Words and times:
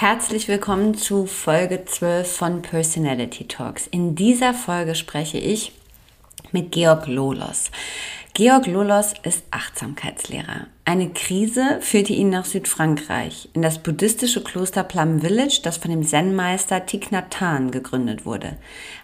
Herzlich 0.00 0.48
willkommen 0.48 0.94
zu 0.94 1.26
Folge 1.26 1.84
12 1.84 2.34
von 2.34 2.62
Personality 2.62 3.46
Talks. 3.46 3.86
In 3.86 4.14
dieser 4.14 4.54
Folge 4.54 4.94
spreche 4.94 5.36
ich 5.36 5.72
mit 6.52 6.72
Georg 6.72 7.06
Lolos. 7.06 7.70
Georg 8.32 8.66
Lolos 8.66 9.12
ist 9.24 9.44
Achtsamkeitslehrer. 9.50 10.68
Eine 10.86 11.10
Krise 11.10 11.80
führte 11.82 12.14
ihn 12.14 12.30
nach 12.30 12.46
Südfrankreich, 12.46 13.50
in 13.52 13.60
das 13.60 13.82
buddhistische 13.82 14.42
Kloster 14.42 14.84
Plum 14.84 15.20
Village, 15.20 15.60
das 15.62 15.76
von 15.76 15.90
dem 15.90 16.02
Zen-Meister 16.02 16.86
Thich 16.86 17.10
Nhat 17.10 17.38
Hanh 17.38 17.70
gegründet 17.70 18.24
wurde. 18.24 18.56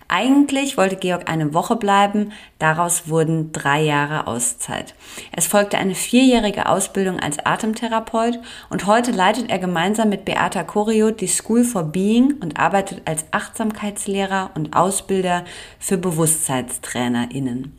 Eigentlich 0.09 0.77
wollte 0.77 0.97
Georg 0.97 1.29
eine 1.29 1.53
Woche 1.53 1.75
bleiben, 1.75 2.33
daraus 2.61 3.09
wurden 3.09 3.51
drei 3.51 3.83
Jahre 3.83 4.29
Auszeit. 4.29 4.95
Es 5.35 5.47
folgte 5.47 5.79
eine 5.79 5.97
vierjährige 5.97 6.69
Ausbildung 6.69 7.19
als 7.19 7.45
Atemtherapeut 7.45 8.39
und 8.71 8.87
heute 8.87 9.11
leitet 9.11 9.51
er 9.51 9.59
gemeinsam 9.59 10.09
mit 10.09 10.25
Beata 10.25 10.63
Koriot 10.63 11.21
die 11.21 11.27
School 11.27 11.65
for 11.65 11.83
Being 11.83 12.35
und 12.41 12.59
arbeitet 12.59 13.03
als 13.05 13.25
Achtsamkeitslehrer 13.33 14.51
und 14.55 14.77
Ausbilder 14.77 15.45
für 15.81 15.99
BewusstseinstrainerInnen. 15.99 17.73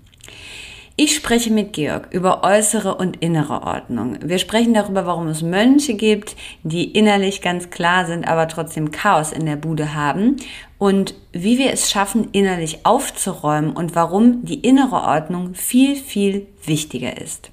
Ich 1.00 1.16
spreche 1.16 1.52
mit 1.52 1.74
Georg 1.74 2.08
über 2.10 2.44
äußere 2.44 2.96
und 2.96 3.18
innere 3.18 3.62
Ordnung. 3.62 4.18
Wir 4.24 4.40
sprechen 4.40 4.74
darüber, 4.74 5.06
warum 5.06 5.28
es 5.28 5.44
Mönche 5.44 5.94
gibt, 5.94 6.36
die 6.64 6.86
innerlich 6.86 7.44
ganz 7.44 7.70
klar 7.70 8.08
sind, 8.08 8.28
aber 8.28 8.48
trotzdem 8.48 8.90
Chaos 8.90 9.32
in 9.32 9.46
der 9.46 9.58
Bude 9.58 9.94
haben 9.94 10.38
und 10.78 11.16
wie 11.32 11.58
wir 11.58 11.72
es 11.72 11.90
schaffen, 11.90 12.30
innerlich 12.32 12.86
aufzuräumen 12.86 13.72
und 13.72 13.96
warum 13.96 14.46
die 14.46 14.60
innere 14.60 15.02
Ordnung 15.02 15.56
viel, 15.56 15.96
viel 15.96 16.48
wichtiger 16.64 17.20
ist. 17.20 17.52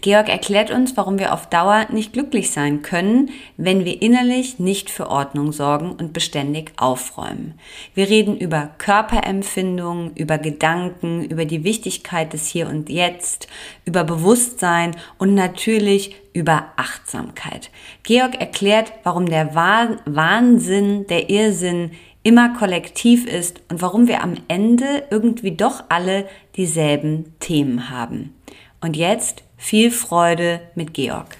Georg 0.00 0.28
erklärt 0.28 0.70
uns, 0.70 0.96
warum 0.96 1.18
wir 1.18 1.32
auf 1.32 1.48
Dauer 1.48 1.86
nicht 1.90 2.12
glücklich 2.12 2.50
sein 2.50 2.82
können, 2.82 3.30
wenn 3.56 3.84
wir 3.84 4.02
innerlich 4.02 4.58
nicht 4.58 4.90
für 4.90 5.08
Ordnung 5.08 5.52
sorgen 5.52 5.92
und 5.92 6.12
beständig 6.12 6.72
aufräumen. 6.76 7.54
Wir 7.94 8.08
reden 8.08 8.36
über 8.36 8.70
Körperempfindungen, 8.78 10.14
über 10.14 10.38
Gedanken, 10.38 11.24
über 11.24 11.44
die 11.44 11.64
Wichtigkeit 11.64 12.32
des 12.32 12.48
Hier 12.48 12.68
und 12.68 12.90
Jetzt, 12.90 13.48
über 13.84 14.04
Bewusstsein 14.04 14.96
und 15.18 15.34
natürlich 15.34 16.16
über 16.32 16.66
Achtsamkeit. 16.76 17.70
Georg 18.02 18.40
erklärt, 18.40 18.92
warum 19.04 19.26
der 19.26 19.54
Wahnsinn, 19.54 21.06
der 21.06 21.30
Irrsinn 21.30 21.92
immer 22.24 22.54
kollektiv 22.54 23.26
ist 23.26 23.60
und 23.70 23.82
warum 23.82 24.08
wir 24.08 24.22
am 24.22 24.34
Ende 24.48 25.04
irgendwie 25.10 25.52
doch 25.52 25.84
alle 25.90 26.26
dieselben 26.56 27.34
Themen 27.38 27.90
haben. 27.90 28.34
Und 28.80 28.96
jetzt 28.96 29.44
viel 29.64 29.90
Freude 29.90 30.60
mit 30.74 30.92
Georg. 30.92 31.38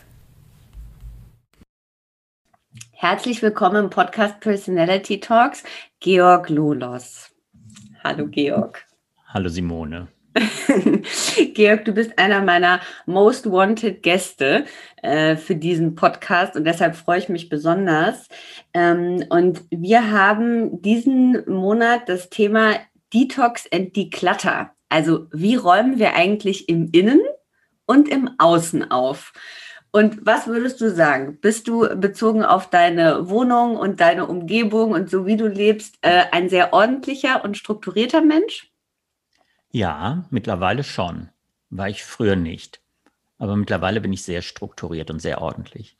Herzlich 2.92 3.42
willkommen 3.42 3.84
im 3.84 3.90
Podcast 3.90 4.40
Personality 4.40 5.20
Talks, 5.20 5.62
Georg 6.00 6.48
Lolos. 6.48 7.30
Hallo 8.02 8.26
Georg. 8.26 8.82
Hallo 9.26 9.50
Simone. 9.50 10.08
Georg, 11.52 11.84
du 11.84 11.92
bist 11.92 12.18
einer 12.18 12.40
meiner 12.40 12.80
most 13.04 13.50
wanted 13.50 14.02
Gäste 14.02 14.64
äh, 15.02 15.36
für 15.36 15.54
diesen 15.54 15.94
Podcast 15.94 16.56
und 16.56 16.64
deshalb 16.64 16.96
freue 16.96 17.18
ich 17.18 17.28
mich 17.28 17.50
besonders. 17.50 18.28
Ähm, 18.72 19.22
und 19.28 19.64
wir 19.70 20.10
haben 20.10 20.80
diesen 20.80 21.44
Monat 21.46 22.08
das 22.08 22.30
Thema 22.30 22.76
Detox 23.12 23.68
and 23.70 23.94
Declutter. 23.94 24.70
Also 24.88 25.26
wie 25.30 25.56
räumen 25.56 25.98
wir 25.98 26.14
eigentlich 26.14 26.70
im 26.70 26.88
Innen 26.90 27.20
und 27.86 28.08
im 28.08 28.30
Außen 28.38 28.90
auf. 28.90 29.32
Und 29.90 30.26
was 30.26 30.48
würdest 30.48 30.80
du 30.80 30.90
sagen? 30.90 31.38
Bist 31.40 31.68
du 31.68 31.86
bezogen 31.96 32.44
auf 32.44 32.68
deine 32.68 33.28
Wohnung 33.28 33.76
und 33.76 34.00
deine 34.00 34.26
Umgebung 34.26 34.90
und 34.90 35.08
so 35.08 35.24
wie 35.24 35.36
du 35.36 35.46
lebst, 35.46 35.98
äh, 36.00 36.24
ein 36.32 36.48
sehr 36.48 36.72
ordentlicher 36.72 37.44
und 37.44 37.56
strukturierter 37.56 38.20
Mensch? 38.20 38.72
Ja, 39.70 40.24
mittlerweile 40.30 40.82
schon. 40.82 41.28
War 41.70 41.88
ich 41.88 42.04
früher 42.04 42.36
nicht. 42.36 42.80
Aber 43.38 43.56
mittlerweile 43.56 44.00
bin 44.00 44.12
ich 44.12 44.22
sehr 44.22 44.42
strukturiert 44.42 45.10
und 45.10 45.20
sehr 45.20 45.40
ordentlich. 45.40 45.96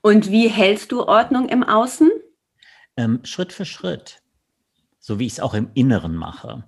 Und 0.00 0.30
wie 0.30 0.48
hältst 0.48 0.92
du 0.92 1.04
Ordnung 1.04 1.48
im 1.48 1.62
Außen? 1.62 2.10
Ähm, 2.96 3.20
Schritt 3.24 3.52
für 3.52 3.64
Schritt. 3.64 4.22
So 4.98 5.18
wie 5.18 5.26
ich 5.26 5.34
es 5.34 5.40
auch 5.40 5.54
im 5.54 5.70
Inneren 5.74 6.16
mache. 6.16 6.64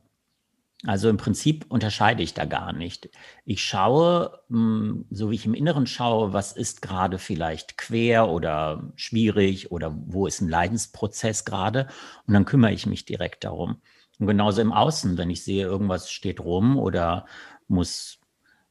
Also 0.85 1.09
im 1.09 1.17
Prinzip 1.17 1.67
unterscheide 1.69 2.23
ich 2.23 2.35
da 2.35 2.45
gar 2.45 2.73
nicht. 2.73 3.11
Ich 3.45 3.65
schaue, 3.65 4.41
hm, 4.49 5.07
so 5.11 5.31
wie 5.31 5.35
ich 5.35 5.45
im 5.45 5.55
Inneren 5.55 5.87
schaue, 5.89 6.33
was 6.33 6.53
ist 6.53 6.83
gerade 6.83 7.19
vielleicht 7.19 7.77
quer 7.79 8.29
oder 8.29 8.93
schwierig 8.95 9.73
oder 9.73 9.93
wo 10.07 10.27
ist 10.27 10.41
ein 10.41 10.49
Leidensprozess 10.49 11.45
gerade 11.45 11.89
und 12.27 12.35
dann 12.35 12.45
kümmere 12.45 12.73
ich 12.73 12.87
mich 12.87 13.05
direkt 13.05 13.43
darum. 13.43 13.81
Und 14.21 14.29
genauso 14.29 14.61
im 14.61 14.73
Außen, 14.73 15.19
wenn 15.19 15.31
ich 15.31 15.43
sehe, 15.43 15.67
irgendwas 15.67 16.11
steht 16.13 16.41
rum 16.41 16.79
oder 16.79 17.27
muss 17.67 18.21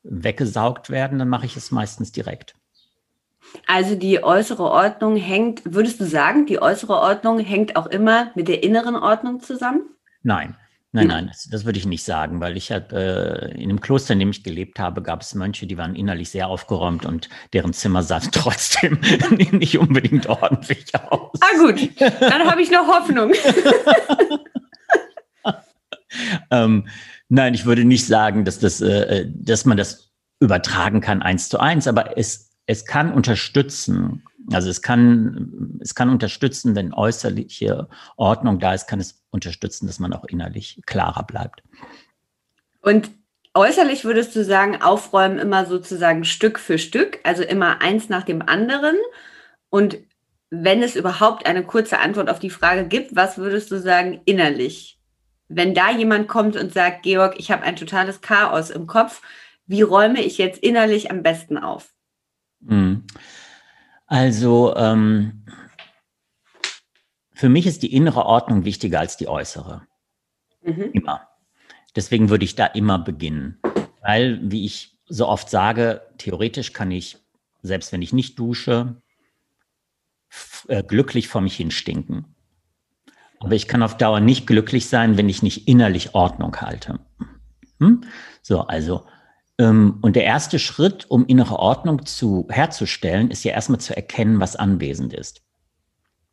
weggesaugt 0.03 0.89
werden, 0.89 1.19
dann 1.19 1.29
mache 1.29 1.45
ich 1.45 1.57
es 1.57 1.71
meistens 1.71 2.13
direkt. 2.13 2.55
Also 3.65 3.95
die 3.95 4.23
äußere 4.23 4.63
Ordnung 4.63 5.17
hängt, 5.17 5.61
würdest 5.65 5.99
du 5.99 6.05
sagen, 6.05 6.45
die 6.45 6.61
äußere 6.61 6.95
Ordnung 6.95 7.39
hängt 7.39 7.75
auch 7.75 7.87
immer 7.87 8.31
mit 8.35 8.47
der 8.47 8.63
inneren 8.63 8.95
Ordnung 8.95 9.41
zusammen? 9.41 9.81
Nein, 10.21 10.57
Nein, 10.93 11.07
nein, 11.07 11.27
das, 11.27 11.47
das, 11.51 11.65
würde 11.65 11.77
ich 11.77 11.85
nicht 11.85 12.03
sagen, 12.03 12.39
weil 12.39 12.55
ich 12.55 12.71
halt, 12.71 12.93
äh, 12.93 13.49
in 13.51 13.67
dem 13.67 13.81
Kloster, 13.81 14.13
in 14.13 14.19
dem 14.19 14.29
ich 14.29 14.43
gelebt 14.43 14.79
habe, 14.79 15.01
gab 15.01 15.21
es 15.21 15.35
Mönche, 15.35 15.67
die 15.67 15.77
waren 15.77 15.95
innerlich 15.95 16.29
sehr 16.29 16.47
aufgeräumt 16.47 17.05
und 17.05 17.27
deren 17.51 17.73
Zimmer 17.73 18.03
sah 18.03 18.19
trotzdem 18.31 18.99
nicht 19.51 19.77
unbedingt 19.77 20.27
ordentlich 20.27 20.85
aus. 20.95 21.37
Ah 21.41 21.57
gut, 21.57 21.89
dann 21.99 22.49
habe 22.49 22.61
ich 22.61 22.71
noch 22.71 22.87
Hoffnung. 22.87 23.33
ähm, 26.51 26.87
nein, 27.27 27.53
ich 27.53 27.65
würde 27.65 27.83
nicht 27.83 28.07
sagen, 28.07 28.45
dass, 28.45 28.59
das, 28.59 28.79
äh, 28.79 29.25
dass 29.29 29.65
man 29.65 29.75
das 29.75 30.13
übertragen 30.39 31.01
kann 31.01 31.21
eins 31.21 31.49
zu 31.49 31.59
eins, 31.59 31.87
aber 31.87 32.17
es, 32.17 32.55
es 32.65 32.85
kann 32.85 33.11
unterstützen, 33.11 34.23
also 34.51 34.69
es 34.69 34.81
kann, 34.81 35.79
es 35.81 35.95
kann 35.95 36.09
unterstützen, 36.09 36.75
wenn 36.75 36.93
äußerliche 36.93 37.87
Ordnung 38.15 38.59
da 38.59 38.73
ist, 38.73 38.87
kann 38.87 38.99
es 38.99 39.23
unterstützen, 39.29 39.87
dass 39.87 39.99
man 39.99 40.13
auch 40.13 40.25
innerlich 40.25 40.81
klarer 40.85 41.23
bleibt. 41.23 41.63
Und 42.81 43.11
äußerlich 43.53 44.05
würdest 44.05 44.35
du 44.35 44.43
sagen, 44.43 44.81
aufräumen 44.81 45.39
immer 45.39 45.65
sozusagen 45.65 46.23
Stück 46.23 46.59
für 46.59 46.77
Stück, 46.77 47.19
also 47.23 47.43
immer 47.43 47.81
eins 47.81 48.09
nach 48.09 48.23
dem 48.23 48.41
anderen. 48.41 48.95
Und 49.69 49.97
wenn 50.49 50.81
es 50.81 50.95
überhaupt 50.95 51.45
eine 51.45 51.63
kurze 51.63 51.99
Antwort 51.99 52.29
auf 52.29 52.39
die 52.39 52.49
Frage 52.49 52.87
gibt, 52.87 53.15
was 53.15 53.37
würdest 53.37 53.69
du 53.71 53.79
sagen 53.79 54.21
innerlich? 54.25 54.99
Wenn 55.49 55.73
da 55.73 55.91
jemand 55.91 56.27
kommt 56.27 56.55
und 56.55 56.73
sagt, 56.73 57.03
Georg, 57.03 57.35
ich 57.37 57.51
habe 57.51 57.63
ein 57.63 57.75
totales 57.75 58.21
Chaos 58.21 58.69
im 58.69 58.87
Kopf, 58.87 59.21
wie 59.65 59.81
räume 59.81 60.21
ich 60.23 60.37
jetzt 60.37 60.59
innerlich 60.59 61.11
am 61.11 61.23
besten 61.23 61.57
auf? 61.57 61.93
Mhm. 62.59 63.03
Also 64.07 64.75
ähm, 64.75 65.45
für 67.33 67.49
mich 67.49 67.67
ist 67.67 67.83
die 67.83 67.93
innere 67.93 68.25
Ordnung 68.25 68.65
wichtiger 68.65 68.99
als 68.99 69.17
die 69.17 69.27
äußere. 69.27 69.85
Mhm. 70.63 70.89
Immer. 70.93 71.27
Deswegen 71.95 72.29
würde 72.29 72.45
ich 72.45 72.55
da 72.55 72.65
immer 72.65 72.99
beginnen. 72.99 73.59
Weil, 74.01 74.39
wie 74.41 74.65
ich 74.65 74.97
so 75.05 75.27
oft 75.27 75.49
sage, 75.49 76.01
theoretisch 76.17 76.73
kann 76.73 76.91
ich, 76.91 77.17
selbst 77.61 77.91
wenn 77.91 78.01
ich 78.01 78.13
nicht 78.13 78.39
dusche, 78.39 79.01
äh, 80.67 80.83
glücklich 80.83 81.27
vor 81.27 81.41
mich 81.41 81.55
hin 81.55 81.71
stinken. 81.71 82.35
Aber 83.39 83.53
ich 83.53 83.67
kann 83.67 83.83
auf 83.83 83.97
Dauer 83.97 84.19
nicht 84.19 84.47
glücklich 84.47 84.87
sein, 84.87 85.17
wenn 85.17 85.29
ich 85.29 85.43
nicht 85.43 85.67
innerlich 85.67 86.15
Ordnung 86.15 86.55
halte. 86.57 86.99
Hm? 87.79 88.01
So, 88.41 88.61
also, 88.61 89.05
und 89.59 90.15
der 90.15 90.23
erste 90.23 90.59
Schritt, 90.59 91.09
um 91.09 91.25
innere 91.25 91.57
Ordnung 91.57 92.05
zu, 92.05 92.47
herzustellen, 92.49 93.31
ist 93.31 93.43
ja 93.43 93.53
erstmal 93.53 93.79
zu 93.79 93.95
erkennen, 93.95 94.39
was 94.39 94.55
anwesend 94.55 95.13
ist. 95.13 95.41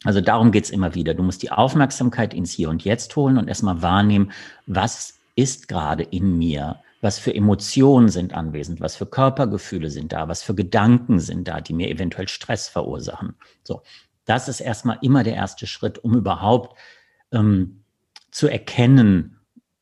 Also 0.04 0.20
darum 0.20 0.52
geht's 0.52 0.68
immer 0.68 0.94
wieder. 0.94 1.14
Du 1.14 1.22
musst 1.22 1.42
die 1.42 1.50
Aufmerksamkeit 1.50 2.34
ins 2.34 2.52
Hier 2.52 2.68
und 2.68 2.84
Jetzt 2.84 3.16
holen 3.16 3.38
und 3.38 3.48
erstmal 3.48 3.80
wahrnehmen, 3.80 4.32
was 4.66 5.18
ist 5.36 5.68
gerade 5.68 6.02
in 6.02 6.36
mir, 6.36 6.80
was 7.00 7.18
für 7.18 7.34
Emotionen 7.34 8.10
sind 8.10 8.34
anwesend, 8.34 8.82
was 8.82 8.96
für 8.96 9.06
Körpergefühle 9.06 9.90
sind 9.90 10.12
da, 10.12 10.28
was 10.28 10.42
für 10.42 10.54
Gedanken 10.54 11.18
sind 11.18 11.48
da, 11.48 11.62
die 11.62 11.72
mir 11.72 11.88
eventuell 11.88 12.28
Stress 12.28 12.68
verursachen. 12.68 13.34
So, 13.62 13.82
das 14.26 14.48
ist 14.48 14.60
erstmal 14.60 14.98
immer 15.00 15.22
der 15.22 15.34
erste 15.34 15.66
Schritt, 15.66 15.98
um 15.98 16.14
überhaupt 16.14 16.78
ähm, 17.32 17.84
zu 18.30 18.48
erkennen, 18.48 19.40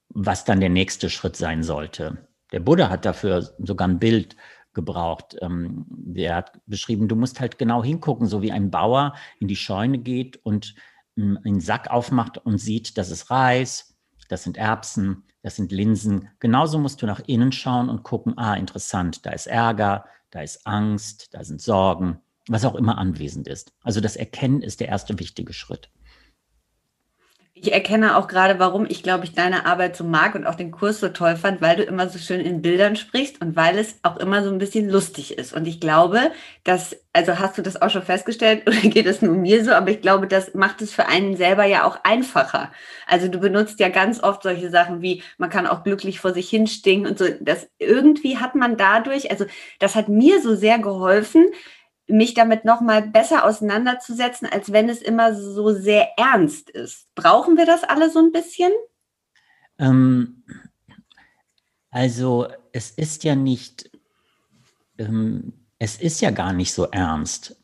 was 0.09 0.45
dann 0.45 0.61
der 0.61 0.69
nächste 0.69 1.11
Schritt 1.11 1.37
sein 1.37 1.65
sollte. 1.65 2.29
Der 2.53 2.61
Buddha 2.61 2.91
hat 2.91 3.05
dafür 3.05 3.55
sogar 3.59 3.89
ein 3.89 3.99
Bild 3.99 4.37
gebraucht. 4.75 5.37
Ähm, 5.41 5.85
der 5.89 6.37
hat 6.37 6.61
beschrieben, 6.67 7.09
du 7.09 7.17
musst 7.17 7.41
halt 7.41 7.59
genau 7.59 7.83
hingucken, 7.83 8.27
so 8.27 8.43
wie 8.43 8.53
ein 8.53 8.71
Bauer 8.71 9.15
in 9.39 9.49
die 9.49 9.57
Scheune 9.57 9.99
geht 9.99 10.37
und 10.45 10.75
ähm, 11.17 11.39
einen 11.45 11.61
Sack 11.61 11.91
aufmacht 11.91 12.39
und 12.39 12.59
sieht, 12.59 12.97
das 12.97 13.11
ist 13.11 13.31
Reis, 13.31 13.97
das 14.29 14.45
sind 14.45 14.57
Erbsen, 14.57 15.25
das 15.43 15.57
sind 15.57 15.73
Linsen. 15.73 16.29
Genauso 16.39 16.79
musst 16.79 17.03
du 17.03 17.07
nach 17.07 17.21
innen 17.27 17.53
schauen 17.53 17.89
und 17.89 18.03
gucken, 18.03 18.39
ah, 18.39 18.55
interessant, 18.55 19.27
da 19.27 19.31
ist 19.31 19.47
Ärger, 19.47 20.07
da 20.31 20.41
ist 20.41 20.67
Angst, 20.67 21.29
da 21.33 21.45
sind 21.45 21.61
Sorgen, 21.61 22.19
was 22.49 22.65
auch 22.65 22.75
immer 22.75 22.99
anwesend 22.99 23.49
ist. 23.49 23.73
Also 23.83 24.01
das 24.01 24.17
Erkennen 24.17 24.63
ist 24.63 24.81
der 24.81 24.89
erste 24.89 25.19
wichtige 25.19 25.53
Schritt. 25.53 25.91
Ich 27.65 27.73
erkenne 27.73 28.17
auch 28.17 28.27
gerade, 28.27 28.59
warum 28.59 28.87
ich, 28.89 29.05
glaube 29.05 29.25
ich, 29.25 29.35
deine 29.35 29.67
Arbeit 29.67 29.95
so 29.97 30.03
mag 30.03 30.35
und 30.35 30.49
auch 30.49 30.57
den 30.57 30.73
Kurs 30.73 30.99
so 30.99 31.11
toll 31.11 31.37
fand, 31.37 31.61
weil 31.61 31.77
du 31.77 31.85
immer 31.85 32.09
so 32.09 32.19
schön 32.19 32.41
in 32.41 32.61
Bildern 32.61 32.97
sprichst 32.97 33.41
und 33.41 33.55
weil 33.55 33.79
es 33.79 34.01
auch 34.03 34.17
immer 34.17 34.43
so 34.43 34.51
ein 34.51 34.59
bisschen 34.59 34.91
lustig 34.91 35.39
ist. 35.39 35.53
Und 35.53 35.69
ich 35.69 35.79
glaube, 35.79 36.33
dass, 36.65 36.97
also 37.13 37.39
hast 37.39 37.57
du 37.57 37.63
das 37.63 37.81
auch 37.81 37.89
schon 37.91 38.03
festgestellt 38.03 38.63
oder 38.67 38.81
geht 38.81 39.07
es 39.07 39.23
nur 39.23 39.37
mir 39.37 39.65
so, 39.65 39.71
aber 39.71 39.93
ich 39.93 40.01
glaube, 40.01 40.27
das 40.27 40.55
macht 40.55 40.83
es 40.83 40.93
für 40.93 41.07
einen 41.07 41.37
selber 41.37 41.65
ja 41.65 41.85
auch 41.85 42.01
einfacher. 42.03 42.73
Also 43.07 43.29
du 43.29 43.39
benutzt 43.39 43.79
ja 43.79 43.91
ganz 43.91 44.21
oft 44.21 44.43
solche 44.43 44.69
Sachen 44.69 45.01
wie, 45.01 45.23
man 45.39 45.49
kann 45.49 45.69
auch 45.69 45.85
glücklich 45.85 46.19
vor 46.19 46.35
sich 46.35 46.51
hinstinken 46.51 47.09
und 47.09 47.17
so. 47.17 47.27
Das 47.41 47.69
irgendwie 47.79 48.39
hat 48.39 48.57
man 48.57 48.77
dadurch, 48.77 49.31
also 49.31 49.45
das 49.79 49.95
hat 49.95 50.09
mir 50.09 50.43
so 50.43 50.57
sehr 50.57 50.81
geholfen, 50.81 51.47
mich 52.13 52.35
damit 52.35 52.65
noch 52.65 52.81
mal 52.81 53.03
besser 53.03 53.45
auseinanderzusetzen, 53.45 54.49
als 54.49 54.73
wenn 54.73 54.89
es 54.89 55.03
immer 55.03 55.35
so 55.35 55.73
sehr 55.73 56.09
ernst 56.17 56.71
ist. 56.71 57.07
Brauchen 57.15 57.57
wir 57.57 57.67
das 57.67 57.85
alle 57.85 58.11
so 58.11 58.21
ein 58.21 58.33
bisschen? 58.33 58.71
Ähm, 59.79 60.45
also 61.91 62.47
es 62.73 62.91
ist 62.91 63.25
ja 63.25 63.35
nicht, 63.35 63.91
ähm, 64.99 65.53
es 65.79 65.97
ist 65.97 66.21
ja 66.21 66.31
gar 66.31 66.53
nicht 66.53 66.73
so 66.73 66.85
ernst. 66.85 67.57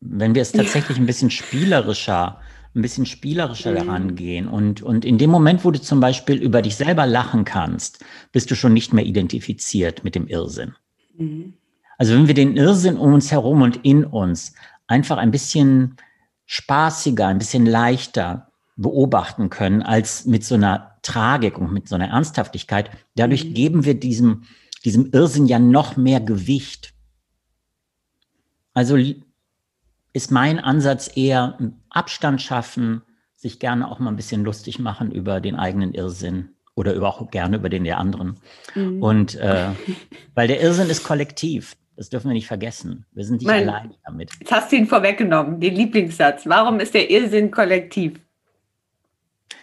Wenn 0.00 0.34
wir 0.34 0.42
es 0.42 0.52
tatsächlich 0.52 0.98
ja. 0.98 1.02
ein 1.02 1.06
bisschen 1.06 1.30
spielerischer, 1.30 2.40
ein 2.74 2.82
bisschen 2.82 3.06
spielerischer 3.06 3.72
mhm. 3.72 3.76
daran 3.76 4.14
gehen 4.14 4.48
und, 4.48 4.82
und 4.82 5.04
in 5.04 5.18
dem 5.18 5.30
Moment, 5.30 5.64
wo 5.64 5.70
du 5.70 5.80
zum 5.80 6.00
Beispiel 6.00 6.36
über 6.36 6.62
dich 6.62 6.76
selber 6.76 7.06
lachen 7.06 7.44
kannst, 7.44 8.04
bist 8.32 8.50
du 8.50 8.54
schon 8.54 8.74
nicht 8.74 8.92
mehr 8.92 9.04
identifiziert 9.04 10.04
mit 10.04 10.14
dem 10.14 10.28
Irrsinn. 10.28 10.74
Mhm. 11.16 11.54
Also 11.98 12.14
wenn 12.14 12.26
wir 12.26 12.34
den 12.34 12.56
Irrsinn 12.56 12.96
um 12.96 13.14
uns 13.14 13.30
herum 13.32 13.62
und 13.62 13.84
in 13.84 14.04
uns 14.04 14.54
einfach 14.86 15.16
ein 15.16 15.30
bisschen 15.30 15.96
spaßiger, 16.46 17.26
ein 17.26 17.38
bisschen 17.38 17.66
leichter 17.66 18.52
beobachten 18.76 19.50
können 19.50 19.82
als 19.82 20.26
mit 20.26 20.44
so 20.44 20.54
einer 20.54 20.98
Tragik 21.02 21.58
und 21.58 21.72
mit 21.72 21.88
so 21.88 21.94
einer 21.94 22.08
Ernsthaftigkeit, 22.08 22.90
dadurch 23.14 23.44
mhm. 23.44 23.54
geben 23.54 23.84
wir 23.84 23.98
diesem, 23.98 24.42
diesem 24.84 25.10
Irrsinn 25.12 25.46
ja 25.46 25.58
noch 25.58 25.96
mehr 25.96 26.20
Gewicht. 26.20 26.92
Also 28.74 28.98
ist 30.12 30.30
mein 30.30 30.58
Ansatz 30.58 31.10
eher 31.14 31.58
Abstand 31.88 32.42
schaffen, 32.42 33.02
sich 33.34 33.58
gerne 33.58 33.90
auch 33.90 33.98
mal 33.98 34.10
ein 34.10 34.16
bisschen 34.16 34.44
lustig 34.44 34.78
machen 34.78 35.10
über 35.10 35.40
den 35.40 35.56
eigenen 35.56 35.94
Irrsinn 35.94 36.50
oder 36.74 36.92
über 36.94 37.08
auch 37.08 37.30
gerne 37.30 37.56
über 37.56 37.68
den 37.68 37.84
der 37.84 37.98
anderen. 37.98 38.36
Mhm. 38.74 39.02
Und 39.02 39.34
äh, 39.36 39.70
weil 40.34 40.48
der 40.48 40.60
Irrsinn 40.60 40.90
ist 40.90 41.04
kollektiv. 41.04 41.76
Das 41.96 42.10
dürfen 42.10 42.28
wir 42.28 42.34
nicht 42.34 42.46
vergessen. 42.46 43.06
Wir 43.12 43.24
sind 43.24 43.36
nicht 43.36 43.46
mein, 43.46 43.68
allein 43.68 43.94
damit. 44.04 44.30
Jetzt 44.38 44.52
hast 44.52 44.70
du 44.70 44.76
ihn 44.76 44.86
vorweggenommen, 44.86 45.60
den 45.60 45.74
Lieblingssatz. 45.74 46.46
Warum 46.46 46.78
ist 46.78 46.94
der 46.94 47.10
Irrsinn 47.10 47.50
kollektiv? 47.50 48.20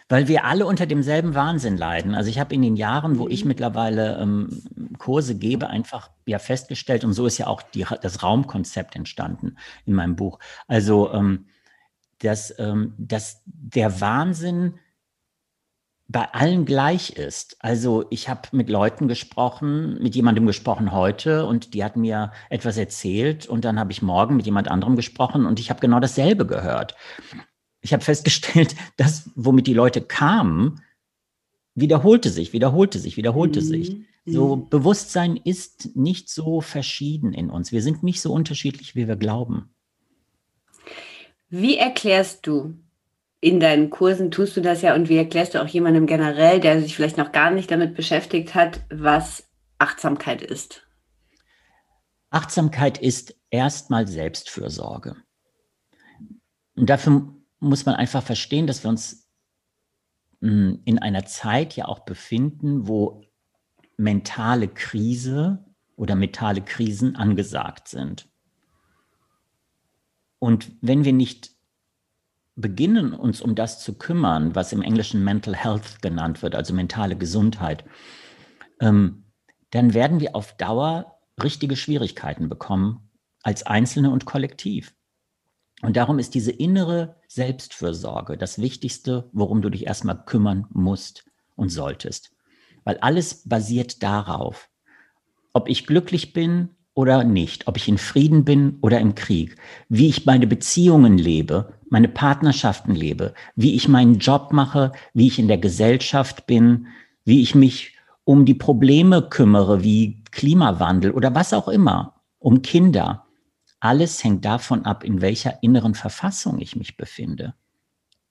Weil 0.10 0.28
wir 0.28 0.44
alle 0.44 0.66
unter 0.66 0.86
demselben 0.86 1.36
Wahnsinn 1.36 1.78
leiden. 1.78 2.16
Also 2.16 2.30
ich 2.30 2.40
habe 2.40 2.54
in 2.54 2.62
den 2.62 2.76
Jahren, 2.76 3.20
wo 3.20 3.28
ich 3.28 3.44
mhm. 3.44 3.50
mittlerweile 3.50 4.18
ähm, 4.20 4.50
Kurse 4.98 5.36
gebe, 5.36 5.70
einfach 5.70 6.10
ja 6.26 6.40
festgestellt, 6.40 7.04
und 7.04 7.14
so 7.14 7.26
ist 7.26 7.38
ja 7.38 7.48
auch 7.48 7.62
die, 7.62 7.86
das 8.02 8.24
Raumkonzept 8.24 8.96
entstanden 8.96 9.58
in 9.86 9.94
meinem 9.94 10.16
Buch. 10.16 10.40
Also 10.68 11.14
ähm, 11.14 11.46
dass, 12.20 12.54
ähm, 12.58 12.94
dass 12.98 13.42
der 13.46 14.02
Wahnsinn 14.02 14.76
bei 16.14 16.32
allen 16.32 16.64
gleich 16.64 17.10
ist. 17.10 17.58
Also 17.60 18.06
ich 18.12 18.30
habe 18.30 18.42
mit 18.52 18.70
Leuten 18.70 19.08
gesprochen, 19.10 20.02
mit 20.02 20.16
jemandem 20.16 20.46
gesprochen 20.46 20.94
heute 20.94 21.46
und 21.46 21.74
die 21.74 21.84
hat 21.84 21.98
mir 21.98 22.32
etwas 22.50 22.78
erzählt 22.78 23.48
und 23.48 23.66
dann 23.66 23.80
habe 23.80 23.92
ich 23.92 24.02
morgen 24.02 24.38
mit 24.38 24.46
jemand 24.46 24.70
anderem 24.70 24.96
gesprochen 24.96 25.46
und 25.46 25.60
ich 25.60 25.70
habe 25.72 25.82
genau 25.82 26.00
dasselbe 26.00 26.46
gehört. 26.46 26.96
Ich 27.82 27.94
habe 27.94 28.04
festgestellt, 28.04 28.76
dass 28.98 29.32
womit 29.36 29.68
die 29.68 29.74
Leute 29.74 30.02
kamen, 30.02 30.82
wiederholte 31.74 32.30
sich, 32.30 32.54
wiederholte 32.54 33.00
sich, 33.00 33.18
wiederholte 33.18 33.62
mhm. 33.62 33.66
sich. 33.66 33.98
So 34.26 34.56
mhm. 34.56 34.70
Bewusstsein 34.70 35.36
ist 35.36 35.96
nicht 35.96 36.30
so 36.30 36.62
verschieden 36.62 37.34
in 37.34 37.50
uns. 37.50 37.72
Wir 37.72 37.82
sind 37.82 38.04
nicht 38.04 38.22
so 38.22 38.32
unterschiedlich, 38.32 38.96
wie 38.96 39.08
wir 39.08 39.16
glauben. 39.16 39.74
Wie 41.50 41.76
erklärst 41.76 42.46
du 42.46 42.76
in 43.44 43.60
deinen 43.60 43.90
Kursen 43.90 44.32
tust 44.32 44.56
du 44.56 44.62
das 44.62 44.82
ja 44.82 44.96
und 44.96 45.10
wie 45.10 45.18
erklärst 45.18 45.54
du 45.54 45.62
auch 45.62 45.68
jemandem 45.68 46.08
generell, 46.08 46.62
der 46.62 46.82
sich 46.82 46.96
vielleicht 46.96 47.18
noch 47.18 47.34
gar 47.34 47.52
nicht 47.52 47.70
damit 47.70 47.94
beschäftigt 47.94 48.56
hat, 48.56 48.86
was 48.90 49.52
Achtsamkeit 49.80 50.42
ist? 50.42 50.88
Achtsamkeit 52.30 52.98
ist 52.98 53.36
erstmal 53.50 54.08
Selbstfürsorge. 54.08 55.18
Und 56.76 56.90
dafür 56.90 57.36
muss 57.60 57.86
man 57.86 57.96
einfach 57.96 58.24
verstehen, 58.24 58.66
dass 58.66 58.84
wir 58.86 58.90
uns 58.90 59.30
hm, 60.42 60.82
in 60.86 61.00
einer 61.00 61.26
Zeit 61.26 61.76
ja 61.76 61.86
auch 61.86 62.06
befinden, 62.06 62.88
wo 62.88 63.26
mentale 63.98 64.70
Krise 64.70 65.66
oder 65.98 66.16
mentale 66.16 66.62
Krisen 66.62 67.18
angesagt 67.18 67.90
sind. 67.90 68.30
Und 70.40 70.72
wenn 70.82 71.04
wir 71.04 71.14
nicht 71.14 71.53
beginnen, 72.56 73.14
uns 73.14 73.42
um 73.42 73.56
das 73.56 73.80
zu 73.80 73.98
kümmern, 73.98 74.56
was 74.56 74.74
im 74.74 74.82
Englischen 74.82 75.24
Mental 75.24 75.56
Health 75.56 76.02
genannt 76.02 76.42
wird, 76.42 76.56
also 76.56 76.74
mentale 76.74 77.16
Gesundheit, 77.16 77.84
ähm, 78.80 79.26
dann 79.72 79.94
werden 79.94 80.20
wir 80.20 80.36
auf 80.36 80.56
Dauer 80.58 81.20
richtige 81.42 81.76
Schwierigkeiten 81.76 82.50
bekommen, 82.50 83.10
als 83.42 83.66
Einzelne 83.66 84.12
und 84.12 84.26
kollektiv. 84.26 84.94
Und 85.82 85.98
darum 85.98 86.20
ist 86.20 86.34
diese 86.34 86.52
innere 86.52 87.18
Selbstfürsorge 87.28 88.38
das 88.38 88.60
Wichtigste, 88.60 89.30
worum 89.34 89.62
du 89.62 89.70
dich 89.70 89.86
erstmal 89.86 90.24
kümmern 90.26 90.68
musst 90.72 91.26
und 91.56 91.70
solltest. 91.70 92.32
Weil 92.84 92.98
alles 92.98 93.48
basiert 93.48 94.04
darauf, 94.04 94.70
ob 95.52 95.68
ich 95.68 95.86
glücklich 95.86 96.34
bin 96.34 96.70
oder 96.94 97.24
nicht, 97.24 97.68
ob 97.68 97.78
ich 97.78 97.88
in 97.88 97.98
Frieden 97.98 98.46
bin 98.46 98.78
oder 98.82 99.00
im 99.00 99.16
Krieg, 99.16 99.58
wie 99.90 100.08
ich 100.08 100.26
meine 100.26 100.48
Beziehungen 100.48 101.18
lebe, 101.18 101.74
meine 101.94 102.10
Partnerschaften 102.10 102.96
lebe, 102.96 103.36
wie 103.56 103.76
ich 103.76 103.88
meinen 103.88 104.18
Job 104.18 104.52
mache, 104.52 104.94
wie 105.14 105.28
ich 105.28 105.38
in 105.38 105.48
der 105.48 105.60
Gesellschaft 105.60 106.48
bin, 106.48 106.88
wie 107.24 107.44
ich 107.44 107.54
mich 107.54 107.96
um 108.24 108.46
die 108.46 108.56
Probleme 108.56 109.22
kümmere, 109.22 109.84
wie 109.84 110.24
Klimawandel 110.32 111.12
oder 111.12 111.36
was 111.36 111.54
auch 111.54 111.68
immer, 111.68 112.20
um 112.40 112.64
Kinder. 112.64 113.28
Alles 113.80 114.24
hängt 114.24 114.44
davon 114.44 114.86
ab, 114.86 115.04
in 115.04 115.22
welcher 115.22 115.62
inneren 115.62 115.94
Verfassung 115.94 116.58
ich 116.58 116.76
mich 116.76 116.98
befinde. 116.98 117.54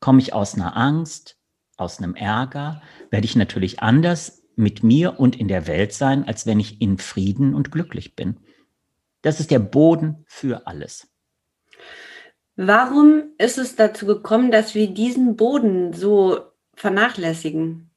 Komme 0.01 0.19
ich 0.19 0.35
aus 0.35 0.57
einer 0.57 0.77
Angst, 0.77 1.39
aus 1.77 1.99
einem 1.99 2.17
Ärger, 2.17 2.83
werde 3.11 3.27
ich 3.27 3.37
natürlich 3.37 3.81
anders 3.81 4.43
mit 4.57 4.83
mir 4.83 5.21
und 5.21 5.37
in 5.37 5.47
der 5.47 5.69
Welt 5.69 5.93
sein, 5.93 6.27
als 6.27 6.47
wenn 6.47 6.59
ich 6.59 6.81
in 6.81 6.99
Frieden 6.99 7.55
und 7.55 7.71
glücklich 7.71 8.17
bin. 8.17 8.39
Das 9.21 9.39
ist 9.39 9.53
der 9.53 9.61
Boden 9.61 10.25
für 10.27 10.67
alles. 10.67 11.12
Warum 12.57 13.25
ist 13.39 13.59
es 13.59 13.77
dazu 13.77 14.07
gekommen, 14.07 14.51
dass 14.51 14.75
wir 14.75 14.93
diesen 14.93 15.37
Boden 15.37 15.93
so 15.93 16.41
vernachlässigen? 16.75 17.91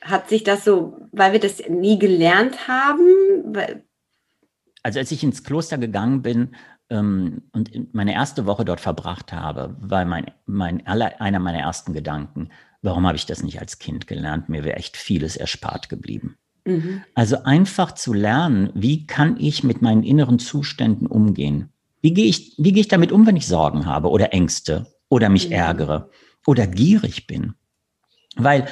Hat 0.00 0.28
sich 0.28 0.44
das 0.44 0.64
so, 0.64 1.08
weil 1.12 1.32
wir 1.32 1.40
das 1.40 1.62
nie 1.68 1.98
gelernt 1.98 2.68
haben? 2.68 3.54
also 4.84 4.98
als 4.98 5.10
ich 5.10 5.24
ins 5.24 5.42
Kloster 5.42 5.78
gegangen 5.78 6.22
bin, 6.22 6.54
ähm, 6.90 7.42
und 7.52 7.94
meine 7.94 8.12
erste 8.12 8.46
Woche 8.46 8.64
dort 8.64 8.80
verbracht 8.80 9.32
habe, 9.32 9.74
war 9.80 10.04
mein, 10.04 10.30
mein 10.46 10.86
aller, 10.86 11.20
einer 11.20 11.38
meiner 11.38 11.60
ersten 11.60 11.94
Gedanken, 11.94 12.50
warum 12.82 13.06
habe 13.06 13.16
ich 13.16 13.26
das 13.26 13.42
nicht 13.42 13.60
als 13.60 13.78
Kind 13.78 14.06
gelernt? 14.06 14.48
Mir 14.48 14.62
wäre 14.62 14.76
echt 14.76 14.96
vieles 14.96 15.36
erspart 15.36 15.88
geblieben. 15.88 16.36
Mhm. 16.66 17.02
Also 17.14 17.42
einfach 17.44 17.92
zu 17.92 18.12
lernen, 18.12 18.70
wie 18.74 19.06
kann 19.06 19.36
ich 19.38 19.64
mit 19.64 19.80
meinen 19.82 20.02
inneren 20.02 20.38
Zuständen 20.38 21.06
umgehen? 21.06 21.70
Wie 22.04 22.12
gehe 22.12 22.26
ich, 22.26 22.52
wie 22.58 22.72
gehe 22.72 22.82
ich 22.82 22.88
damit 22.88 23.12
um, 23.12 23.26
wenn 23.26 23.34
ich 23.34 23.46
Sorgen 23.46 23.86
habe 23.86 24.10
oder 24.10 24.34
Ängste 24.34 24.86
oder 25.08 25.30
mich 25.30 25.46
mhm. 25.46 25.54
ärgere 25.54 26.10
oder 26.46 26.66
gierig 26.66 27.26
bin? 27.26 27.54
Weil 28.36 28.66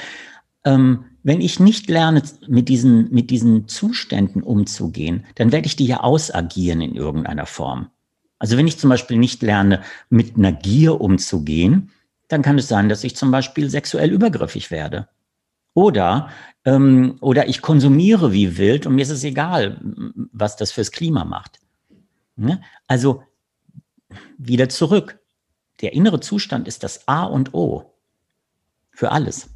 ähm, 0.66 1.06
wenn 1.22 1.40
ich 1.40 1.58
nicht 1.58 1.88
lerne, 1.88 2.22
mit 2.46 2.68
diesen, 2.68 3.10
mit 3.10 3.30
diesen 3.30 3.68
Zuständen 3.68 4.42
umzugehen, 4.42 5.24
dann 5.36 5.50
werde 5.50 5.66
ich 5.66 5.76
die 5.76 5.86
ja 5.86 6.00
ausagieren 6.00 6.82
in 6.82 6.94
irgendeiner 6.94 7.46
Form. 7.46 7.88
Also 8.38 8.58
wenn 8.58 8.66
ich 8.66 8.76
zum 8.76 8.90
Beispiel 8.90 9.16
nicht 9.16 9.40
lerne, 9.40 9.80
mit 10.10 10.36
einer 10.36 10.52
Gier 10.52 11.00
umzugehen, 11.00 11.90
dann 12.28 12.42
kann 12.42 12.58
es 12.58 12.68
sein, 12.68 12.90
dass 12.90 13.02
ich 13.02 13.16
zum 13.16 13.30
Beispiel 13.30 13.70
sexuell 13.70 14.10
übergriffig 14.10 14.70
werde. 14.70 15.08
Oder, 15.72 16.28
ähm, 16.66 17.16
oder 17.22 17.48
ich 17.48 17.62
konsumiere 17.62 18.30
wie 18.34 18.58
wild 18.58 18.86
und 18.86 18.94
mir 18.94 19.02
ist 19.02 19.08
es 19.08 19.24
egal, 19.24 19.80
was 20.34 20.56
das 20.56 20.70
fürs 20.70 20.92
Klima 20.92 21.24
macht. 21.24 21.61
Ne? 22.42 22.60
Also 22.86 23.22
wieder 24.38 24.68
zurück. 24.68 25.18
Der 25.80 25.92
innere 25.94 26.20
Zustand 26.20 26.68
ist 26.68 26.82
das 26.82 27.08
A 27.08 27.24
und 27.24 27.54
O 27.54 27.94
für 28.90 29.10
alles. 29.10 29.48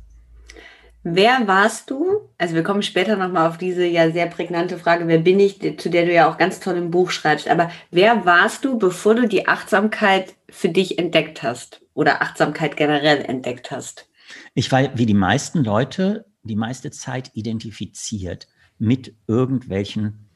Wer 1.02 1.46
warst 1.46 1.90
du? 1.90 2.30
Also 2.36 2.56
wir 2.56 2.64
kommen 2.64 2.82
später 2.82 3.16
nochmal 3.16 3.48
auf 3.48 3.58
diese 3.58 3.86
ja 3.86 4.10
sehr 4.10 4.26
prägnante 4.26 4.76
Frage, 4.76 5.06
wer 5.06 5.18
bin 5.18 5.38
ich, 5.38 5.60
zu 5.78 5.88
der 5.88 6.04
du 6.04 6.12
ja 6.12 6.28
auch 6.28 6.36
ganz 6.36 6.58
toll 6.58 6.76
im 6.76 6.90
Buch 6.90 7.10
schreibst. 7.10 7.48
Aber 7.48 7.70
wer 7.92 8.24
warst 8.24 8.64
du, 8.64 8.76
bevor 8.76 9.14
du 9.14 9.28
die 9.28 9.46
Achtsamkeit 9.46 10.34
für 10.50 10.68
dich 10.68 10.98
entdeckt 10.98 11.44
hast 11.44 11.80
oder 11.94 12.22
Achtsamkeit 12.22 12.76
generell 12.76 13.24
entdeckt 13.24 13.70
hast? 13.70 14.08
Ich 14.54 14.72
war 14.72 14.98
wie 14.98 15.06
die 15.06 15.14
meisten 15.14 15.62
Leute 15.62 16.26
die 16.42 16.56
meiste 16.56 16.90
Zeit 16.90 17.30
identifiziert 17.34 18.48
mit 18.78 19.14
irgendwelchen 19.26 20.28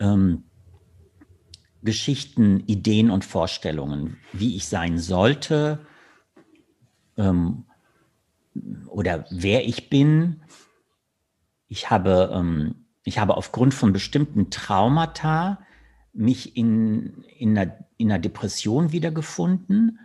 ähm, 0.00 0.44
Geschichten, 1.84 2.60
Ideen 2.66 3.10
und 3.10 3.24
Vorstellungen, 3.24 4.16
wie 4.32 4.56
ich 4.56 4.66
sein 4.66 4.98
sollte, 4.98 5.86
ähm, 7.16 7.64
oder 8.88 9.26
wer 9.30 9.66
ich 9.66 9.90
bin. 9.90 10.42
Ich 11.68 11.90
habe, 11.90 12.30
ähm, 12.32 12.86
ich 13.04 13.18
habe 13.18 13.36
aufgrund 13.36 13.74
von 13.74 13.92
bestimmten 13.92 14.50
Traumata 14.50 15.58
mich 16.12 16.56
in, 16.56 17.24
in, 17.38 17.58
einer, 17.58 17.76
in 17.96 18.10
einer 18.10 18.20
Depression 18.20 18.92
wiedergefunden 18.92 19.98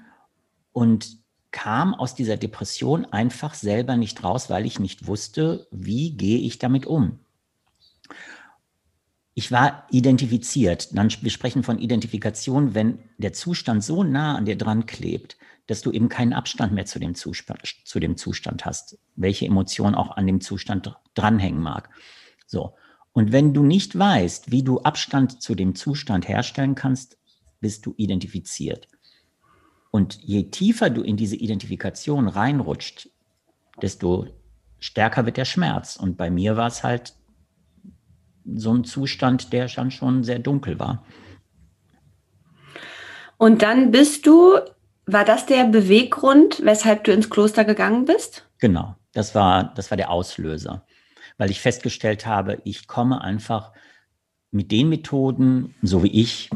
und 0.71 1.19
kam 1.51 1.93
aus 1.93 2.15
dieser 2.15 2.37
Depression 2.37 3.05
einfach 3.05 3.53
selber 3.53 3.97
nicht 3.97 4.23
raus, 4.23 4.49
weil 4.49 4.65
ich 4.65 4.79
nicht 4.79 5.07
wusste, 5.07 5.67
wie 5.71 6.11
gehe 6.11 6.39
ich 6.39 6.59
damit 6.59 6.85
um. 6.85 7.19
Ich 9.39 9.53
war 9.53 9.87
identifiziert. 9.89 10.97
Dann, 10.97 11.09
wir 11.21 11.31
sprechen 11.31 11.63
von 11.63 11.79
Identifikation, 11.79 12.75
wenn 12.75 12.99
der 13.19 13.31
Zustand 13.31 13.85
so 13.85 14.03
nah 14.03 14.35
an 14.35 14.43
dir 14.43 14.57
dran 14.57 14.85
klebt, 14.85 15.37
dass 15.65 15.81
du 15.81 15.93
eben 15.93 16.09
keinen 16.09 16.33
Abstand 16.33 16.73
mehr 16.73 16.85
zu 16.85 16.99
dem, 16.99 17.15
Zustand, 17.15 17.61
zu 17.85 18.01
dem 18.01 18.17
Zustand 18.17 18.65
hast, 18.65 18.99
welche 19.15 19.45
Emotion 19.45 19.95
auch 19.95 20.17
an 20.17 20.27
dem 20.27 20.41
Zustand 20.41 20.93
dranhängen 21.13 21.61
mag. 21.61 21.89
So. 22.47 22.73
Und 23.13 23.31
wenn 23.31 23.53
du 23.53 23.63
nicht 23.63 23.97
weißt, 23.97 24.51
wie 24.51 24.61
du 24.61 24.81
Abstand 24.81 25.41
zu 25.41 25.55
dem 25.55 25.73
Zustand 25.73 26.27
herstellen 26.27 26.75
kannst, 26.75 27.17
bist 27.61 27.85
du 27.85 27.93
identifiziert. 27.95 28.89
Und 29.89 30.19
je 30.21 30.49
tiefer 30.49 30.89
du 30.89 31.01
in 31.01 31.15
diese 31.15 31.37
Identifikation 31.37 32.27
reinrutscht, 32.27 33.09
desto 33.81 34.27
stärker 34.79 35.25
wird 35.25 35.37
der 35.37 35.45
Schmerz. 35.45 35.95
Und 35.95 36.17
bei 36.17 36.29
mir 36.29 36.57
war 36.57 36.67
es 36.67 36.83
halt 36.83 37.15
so 38.55 38.73
ein 38.73 38.83
Zustand, 38.83 39.53
der 39.53 39.67
dann 39.67 39.91
schon 39.91 40.23
sehr 40.23 40.39
dunkel 40.39 40.79
war. 40.79 41.03
Und 43.37 43.61
dann 43.61 43.91
bist 43.91 44.25
du 44.25 44.59
war 45.11 45.25
das 45.25 45.45
der 45.45 45.65
Beweggrund, 45.65 46.63
weshalb 46.63 47.03
du 47.03 47.11
ins 47.11 47.29
Kloster 47.29 47.65
gegangen 47.65 48.05
bist? 48.05 48.45
Genau, 48.59 48.95
das 49.13 49.33
war, 49.35 49.73
das 49.75 49.89
war 49.91 49.97
der 49.97 50.11
Auslöser, 50.11 50.85
weil 51.37 51.49
ich 51.49 51.61
festgestellt 51.61 52.25
habe, 52.25 52.59
ich 52.63 52.87
komme 52.87 53.21
einfach 53.21 53.71
mit 54.51 54.71
den 54.71 54.89
Methoden, 54.89 55.73
so 55.81 56.03
wie 56.03 56.21
ich 56.21 56.49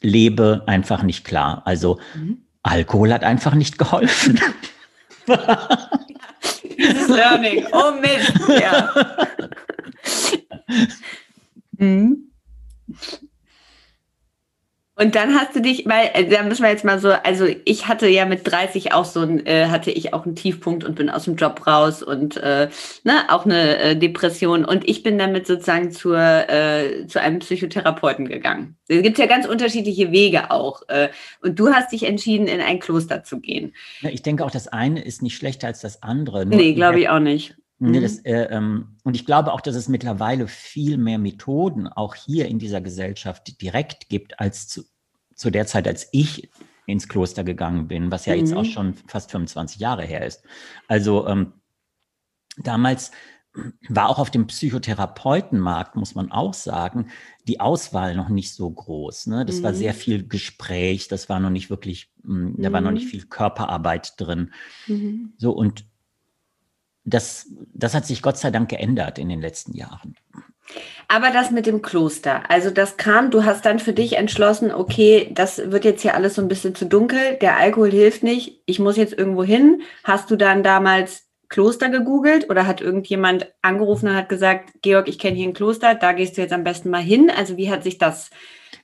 lebe, 0.00 0.62
einfach 0.66 1.02
nicht 1.02 1.24
klar. 1.24 1.62
Also 1.64 1.98
mhm. 2.14 2.42
Alkohol 2.62 3.12
hat 3.12 3.24
einfach 3.24 3.54
nicht 3.54 3.78
geholfen. 3.78 4.40
Dieses 6.78 7.08
Learning, 7.08 7.66
oh 7.72 7.92
Mist, 8.00 8.32
ja. 8.60 8.92
mhm. 11.78 12.28
Und 15.00 15.14
dann 15.14 15.32
hast 15.34 15.54
du 15.54 15.60
dich, 15.60 15.86
weil, 15.86 16.10
äh, 16.12 16.24
da 16.28 16.42
müssen 16.42 16.64
wir 16.64 16.70
jetzt 16.70 16.84
mal 16.84 16.98
so, 16.98 17.10
also 17.10 17.46
ich 17.64 17.86
hatte 17.86 18.08
ja 18.08 18.26
mit 18.26 18.50
30 18.50 18.92
auch 18.94 19.04
so 19.04 19.20
ein, 19.20 19.46
äh, 19.46 19.66
hatte 19.66 19.92
ich 19.92 20.12
auch 20.12 20.26
einen 20.26 20.34
Tiefpunkt 20.34 20.82
und 20.82 20.96
bin 20.96 21.08
aus 21.08 21.26
dem 21.26 21.36
Job 21.36 21.68
raus 21.68 22.02
und 22.02 22.36
äh, 22.38 22.68
ne, 23.04 23.12
auch 23.28 23.44
eine 23.44 23.78
äh, 23.78 23.96
Depression. 23.96 24.64
Und 24.64 24.88
ich 24.88 25.04
bin 25.04 25.16
damit 25.16 25.46
sozusagen 25.46 25.92
zur, 25.92 26.18
äh, 26.18 27.06
zu 27.06 27.20
einem 27.20 27.38
Psychotherapeuten 27.38 28.26
gegangen. 28.26 28.76
Es 28.88 29.02
gibt 29.02 29.18
ja 29.18 29.26
ganz 29.26 29.46
unterschiedliche 29.46 30.10
Wege 30.10 30.50
auch. 30.50 30.82
Äh, 30.88 31.10
und 31.42 31.60
du 31.60 31.68
hast 31.68 31.92
dich 31.92 32.02
entschieden, 32.02 32.48
in 32.48 32.60
ein 32.60 32.80
Kloster 32.80 33.22
zu 33.22 33.38
gehen. 33.38 33.74
Ja, 34.00 34.10
ich 34.10 34.22
denke 34.22 34.44
auch, 34.44 34.50
das 34.50 34.66
eine 34.66 35.04
ist 35.04 35.22
nicht 35.22 35.36
schlechter 35.36 35.68
als 35.68 35.80
das 35.80 36.02
andere. 36.02 36.44
Nur 36.44 36.56
nee, 36.56 36.72
glaube 36.72 36.98
ich 36.98 37.08
auch 37.08 37.20
nicht. 37.20 37.56
Nee, 37.80 38.00
das, 38.00 38.18
äh, 38.24 38.48
ähm, 38.50 38.96
und 39.04 39.14
ich 39.14 39.24
glaube 39.24 39.52
auch, 39.52 39.60
dass 39.60 39.76
es 39.76 39.88
mittlerweile 39.88 40.48
viel 40.48 40.96
mehr 40.96 41.18
Methoden 41.18 41.86
auch 41.86 42.16
hier 42.16 42.48
in 42.48 42.58
dieser 42.58 42.80
Gesellschaft 42.80 43.60
direkt 43.62 44.08
gibt, 44.08 44.40
als 44.40 44.66
zu, 44.66 44.82
zu 45.34 45.50
der 45.50 45.66
Zeit, 45.66 45.86
als 45.86 46.08
ich 46.10 46.50
ins 46.86 47.08
Kloster 47.08 47.44
gegangen 47.44 47.86
bin, 47.86 48.10
was 48.10 48.26
ja 48.26 48.34
mhm. 48.34 48.40
jetzt 48.40 48.54
auch 48.54 48.64
mhm. 48.64 48.70
schon 48.70 48.94
fast 49.06 49.30
25 49.30 49.78
Jahre 49.78 50.04
her 50.04 50.26
ist. 50.26 50.42
Also 50.88 51.28
ähm, 51.28 51.52
damals 52.56 53.12
war 53.88 54.08
auch 54.08 54.18
auf 54.18 54.30
dem 54.30 54.46
Psychotherapeutenmarkt, 54.46 55.96
muss 55.96 56.14
man 56.14 56.30
auch 56.30 56.54
sagen, 56.54 57.08
die 57.46 57.60
Auswahl 57.60 58.14
noch 58.14 58.28
nicht 58.28 58.54
so 58.54 58.70
groß. 58.70 59.26
Ne? 59.28 59.44
Das 59.44 59.60
mhm. 59.60 59.62
war 59.64 59.74
sehr 59.74 59.92
mhm. 59.92 59.98
viel 59.98 60.28
Gespräch, 60.28 61.08
das 61.08 61.28
war 61.28 61.40
noch 61.40 61.50
nicht 61.50 61.70
wirklich, 61.70 62.10
mh, 62.22 62.54
da 62.58 62.72
war 62.72 62.80
noch 62.80 62.90
nicht 62.90 63.06
mhm. 63.06 63.10
viel 63.10 63.26
Körperarbeit 63.26 64.14
drin. 64.18 64.52
Mhm. 64.86 65.32
So 65.38 65.52
und 65.52 65.84
das, 67.08 67.46
das 67.74 67.94
hat 67.94 68.06
sich 68.06 68.22
Gott 68.22 68.38
sei 68.38 68.50
Dank 68.50 68.68
geändert 68.68 69.18
in 69.18 69.28
den 69.28 69.40
letzten 69.40 69.74
Jahren. 69.74 70.14
Aber 71.08 71.30
das 71.30 71.50
mit 71.50 71.64
dem 71.64 71.80
Kloster, 71.80 72.50
also 72.50 72.70
das 72.70 72.98
kam, 72.98 73.30
du 73.30 73.44
hast 73.44 73.64
dann 73.64 73.78
für 73.78 73.94
dich 73.94 74.16
entschlossen, 74.16 74.70
okay, 74.70 75.30
das 75.32 75.70
wird 75.70 75.86
jetzt 75.86 76.02
hier 76.02 76.14
alles 76.14 76.34
so 76.34 76.42
ein 76.42 76.48
bisschen 76.48 76.74
zu 76.74 76.84
dunkel, 76.84 77.38
der 77.40 77.56
Alkohol 77.56 77.90
hilft 77.90 78.22
nicht, 78.22 78.62
ich 78.66 78.78
muss 78.78 78.98
jetzt 78.98 79.14
irgendwo 79.14 79.42
hin. 79.42 79.80
Hast 80.04 80.30
du 80.30 80.36
dann 80.36 80.62
damals 80.62 81.28
Kloster 81.48 81.88
gegoogelt 81.88 82.50
oder 82.50 82.66
hat 82.66 82.82
irgendjemand 82.82 83.50
angerufen 83.62 84.08
und 84.08 84.16
hat 84.16 84.28
gesagt, 84.28 84.70
Georg, 84.82 85.08
ich 85.08 85.18
kenne 85.18 85.36
hier 85.36 85.48
ein 85.48 85.54
Kloster, 85.54 85.94
da 85.94 86.12
gehst 86.12 86.36
du 86.36 86.42
jetzt 86.42 86.52
am 86.52 86.64
besten 86.64 86.90
mal 86.90 87.00
hin? 87.00 87.30
Also 87.34 87.56
wie 87.56 87.70
hat 87.70 87.84
sich 87.84 87.96
das? 87.96 88.28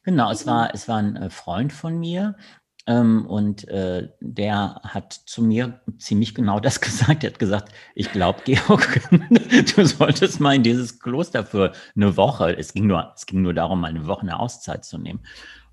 Genau, 0.02 0.30
es 0.30 0.46
war, 0.46 0.72
es 0.72 0.88
war 0.88 0.98
ein 0.98 1.16
äh, 1.16 1.30
Freund 1.30 1.72
von 1.74 1.98
mir, 1.98 2.36
ähm, 2.86 3.26
und 3.26 3.66
äh, 3.68 4.10
der 4.20 4.80
hat 4.84 5.12
zu 5.12 5.42
mir 5.42 5.80
ziemlich 5.98 6.34
genau 6.34 6.60
das 6.60 6.80
gesagt. 6.82 7.24
Er 7.24 7.30
hat 7.30 7.38
gesagt, 7.38 7.72
ich 7.94 8.12
glaube, 8.12 8.40
Georg, 8.44 9.00
du 9.76 9.86
solltest 9.86 10.40
mal 10.40 10.54
in 10.54 10.62
dieses 10.62 11.00
Kloster 11.00 11.44
für 11.44 11.72
eine 11.96 12.16
Woche. 12.16 12.56
Es 12.56 12.74
ging 12.74 12.86
nur, 12.86 13.12
es 13.16 13.24
ging 13.24 13.42
nur 13.42 13.54
darum, 13.54 13.80
mal 13.80 13.88
eine 13.88 14.06
Woche 14.06 14.22
eine 14.22 14.38
Auszeit 14.38 14.84
zu 14.84 14.98
nehmen. 14.98 15.20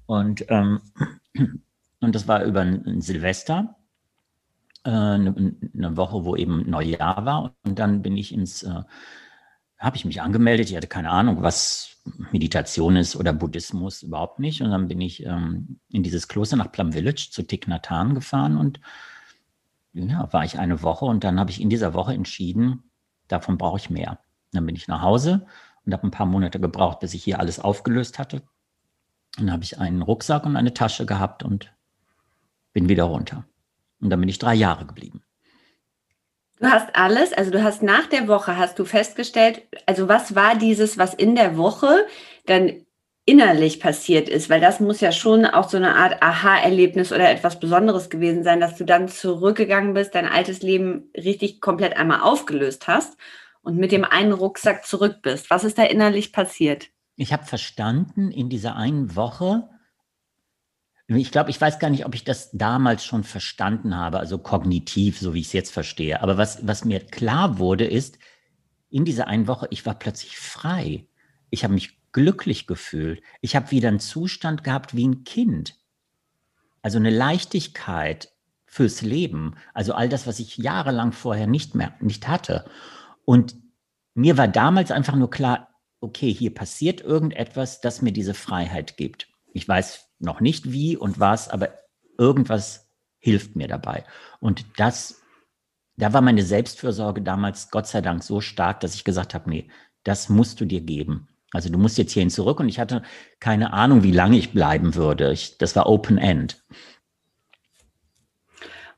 Und, 0.05 0.45
ähm, 0.49 0.81
und 1.99 2.15
das 2.15 2.27
war 2.27 2.43
über 2.43 2.61
ein, 2.61 3.01
Silvester, 3.01 3.75
äh, 4.85 4.89
eine, 4.89 5.55
eine, 5.73 5.97
Woche, 5.97 6.23
wo 6.23 6.37
eben 6.37 6.69
Neujahr 6.69 7.25
war. 7.25 7.53
Und 7.65 7.77
dann 7.77 8.01
bin 8.01 8.15
ich 8.15 8.33
ins, 8.33 8.63
äh, 8.63 8.83
habe 9.81 9.97
ich 9.97 10.05
mich 10.05 10.21
angemeldet. 10.21 10.69
Ich 10.69 10.75
hatte 10.77 10.87
keine 10.87 11.09
Ahnung, 11.09 11.41
was 11.41 11.97
Meditation 12.31 12.95
ist 12.95 13.15
oder 13.15 13.33
Buddhismus 13.33 14.03
überhaupt 14.03 14.39
nicht. 14.39 14.61
Und 14.61 14.69
dann 14.69 14.87
bin 14.87 15.01
ich 15.01 15.25
ähm, 15.25 15.79
in 15.89 16.03
dieses 16.03 16.27
Kloster 16.27 16.55
nach 16.55 16.71
Plum 16.71 16.93
Village 16.93 17.29
zu 17.31 17.41
Thich 17.43 17.67
Nhat 17.67 17.89
Hanh 17.89 18.13
gefahren 18.13 18.57
und 18.57 18.79
ja, 19.93 20.31
war 20.31 20.45
ich 20.45 20.57
eine 20.57 20.83
Woche 20.83 21.05
und 21.05 21.23
dann 21.23 21.39
habe 21.39 21.51
ich 21.51 21.59
in 21.59 21.69
dieser 21.69 21.93
Woche 21.93 22.13
entschieden, 22.13 22.83
davon 23.27 23.57
brauche 23.57 23.77
ich 23.77 23.89
mehr. 23.89 24.19
Dann 24.53 24.65
bin 24.65 24.75
ich 24.75 24.87
nach 24.87 25.01
Hause 25.01 25.45
und 25.85 25.93
habe 25.93 26.07
ein 26.07 26.11
paar 26.11 26.27
Monate 26.27 26.59
gebraucht, 26.59 26.99
bis 26.99 27.13
ich 27.13 27.23
hier 27.23 27.39
alles 27.39 27.59
aufgelöst 27.59 28.19
hatte. 28.19 28.43
Dann 29.37 29.51
habe 29.51 29.63
ich 29.63 29.79
einen 29.79 30.01
Rucksack 30.01 30.45
und 30.45 30.55
eine 30.55 30.73
Tasche 30.73 31.05
gehabt 31.05 31.43
und 31.43 31.73
bin 32.71 32.87
wieder 32.87 33.05
runter. 33.05 33.45
Und 33.99 34.09
dann 34.11 34.19
bin 34.19 34.29
ich 34.29 34.39
drei 34.39 34.53
Jahre 34.55 34.85
geblieben. 34.85 35.23
Du 36.61 36.67
hast 36.69 36.95
alles, 36.95 37.33
also 37.33 37.49
du 37.49 37.63
hast 37.63 37.81
nach 37.81 38.05
der 38.05 38.27
Woche, 38.27 38.55
hast 38.55 38.77
du 38.77 38.85
festgestellt, 38.85 39.63
also 39.87 40.07
was 40.07 40.35
war 40.35 40.55
dieses, 40.55 40.99
was 40.99 41.15
in 41.15 41.33
der 41.33 41.57
Woche 41.57 42.05
dann 42.45 42.85
innerlich 43.25 43.79
passiert 43.79 44.29
ist, 44.29 44.47
weil 44.47 44.61
das 44.61 44.79
muss 44.79 45.01
ja 45.01 45.11
schon 45.11 45.47
auch 45.47 45.69
so 45.69 45.77
eine 45.77 45.95
Art 45.95 46.21
Aha-Erlebnis 46.21 47.11
oder 47.11 47.31
etwas 47.31 47.59
Besonderes 47.59 48.11
gewesen 48.11 48.43
sein, 48.43 48.59
dass 48.59 48.75
du 48.75 48.83
dann 48.83 49.07
zurückgegangen 49.07 49.95
bist, 49.95 50.13
dein 50.13 50.27
altes 50.27 50.61
Leben 50.61 51.09
richtig 51.17 51.61
komplett 51.61 51.97
einmal 51.97 52.21
aufgelöst 52.21 52.87
hast 52.87 53.17
und 53.63 53.77
mit 53.77 53.91
dem 53.91 54.05
einen 54.05 54.31
Rucksack 54.31 54.85
zurück 54.85 55.23
bist. 55.23 55.49
Was 55.49 55.63
ist 55.63 55.79
da 55.79 55.83
innerlich 55.83 56.31
passiert? 56.31 56.89
Ich 57.15 57.33
habe 57.33 57.45
verstanden 57.45 58.29
in 58.29 58.49
dieser 58.49 58.75
einen 58.75 59.15
Woche, 59.15 59.67
ich 61.17 61.31
glaube, 61.31 61.49
ich 61.49 61.59
weiß 61.59 61.79
gar 61.79 61.89
nicht, 61.89 62.05
ob 62.05 62.15
ich 62.15 62.23
das 62.23 62.51
damals 62.51 63.03
schon 63.03 63.23
verstanden 63.23 63.97
habe, 63.97 64.19
also 64.19 64.37
kognitiv, 64.37 65.19
so 65.19 65.33
wie 65.33 65.39
ich 65.39 65.47
es 65.47 65.53
jetzt 65.53 65.71
verstehe. 65.71 66.21
Aber 66.21 66.37
was, 66.37 66.65
was 66.65 66.85
mir 66.85 66.99
klar 66.99 67.57
wurde, 67.57 67.85
ist, 67.85 68.17
in 68.89 69.05
dieser 69.05 69.27
einen 69.27 69.47
Woche, 69.47 69.67
ich 69.71 69.85
war 69.85 69.95
plötzlich 69.95 70.37
frei. 70.37 71.07
Ich 71.49 71.63
habe 71.63 71.73
mich 71.73 71.97
glücklich 72.11 72.67
gefühlt. 72.67 73.21
Ich 73.39 73.55
habe 73.55 73.71
wieder 73.71 73.87
einen 73.87 73.99
Zustand 73.99 74.63
gehabt 74.63 74.95
wie 74.95 75.07
ein 75.07 75.23
Kind. 75.23 75.75
Also 76.81 76.97
eine 76.97 77.09
Leichtigkeit 77.09 78.31
fürs 78.65 79.01
Leben. 79.01 79.55
Also 79.73 79.93
all 79.93 80.09
das, 80.09 80.27
was 80.27 80.39
ich 80.39 80.57
jahrelang 80.57 81.13
vorher 81.13 81.47
nicht 81.47 81.73
mehr, 81.73 81.93
nicht 81.99 82.27
hatte. 82.27 82.65
Und 83.25 83.55
mir 84.13 84.37
war 84.37 84.47
damals 84.47 84.91
einfach 84.91 85.15
nur 85.15 85.29
klar, 85.29 85.69
okay, 85.99 86.33
hier 86.33 86.53
passiert 86.53 87.01
irgendetwas, 87.01 87.81
das 87.81 88.01
mir 88.01 88.11
diese 88.11 88.33
Freiheit 88.33 88.97
gibt. 88.97 89.29
Ich 89.53 89.67
weiß 89.67 90.10
noch 90.21 90.41
nicht 90.41 90.71
wie 90.71 90.97
und 90.97 91.19
was, 91.19 91.49
aber 91.49 91.69
irgendwas 92.17 92.89
hilft 93.19 93.55
mir 93.55 93.67
dabei. 93.67 94.03
Und 94.39 94.65
das, 94.77 95.21
da 95.97 96.13
war 96.13 96.21
meine 96.21 96.43
Selbstfürsorge 96.43 97.21
damals 97.21 97.69
Gott 97.69 97.87
sei 97.87 98.01
Dank 98.01 98.23
so 98.23 98.41
stark, 98.41 98.79
dass 98.79 98.95
ich 98.95 99.03
gesagt 99.03 99.33
habe, 99.33 99.49
nee, 99.49 99.69
das 100.03 100.29
musst 100.29 100.59
du 100.59 100.65
dir 100.65 100.81
geben. 100.81 101.27
Also 101.53 101.69
du 101.69 101.77
musst 101.77 101.97
jetzt 101.97 102.13
hierhin 102.13 102.29
zurück 102.29 102.59
und 102.59 102.69
ich 102.69 102.79
hatte 102.79 103.03
keine 103.39 103.73
Ahnung, 103.73 104.03
wie 104.03 104.11
lange 104.11 104.37
ich 104.37 104.53
bleiben 104.53 104.95
würde. 104.95 105.31
Ich, 105.31 105.57
das 105.57 105.75
war 105.75 105.87
Open 105.87 106.17
End. 106.17 106.63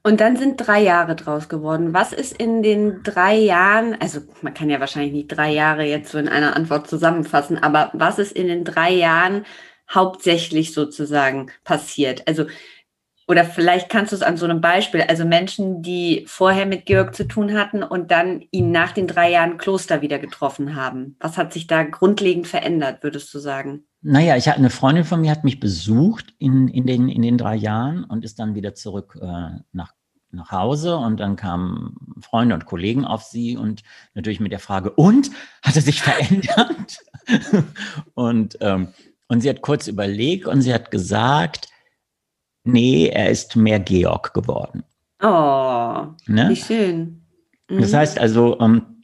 Und 0.05 0.19
dann 0.19 0.35
sind 0.35 0.57
drei 0.57 0.81
Jahre 0.81 1.15
draus 1.15 1.47
geworden. 1.47 1.93
Was 1.93 2.11
ist 2.11 2.37
in 2.37 2.61
den 2.61 3.03
drei 3.03 3.35
Jahren, 3.35 3.95
also 4.01 4.19
man 4.41 4.53
kann 4.53 4.69
ja 4.69 4.81
wahrscheinlich 4.81 5.13
nicht 5.13 5.29
drei 5.29 5.51
Jahre 5.51 5.85
jetzt 5.85 6.11
so 6.11 6.17
in 6.17 6.27
einer 6.27 6.57
Antwort 6.57 6.89
zusammenfassen, 6.89 7.57
aber 7.57 7.89
was 7.93 8.19
ist 8.19 8.33
in 8.33 8.47
den 8.47 8.65
drei 8.65 8.91
Jahren 8.91 9.45
hauptsächlich 9.93 10.73
sozusagen 10.73 11.51
passiert? 11.63 12.27
Also 12.27 12.45
oder 13.27 13.45
vielleicht 13.45 13.89
kannst 13.89 14.11
du 14.11 14.15
es 14.17 14.21
an 14.21 14.37
so 14.37 14.45
einem 14.45 14.59
Beispiel, 14.59 15.01
also 15.01 15.23
Menschen, 15.25 15.81
die 15.81 16.25
vorher 16.27 16.65
mit 16.65 16.85
Georg 16.85 17.15
zu 17.15 17.25
tun 17.25 17.53
hatten 17.53 17.81
und 17.81 18.11
dann 18.11 18.43
ihn 18.51 18.71
nach 18.71 18.91
den 18.91 19.07
drei 19.07 19.31
Jahren 19.31 19.57
Kloster 19.57 20.01
wieder 20.01 20.19
getroffen 20.19 20.75
haben. 20.75 21.15
Was 21.19 21.37
hat 21.37 21.53
sich 21.53 21.67
da 21.67 21.83
grundlegend 21.83 22.47
verändert, 22.47 23.01
würdest 23.01 23.33
du 23.33 23.39
sagen? 23.39 23.85
Naja, 24.01 24.35
ich 24.35 24.49
hatte 24.49 24.57
eine 24.57 24.69
Freundin 24.69 25.05
von 25.05 25.21
mir, 25.21 25.31
hat 25.31 25.45
mich 25.45 25.61
besucht 25.61 26.33
in, 26.37 26.67
in, 26.67 26.85
den, 26.85 27.07
in 27.07 27.21
den 27.21 27.37
drei 27.37 27.55
Jahren 27.55 28.03
und 28.03 28.25
ist 28.25 28.39
dann 28.39 28.55
wieder 28.55 28.75
zurück 28.75 29.17
äh, 29.21 29.61
nach, 29.71 29.93
nach 30.31 30.51
Hause 30.51 30.97
und 30.97 31.21
dann 31.21 31.37
kamen 31.37 31.95
Freunde 32.19 32.55
und 32.55 32.65
Kollegen 32.65 33.05
auf 33.05 33.23
sie 33.23 33.55
und 33.55 33.83
natürlich 34.15 34.41
mit 34.41 34.51
der 34.51 34.59
Frage, 34.59 34.91
und? 34.91 35.31
Hat 35.61 35.77
er 35.77 35.81
sich 35.81 36.01
verändert? 36.03 36.97
und, 38.15 38.57
ähm, 38.59 38.89
und 39.33 39.41
sie 39.41 39.49
hat 39.49 39.61
kurz 39.61 39.87
überlegt 39.87 40.47
und 40.47 40.61
sie 40.61 40.73
hat 40.73 40.89
gesagt, 40.91 41.67
Nee, 42.63 43.07
er 43.07 43.29
ist 43.29 43.55
mehr 43.55 43.79
Georg 43.79 44.33
geworden. 44.33 44.83
Oh, 45.21 46.07
ne? 46.27 46.49
wie 46.49 46.55
schön. 46.55 47.25
Mhm. 47.69 47.81
Das 47.81 47.93
heißt 47.93 48.19
also, 48.19 48.59
ähm, 48.59 49.03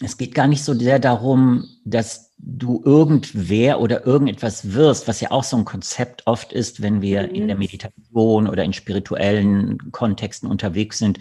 es 0.00 0.16
geht 0.16 0.34
gar 0.34 0.46
nicht 0.46 0.64
so 0.64 0.74
sehr 0.74 0.98
darum, 0.98 1.68
dass 1.84 2.32
du 2.38 2.82
irgendwer 2.84 3.80
oder 3.80 4.06
irgendetwas 4.06 4.72
wirst, 4.72 5.08
was 5.08 5.20
ja 5.20 5.32
auch 5.32 5.42
so 5.42 5.56
ein 5.56 5.64
Konzept 5.64 6.26
oft 6.26 6.52
ist, 6.52 6.82
wenn 6.82 7.02
wir 7.02 7.24
mhm. 7.24 7.34
in 7.34 7.46
der 7.46 7.56
mhm. 7.56 7.62
Meditation 7.62 8.48
oder 8.48 8.64
in 8.64 8.72
spirituellen 8.72 9.90
Kontexten 9.92 10.48
unterwegs 10.48 10.98
sind, 10.98 11.18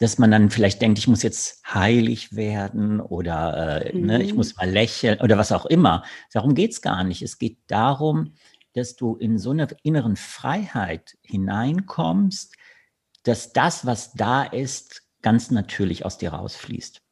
dass 0.00 0.18
man 0.18 0.30
dann 0.30 0.50
vielleicht 0.50 0.80
denkt, 0.80 0.98
ich 0.98 1.08
muss 1.08 1.22
jetzt 1.22 1.62
heilig 1.72 2.34
werden 2.34 3.00
oder 3.00 3.84
äh, 3.84 3.96
mhm. 3.96 4.06
ne, 4.06 4.22
ich 4.22 4.30
mhm. 4.32 4.38
muss 4.38 4.56
mal 4.56 4.68
lächeln 4.68 5.20
oder 5.20 5.36
was 5.36 5.52
auch 5.52 5.66
immer. 5.66 6.04
Darum 6.32 6.54
geht 6.54 6.72
es 6.72 6.80
gar 6.80 7.04
nicht. 7.04 7.20
Es 7.20 7.38
geht 7.38 7.58
darum, 7.66 8.32
dass 8.72 8.96
du 8.96 9.16
in 9.16 9.38
so 9.38 9.50
eine 9.50 9.68
inneren 9.82 10.16
Freiheit 10.16 11.18
hineinkommst, 11.22 12.56
dass 13.24 13.52
das, 13.52 13.84
was 13.84 14.14
da 14.14 14.42
ist, 14.42 15.02
ganz 15.20 15.50
natürlich 15.50 16.06
aus 16.06 16.16
dir 16.16 16.32
rausfließt. 16.32 17.02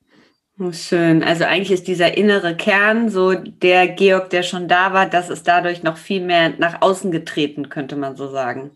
Oh, 0.59 0.73
schön. 0.73 1.23
Also 1.23 1.45
eigentlich 1.45 1.73
ist 1.73 1.89
dieser 1.89 2.17
innere 2.17 2.57
Kern, 2.57 3.11
so 3.11 3.35
der 3.35 3.87
Georg, 3.87 4.31
der 4.31 4.43
schon 4.43 4.67
da 4.67 4.95
war, 4.95 5.09
das 5.09 5.29
ist 5.29 5.47
dadurch 5.47 5.83
noch 5.83 5.99
viel 5.99 6.25
mehr 6.25 6.55
nach 6.59 6.81
außen 6.81 7.11
getreten, 7.11 7.69
könnte 7.69 7.97
man 7.97 8.17
so 8.17 8.29
sagen. 8.29 8.71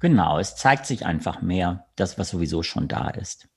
Genau, 0.00 0.38
es 0.38 0.56
zeigt 0.56 0.86
sich 0.86 1.04
einfach 1.04 1.42
mehr, 1.42 1.86
das, 1.96 2.18
was 2.18 2.30
sowieso 2.30 2.62
schon 2.62 2.88
da 2.88 3.10
ist. 3.10 3.48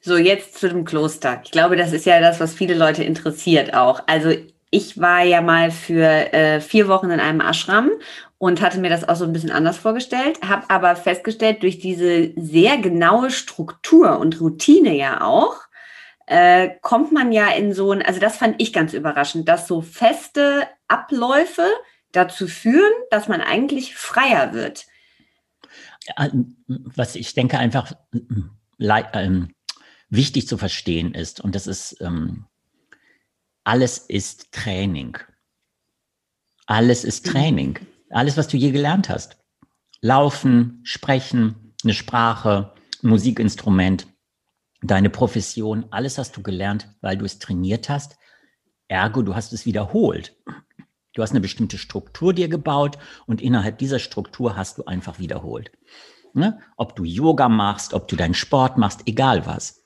So, 0.00 0.16
jetzt 0.16 0.58
zu 0.58 0.68
dem 0.68 0.84
Kloster. 0.84 1.40
Ich 1.44 1.50
glaube, 1.50 1.76
das 1.76 1.92
ist 1.92 2.06
ja 2.06 2.20
das, 2.20 2.40
was 2.40 2.54
viele 2.54 2.74
Leute 2.74 3.04
interessiert 3.04 3.74
auch. 3.74 4.02
Also 4.06 4.32
ich 4.70 4.98
war 4.98 5.22
ja 5.22 5.42
mal 5.42 5.70
für 5.70 6.32
äh, 6.32 6.60
vier 6.60 6.88
Wochen 6.88 7.10
in 7.10 7.20
einem 7.20 7.40
Ashram 7.40 7.90
und 8.38 8.62
hatte 8.62 8.78
mir 8.78 8.88
das 8.88 9.06
auch 9.06 9.16
so 9.16 9.24
ein 9.24 9.32
bisschen 9.32 9.50
anders 9.50 9.76
vorgestellt, 9.76 10.38
habe 10.46 10.70
aber 10.70 10.96
festgestellt, 10.96 11.62
durch 11.62 11.78
diese 11.78 12.32
sehr 12.36 12.78
genaue 12.78 13.30
Struktur 13.30 14.18
und 14.18 14.40
Routine 14.40 14.96
ja 14.96 15.20
auch, 15.20 15.56
äh, 16.26 16.70
kommt 16.80 17.12
man 17.12 17.32
ja 17.32 17.48
in 17.48 17.74
so 17.74 17.92
ein, 17.92 18.00
also 18.00 18.20
das 18.20 18.38
fand 18.38 18.54
ich 18.62 18.72
ganz 18.72 18.94
überraschend, 18.94 19.48
dass 19.48 19.66
so 19.66 19.82
feste 19.82 20.66
Abläufe 20.88 21.66
dazu 22.12 22.46
führen, 22.46 22.92
dass 23.10 23.28
man 23.28 23.40
eigentlich 23.42 23.96
freier 23.96 24.54
wird. 24.54 24.86
Was 26.16 27.14
ich 27.14 27.34
denke 27.34 27.58
einfach 27.58 27.92
ähm, 28.78 29.54
wichtig 30.08 30.48
zu 30.48 30.56
verstehen 30.56 31.14
ist, 31.14 31.40
und 31.40 31.54
das 31.54 31.66
ist 31.66 32.00
ähm, 32.00 32.46
alles 33.64 33.98
ist 33.98 34.52
Training. 34.52 35.18
Alles 36.66 37.04
ist 37.04 37.26
mhm. 37.26 37.30
Training. 37.30 37.78
Alles, 38.10 38.36
was 38.36 38.48
du 38.48 38.56
je 38.56 38.70
gelernt 38.70 39.08
hast. 39.08 39.36
Laufen, 40.00 40.80
sprechen, 40.82 41.74
eine 41.84 41.94
Sprache, 41.94 42.72
Musikinstrument, 43.02 44.06
deine 44.82 45.10
Profession, 45.10 45.86
alles 45.90 46.18
hast 46.18 46.36
du 46.36 46.42
gelernt, 46.42 46.88
weil 47.00 47.16
du 47.16 47.24
es 47.24 47.38
trainiert 47.38 47.88
hast. 47.88 48.16
Ergo, 48.88 49.22
du 49.22 49.34
hast 49.34 49.52
es 49.52 49.66
wiederholt. 49.66 50.36
Du 51.12 51.22
hast 51.22 51.30
eine 51.30 51.40
bestimmte 51.40 51.78
Struktur 51.78 52.32
dir 52.32 52.48
gebaut 52.48 52.98
und 53.26 53.40
innerhalb 53.42 53.78
dieser 53.78 53.98
Struktur 53.98 54.56
hast 54.56 54.78
du 54.78 54.84
einfach 54.84 55.18
wiederholt. 55.18 55.72
Ne? 56.34 56.60
Ob 56.76 56.94
du 56.94 57.04
Yoga 57.04 57.48
machst, 57.48 57.94
ob 57.94 58.06
du 58.08 58.16
deinen 58.16 58.34
Sport 58.34 58.78
machst, 58.78 59.02
egal 59.06 59.46
was. 59.46 59.84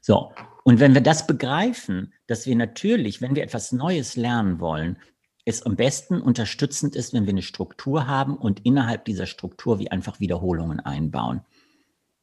So, 0.00 0.32
und 0.64 0.80
wenn 0.80 0.94
wir 0.94 1.02
das 1.02 1.26
begreifen, 1.26 2.14
dass 2.26 2.46
wir 2.46 2.56
natürlich, 2.56 3.20
wenn 3.20 3.34
wir 3.34 3.42
etwas 3.42 3.72
Neues 3.72 4.16
lernen 4.16 4.60
wollen, 4.60 4.96
es 5.44 5.62
am 5.62 5.76
besten 5.76 6.20
unterstützend 6.20 6.94
ist, 6.96 7.12
wenn 7.12 7.24
wir 7.24 7.32
eine 7.32 7.42
Struktur 7.42 8.06
haben 8.06 8.36
und 8.36 8.64
innerhalb 8.64 9.04
dieser 9.04 9.26
Struktur 9.26 9.78
wie 9.78 9.90
einfach 9.90 10.20
Wiederholungen 10.20 10.80
einbauen. 10.80 11.42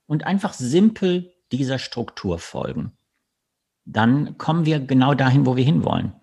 Und 0.06 0.26
einfach 0.26 0.54
simpel 0.54 1.34
dieser 1.52 1.80
Struktur 1.80 2.40
folgen. 2.40 2.94
Dann 3.86 4.38
kommen 4.38 4.66
wir 4.66 4.80
genau 4.80 5.14
dahin, 5.14 5.46
wo 5.46 5.56
wir 5.56 5.64
hinwollen. 5.64 6.14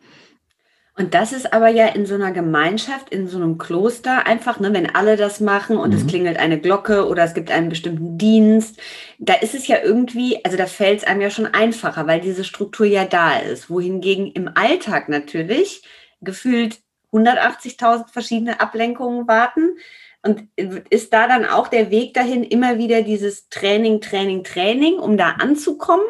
Und 0.96 1.14
das 1.14 1.33
ist 1.33 1.52
aber 1.52 1.68
ja 1.68 1.88
in 1.88 2.07
so 2.07 2.14
einer 2.14 2.30
Gemeinschaft, 2.30 3.11
in 3.11 3.26
so 3.26 3.37
einem 3.37 3.59
Kloster 3.59 4.26
einfach, 4.28 4.61
ne, 4.61 4.72
wenn 4.72 4.94
alle 4.94 5.16
das 5.16 5.40
machen 5.40 5.76
und 5.76 5.90
mhm. 5.90 5.96
es 5.96 6.07
klingelt 6.07 6.37
eine 6.37 6.61
Glocke 6.61 7.09
oder 7.09 7.24
es 7.24 7.35
gibt 7.35 7.50
einen 7.50 7.68
bestimmten 7.68 8.16
Dienst, 8.16 8.80
da 9.18 9.35
ist 9.35 9.57
es 9.57 9.66
ja 9.66 9.78
irgendwie, 9.83 10.44
also 10.44 10.57
da 10.57 10.66
fällt 10.66 11.00
es 11.00 11.04
einem 11.04 11.20
ja 11.20 11.30
schon 11.30 11.46
einfacher, 11.46 12.07
weil 12.07 12.20
diese 12.20 12.44
Struktur 12.44 12.87
ja 12.87 13.04
da 13.07 13.38
ist. 13.38 13.68
Wohingegen 13.68 14.30
im 14.30 14.48
Alltag 14.54 15.09
natürlich 15.09 15.83
gefühlt 16.20 16.78
180.000 17.12 18.12
verschiedene 18.12 18.61
Ablenkungen 18.61 19.26
warten. 19.26 19.76
Und 20.22 20.48
ist 20.57 21.12
da 21.12 21.26
dann 21.26 21.44
auch 21.44 21.68
der 21.68 21.90
Weg 21.90 22.14
dahin 22.14 22.44
immer 22.44 22.78
wieder 22.78 23.02
dieses 23.02 23.48
Training, 23.48 24.00
Training, 24.00 24.44
Training, 24.44 24.94
um 24.94 25.16
da 25.16 25.33
anzukommen? 25.33 26.07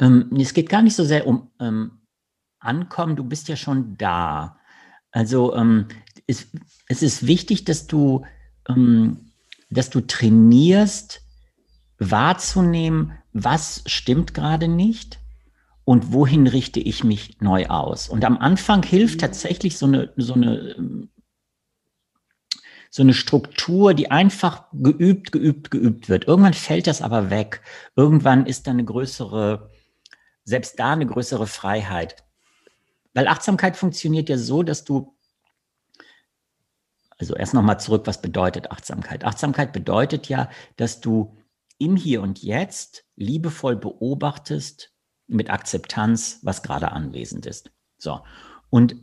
Ähm, 0.00 0.30
es 0.40 0.54
geht 0.54 0.68
gar 0.68 0.82
nicht 0.82 0.94
so 0.94 1.04
sehr 1.04 1.26
um 1.26 1.50
ähm 1.60 1.98
ankommen, 2.66 3.16
du 3.16 3.24
bist 3.24 3.48
ja 3.48 3.56
schon 3.56 3.96
da. 3.96 4.58
Also 5.10 5.54
ähm, 5.54 5.86
es, 6.26 6.48
es, 6.88 7.02
ist 7.02 7.26
wichtig, 7.26 7.64
dass 7.64 7.86
du, 7.86 8.24
ähm, 8.68 9.32
dass 9.70 9.90
du 9.90 10.00
trainierst, 10.00 11.22
wahrzunehmen, 11.98 13.12
was 13.32 13.82
stimmt 13.86 14.34
gerade 14.34 14.68
nicht 14.68 15.18
und 15.84 16.12
wohin 16.12 16.46
richte 16.46 16.80
ich 16.80 17.04
mich 17.04 17.40
neu 17.40 17.66
aus. 17.66 18.08
Und 18.08 18.24
am 18.24 18.38
Anfang 18.38 18.82
hilft 18.82 19.20
tatsächlich 19.20 19.78
so 19.78 19.86
eine, 19.86 20.12
so 20.16 20.34
eine, 20.34 20.74
ähm, 20.76 21.08
so 22.90 23.02
eine 23.02 23.14
Struktur, 23.14 23.94
die 23.94 24.10
einfach 24.10 24.64
geübt, 24.72 25.32
geübt, 25.32 25.70
geübt 25.70 26.08
wird. 26.08 26.26
Irgendwann 26.26 26.54
fällt 26.54 26.86
das 26.86 27.02
aber 27.02 27.30
weg. 27.30 27.60
Irgendwann 27.94 28.46
ist 28.46 28.66
da 28.66 28.70
eine 28.70 28.84
größere, 28.84 29.70
selbst 30.44 30.78
da 30.78 30.92
eine 30.92 31.06
größere 31.06 31.46
Freiheit 31.46 32.25
Weil 33.16 33.28
Achtsamkeit 33.28 33.78
funktioniert 33.78 34.28
ja 34.28 34.36
so, 34.36 34.62
dass 34.62 34.84
du, 34.84 35.16
also 37.16 37.34
erst 37.34 37.54
nochmal 37.54 37.80
zurück, 37.80 38.06
was 38.06 38.20
bedeutet 38.20 38.70
Achtsamkeit? 38.70 39.24
Achtsamkeit 39.24 39.72
bedeutet 39.72 40.28
ja, 40.28 40.50
dass 40.76 41.00
du 41.00 41.34
im 41.78 41.96
Hier 41.96 42.20
und 42.20 42.42
Jetzt 42.42 43.06
liebevoll 43.16 43.74
beobachtest 43.74 44.92
mit 45.28 45.48
Akzeptanz, 45.48 46.40
was 46.42 46.62
gerade 46.62 46.92
anwesend 46.92 47.46
ist. 47.46 47.70
So. 47.96 48.20
Und 48.68 48.96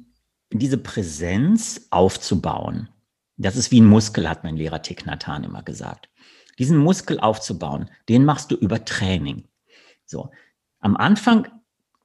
diese 0.51 0.77
Präsenz 0.77 1.87
aufzubauen, 1.89 2.89
das 3.37 3.55
ist 3.55 3.71
wie 3.71 3.81
ein 3.81 3.87
Muskel, 3.87 4.29
hat 4.29 4.43
mein 4.43 4.57
Lehrer 4.57 4.83
Thich 4.83 5.07
Nhat 5.07 5.27
immer 5.43 5.63
gesagt. 5.63 6.11
Diesen 6.59 6.77
Muskel 6.77 7.19
aufzubauen, 7.19 7.89
den 8.09 8.25
machst 8.25 8.51
du 8.51 8.55
über 8.55 8.85
Training. 8.85 9.47
So. 10.05 10.29
Am 10.81 10.95
Anfang 10.97 11.47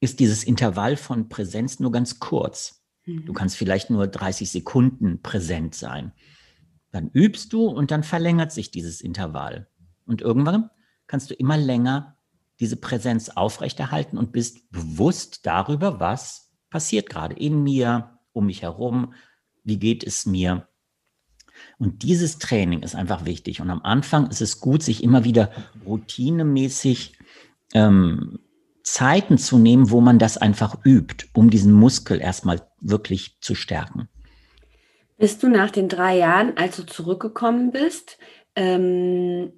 ist 0.00 0.20
dieses 0.20 0.44
Intervall 0.44 0.96
von 0.96 1.28
Präsenz 1.28 1.80
nur 1.80 1.92
ganz 1.92 2.20
kurz. 2.20 2.84
Mhm. 3.04 3.24
Du 3.26 3.32
kannst 3.32 3.56
vielleicht 3.56 3.90
nur 3.90 4.06
30 4.06 4.50
Sekunden 4.50 5.22
präsent 5.22 5.74
sein. 5.74 6.12
Dann 6.90 7.10
übst 7.12 7.52
du 7.52 7.66
und 7.66 7.90
dann 7.90 8.02
verlängert 8.02 8.52
sich 8.52 8.70
dieses 8.70 9.00
Intervall. 9.00 9.68
Und 10.06 10.22
irgendwann 10.22 10.70
kannst 11.06 11.30
du 11.30 11.34
immer 11.34 11.56
länger 11.56 12.16
diese 12.60 12.76
Präsenz 12.76 13.28
aufrechterhalten 13.28 14.18
und 14.18 14.32
bist 14.32 14.70
bewusst 14.70 15.46
darüber, 15.46 16.00
was 16.00 16.52
passiert 16.70 17.08
gerade 17.08 17.34
in 17.34 17.62
mir, 17.62 18.18
um 18.32 18.46
mich 18.46 18.62
herum, 18.62 19.14
wie 19.64 19.78
geht 19.78 20.04
es 20.04 20.26
mir. 20.26 20.68
Und 21.78 22.02
dieses 22.02 22.38
Training 22.38 22.82
ist 22.82 22.94
einfach 22.94 23.24
wichtig. 23.24 23.60
Und 23.60 23.70
am 23.70 23.82
Anfang 23.82 24.28
ist 24.28 24.40
es 24.40 24.60
gut, 24.60 24.82
sich 24.82 25.02
immer 25.02 25.24
wieder 25.24 25.50
routinemäßig 25.84 27.18
ähm, 27.74 28.38
Zeiten 28.92 29.38
zu 29.38 29.58
nehmen, 29.58 29.90
wo 29.90 30.00
man 30.00 30.18
das 30.18 30.38
einfach 30.38 30.76
übt, 30.84 31.26
um 31.34 31.50
diesen 31.50 31.72
Muskel 31.72 32.20
erstmal 32.20 32.60
wirklich 32.80 33.38
zu 33.40 33.54
stärken. 33.54 34.08
Bist 35.18 35.42
du 35.42 35.48
nach 35.48 35.70
den 35.70 35.88
drei 35.88 36.16
Jahren, 36.16 36.56
als 36.56 36.76
du 36.76 36.84
zurückgekommen 36.84 37.70
bist, 37.72 38.18
ähm, 38.54 39.52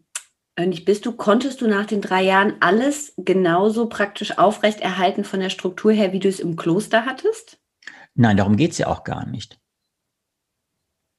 nicht 0.58 0.84
bist 0.84 1.06
du, 1.06 1.12
konntest 1.12 1.60
du 1.60 1.68
nach 1.68 1.86
den 1.86 2.00
drei 2.00 2.22
Jahren 2.22 2.54
alles 2.60 3.14
genauso 3.16 3.88
praktisch 3.88 4.36
aufrechterhalten 4.38 5.24
von 5.24 5.40
der 5.40 5.50
Struktur 5.50 5.92
her, 5.92 6.12
wie 6.12 6.18
du 6.18 6.28
es 6.28 6.40
im 6.40 6.56
Kloster 6.56 7.06
hattest? 7.06 7.58
Nein, 8.14 8.36
darum 8.36 8.56
geht 8.56 8.72
es 8.72 8.78
ja 8.78 8.88
auch 8.88 9.04
gar 9.04 9.26
nicht. 9.26 9.59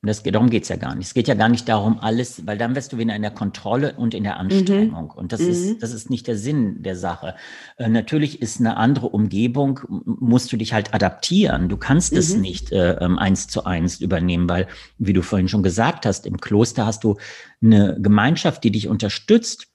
Das, 0.03 0.23
darum 0.23 0.49
geht 0.49 0.63
es 0.63 0.69
ja 0.69 0.77
gar 0.77 0.95
nicht. 0.95 1.07
Es 1.07 1.13
geht 1.13 1.27
ja 1.27 1.35
gar 1.35 1.47
nicht 1.47 1.69
darum, 1.69 1.99
alles, 1.99 2.47
weil 2.47 2.57
dann 2.57 2.75
wirst 2.75 2.91
du 2.91 2.97
wieder 2.97 3.15
in 3.15 3.21
der 3.21 3.29
Kontrolle 3.29 3.93
und 3.97 4.15
in 4.15 4.23
der 4.23 4.37
Anstrengung. 4.37 5.05
Mhm. 5.05 5.11
Und 5.11 5.31
das, 5.31 5.41
mhm. 5.41 5.49
ist, 5.49 5.83
das 5.83 5.93
ist 5.93 6.09
nicht 6.09 6.25
der 6.25 6.37
Sinn 6.37 6.81
der 6.81 6.95
Sache. 6.95 7.35
Äh, 7.77 7.87
natürlich 7.87 8.41
ist 8.41 8.59
eine 8.59 8.77
andere 8.77 9.09
Umgebung, 9.09 9.79
musst 9.87 10.51
du 10.51 10.57
dich 10.57 10.73
halt 10.73 10.95
adaptieren. 10.95 11.69
Du 11.69 11.77
kannst 11.77 12.13
mhm. 12.13 12.17
es 12.17 12.35
nicht 12.35 12.71
äh, 12.71 12.93
ähm, 12.93 13.19
eins 13.19 13.47
zu 13.47 13.65
eins 13.65 14.01
übernehmen, 14.01 14.49
weil, 14.49 14.67
wie 14.97 15.13
du 15.13 15.21
vorhin 15.21 15.47
schon 15.47 15.61
gesagt 15.61 16.07
hast, 16.07 16.25
im 16.25 16.41
Kloster 16.41 16.87
hast 16.87 17.03
du 17.03 17.17
eine 17.61 17.95
Gemeinschaft, 18.01 18.63
die 18.63 18.71
dich 18.71 18.87
unterstützt. 18.87 19.67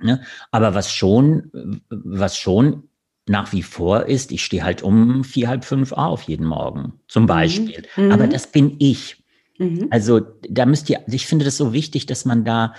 Ne? 0.00 0.22
Aber 0.52 0.74
was 0.74 0.92
schon, 0.92 1.80
was 1.88 2.36
schon 2.36 2.84
nach 3.28 3.52
wie 3.52 3.62
vor 3.62 4.06
ist, 4.06 4.30
ich 4.32 4.44
stehe 4.44 4.62
halt 4.62 4.82
um 4.82 5.24
vier, 5.24 5.48
halb 5.48 5.64
fünf 5.64 5.92
auf 5.92 6.22
jeden 6.22 6.46
Morgen, 6.46 6.94
zum 7.08 7.24
mhm. 7.24 7.28
Beispiel. 7.28 7.82
Mhm. 7.96 8.12
Aber 8.12 8.28
das 8.28 8.46
bin 8.46 8.76
ich. 8.78 9.19
Mhm. 9.60 9.88
Also 9.90 10.20
da 10.48 10.66
müsst 10.66 10.88
ihr, 10.90 11.00
ich 11.06 11.26
finde 11.26 11.44
das 11.44 11.56
so 11.56 11.72
wichtig, 11.72 12.06
dass 12.06 12.24
man 12.24 12.44
da, 12.44 12.74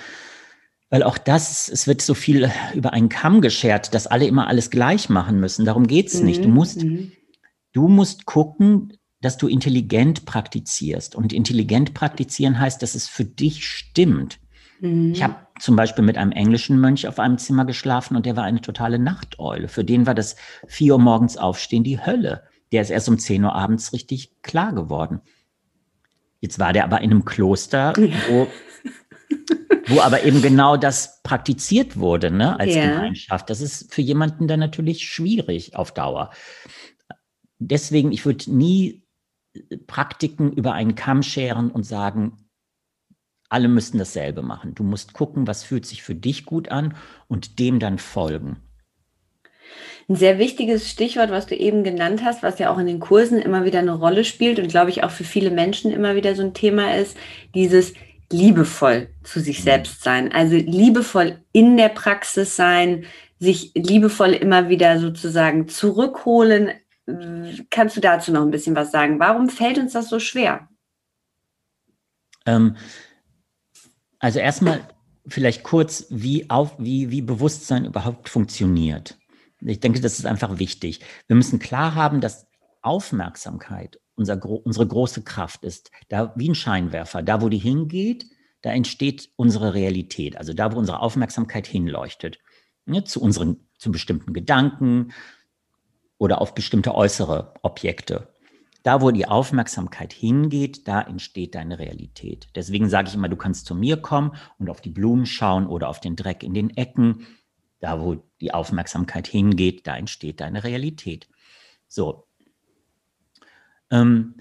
weil 0.90 1.04
auch 1.04 1.18
das, 1.18 1.70
es 1.70 1.88
wird 1.88 2.02
so 2.02 2.16
viel 2.16 2.52
über 2.74 2.92
einen 2.92 3.08
Kamm 3.08 3.40
geschert, 3.40 3.94
dass 3.94 4.08
alle 4.08 4.26
immer 4.26 4.48
alles 4.48 4.72
gleich 4.72 5.08
machen 5.08 5.40
müssen. 5.40 5.64
Darum 5.64 5.88
geht's 5.88 6.20
mhm. 6.20 6.26
nicht. 6.26 6.44
Du 6.44 6.50
musst, 6.50 6.84
mhm. 6.84 7.12
du 7.72 7.88
musst 7.88 8.26
gucken, 8.26 8.98
dass 9.22 9.38
du 9.38 9.48
intelligent 9.48 10.26
praktizierst. 10.26 11.16
Und 11.16 11.32
intelligent 11.32 11.94
praktizieren 11.94 12.60
heißt, 12.60 12.82
dass 12.82 12.96
es 12.96 13.08
für 13.08 13.26
dich 13.26 13.68
stimmt. 13.68 14.40
Mhm. 14.80 15.12
Ich 15.12 15.22
habe 15.22 15.36
zum 15.60 15.76
Beispiel 15.76 16.04
mit 16.04 16.18
einem 16.18 16.32
englischen 16.32 16.80
Mönch 16.80 17.08
auf 17.08 17.20
einem 17.20 17.38
Zimmer 17.38 17.66
geschlafen 17.66 18.18
und 18.18 18.26
der 18.26 18.36
war 18.36 18.44
eine 18.44 18.62
totale 18.62 18.98
Nachteule. 18.98 19.68
Für 19.68 19.84
den 19.84 20.08
war 20.08 20.16
das 20.16 20.36
vier 20.68 20.94
Uhr 20.94 21.00
morgens 21.00 21.38
aufstehen 21.38 21.84
die 21.84 22.04
Hölle. 22.04 22.44
Der 22.72 22.82
ist 22.82 22.90
erst 22.90 23.08
um 23.08 23.20
zehn 23.20 23.44
Uhr 23.44 23.54
abends 23.54 23.94
richtig 23.94 24.42
klar 24.42 24.74
geworden. 24.74 25.22
Jetzt 26.42 26.60
war 26.60 26.74
der 26.74 26.84
aber 26.84 27.02
in 27.02 27.12
einem 27.12 27.24
Kloster, 27.24 27.94
wo, 27.96 28.48
wo 29.88 30.02
aber 30.02 30.24
eben 30.24 30.42
genau 30.42 30.76
das 30.76 31.22
praktiziert 31.22 31.98
wurde, 31.98 32.32
ne, 32.32 32.60
als 32.60 32.76
ja. 32.76 32.96
Gemeinschaft. 32.96 33.50
Das 33.50 33.62
ist 33.62 33.94
für 33.94 34.02
jemanden 34.02 34.48
dann 34.48 34.60
natürlich 34.60 35.08
schwierig 35.08 35.76
auf 35.76 35.94
Dauer. 35.94 36.32
Deswegen, 37.60 38.12
ich 38.12 38.26
würde 38.26 38.52
nie 38.52 39.06
Praktiken 39.86 40.52
über 40.52 40.74
einen 40.74 40.96
Kamm 40.96 41.22
scheren 41.22 41.70
und 41.70 41.84
sagen, 41.84 42.50
alle 43.50 43.68
müssten 43.68 43.98
dasselbe 43.98 44.42
machen. 44.42 44.74
Du 44.74 44.84
musst 44.84 45.14
gucken, 45.14 45.46
was 45.46 45.64
fühlt 45.64 45.86
sich 45.86 46.02
für 46.02 46.16
dich 46.16 46.46
gut 46.46 46.70
an 46.70 46.96
und 47.28 47.60
dem 47.60 47.80
dann 47.80 48.00
folgen. 48.00 48.58
Ein 50.08 50.16
sehr 50.16 50.38
wichtiges 50.40 50.90
Stichwort, 50.90 51.32
was 51.32 51.48
du 51.48 51.56
eben 51.56 51.84
genannt 51.84 52.22
hast, 52.24 52.44
was 52.44 52.60
ja 52.60 52.72
auch 52.72 52.78
in 52.78 52.88
den 52.88 53.00
Kursen 53.00 53.40
immer 53.40 53.66
wieder 53.66 53.80
eine 53.80 53.94
Rolle 53.94 54.24
spielt 54.24 54.60
und 54.60 54.70
glaube 54.70 54.90
ich 54.90 55.04
auch 55.04 55.12
für 55.12 55.24
viele 55.24 55.52
Menschen 55.52 55.92
immer 55.92 56.16
wieder 56.16 56.36
so 56.36 56.44
ein 56.44 56.54
Thema 56.54 56.96
ist, 56.96 57.18
dieses 57.56 57.94
liebevoll 58.32 59.10
zu 59.24 59.40
sich 59.40 59.60
mhm. 59.60 59.64
selbst 59.64 60.04
sein. 60.04 60.32
Also 60.32 60.56
liebevoll 60.56 61.40
in 61.52 61.78
der 61.78 61.90
Praxis 61.90 62.56
sein, 62.56 63.06
sich 63.40 63.72
liebevoll 63.74 64.34
immer 64.34 64.70
wieder 64.70 65.00
sozusagen 65.00 65.68
zurückholen. 65.68 66.72
Kannst 67.70 67.98
du 67.98 68.02
dazu 68.02 68.32
noch 68.32 68.42
ein 68.42 68.52
bisschen 68.52 68.76
was 68.76 68.92
sagen? 68.92 69.20
Warum 69.20 69.50
fällt 69.50 69.78
uns 69.78 69.94
das 69.94 70.10
so 70.10 70.20
schwer? 70.20 70.70
Ähm, 72.46 72.78
also 74.20 74.40
erstmal 74.40 74.82
vielleicht 75.28 75.64
kurz, 75.64 76.06
wie, 76.10 76.50
auf, 76.50 76.76
wie, 76.78 77.10
wie 77.10 77.22
Bewusstsein 77.22 77.86
überhaupt 77.86 78.30
funktioniert. 78.30 79.18
Ich 79.62 79.80
denke, 79.80 80.02
das 80.02 80.20
ist 80.20 80.26
einfach 80.26 80.60
wichtig. 80.60 81.02
Wir 81.28 81.36
müssen 81.36 81.60
klar 81.60 81.96
haben, 81.96 82.22
dass 82.22 82.48
Aufmerksamkeit 82.82 84.00
unser, 84.16 84.44
unsere 84.44 84.88
große 84.88 85.24
Kraft 85.24 85.64
ist. 85.64 85.92
Da 86.10 86.34
wie 86.36 86.50
ein 86.50 86.56
Scheinwerfer, 86.56 87.22
da 87.22 87.42
wo 87.42 87.50
die 87.50 87.58
hingeht, 87.58 88.26
da 88.62 88.72
entsteht 88.72 89.30
unsere 89.36 89.74
Realität. 89.74 90.38
Also 90.38 90.54
da, 90.54 90.72
wo 90.72 90.78
unsere 90.78 91.00
Aufmerksamkeit 91.00 91.68
hinleuchtet. 91.68 92.40
Ne, 92.86 93.04
zu 93.04 93.22
unseren, 93.22 93.68
zu 93.78 93.92
bestimmten 93.92 94.34
Gedanken 94.34 95.14
oder 96.18 96.42
auf 96.42 96.56
bestimmte 96.56 96.96
äußere 96.96 97.54
Objekte. 97.62 98.30
Da, 98.84 99.02
wo 99.02 99.12
die 99.12 99.28
Aufmerksamkeit 99.28 100.12
hingeht, 100.12 100.88
da 100.88 101.02
entsteht 101.02 101.54
deine 101.54 101.78
Realität. 101.78 102.48
Deswegen 102.56 102.90
sage 102.90 103.10
ich 103.10 103.14
immer, 103.14 103.30
du 103.30 103.36
kannst 103.36 103.68
zu 103.68 103.76
mir 103.76 103.98
kommen 103.98 104.36
und 104.58 104.70
auf 104.70 104.82
die 104.82 104.90
Blumen 104.90 105.28
schauen 105.28 105.68
oder 105.68 105.88
auf 105.88 106.00
den 106.00 106.16
Dreck 106.16 106.42
in 106.42 106.56
den 106.56 106.72
Ecken 106.72 107.28
da, 107.82 108.00
wo 108.00 108.24
die 108.40 108.54
Aufmerksamkeit 108.54 109.28
hingeht, 109.28 109.86
da 109.86 109.98
entsteht 109.98 110.40
deine 110.40 110.64
Realität. 110.64 111.28
So. 111.88 112.26
Ähm, 113.90 114.36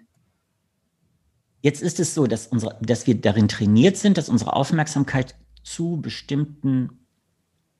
jetzt 1.62 1.82
ist 1.82 1.98
es 1.98 2.14
so, 2.14 2.26
dass, 2.26 2.46
unsere, 2.46 2.78
dass 2.80 3.06
wir 3.06 3.20
darin 3.20 3.48
trainiert 3.48 3.96
sind, 3.96 4.18
dass 4.18 4.28
unsere 4.28 4.52
Aufmerksamkeit 4.52 5.34
zu 5.64 6.00
bestimmten 6.00 7.06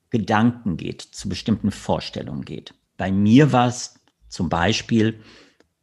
Gedanken 0.09 0.75
geht, 0.77 1.01
zu 1.01 1.29
bestimmten 1.29 1.71
Vorstellungen 1.71 2.43
geht. 2.43 2.73
Bei 2.97 3.11
mir 3.11 3.51
war 3.51 3.67
es 3.67 3.95
zum 4.27 4.49
Beispiel 4.49 5.21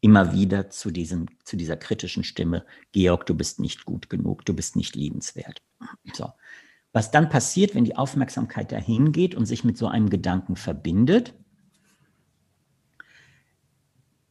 immer 0.01 0.33
wieder 0.33 0.71
zu, 0.71 0.91
diesem, 0.91 1.27
zu 1.45 1.57
dieser 1.57 1.77
kritischen 1.77 2.25
Stimme, 2.25 2.64
Georg, 2.93 3.27
du 3.27 3.35
bist 3.35 3.59
nicht 3.59 3.85
gut 3.85 4.11
genug, 4.11 4.45
du 4.45 4.55
bist 4.55 4.77
nicht 4.77 4.95
liebenswert. 4.95 5.62
So. 6.12 6.33
Was 6.92 7.11
dann 7.11 7.29
passiert, 7.29 7.74
wenn 7.74 7.85
die 7.85 7.96
Aufmerksamkeit 7.96 8.72
dahin 8.72 9.12
geht 9.12 9.35
und 9.35 9.46
sich 9.46 9.64
mit 9.64 9.77
so 9.77 9.88
einem 9.88 10.11
Gedanken 10.11 10.57
verbindet, 10.57 11.35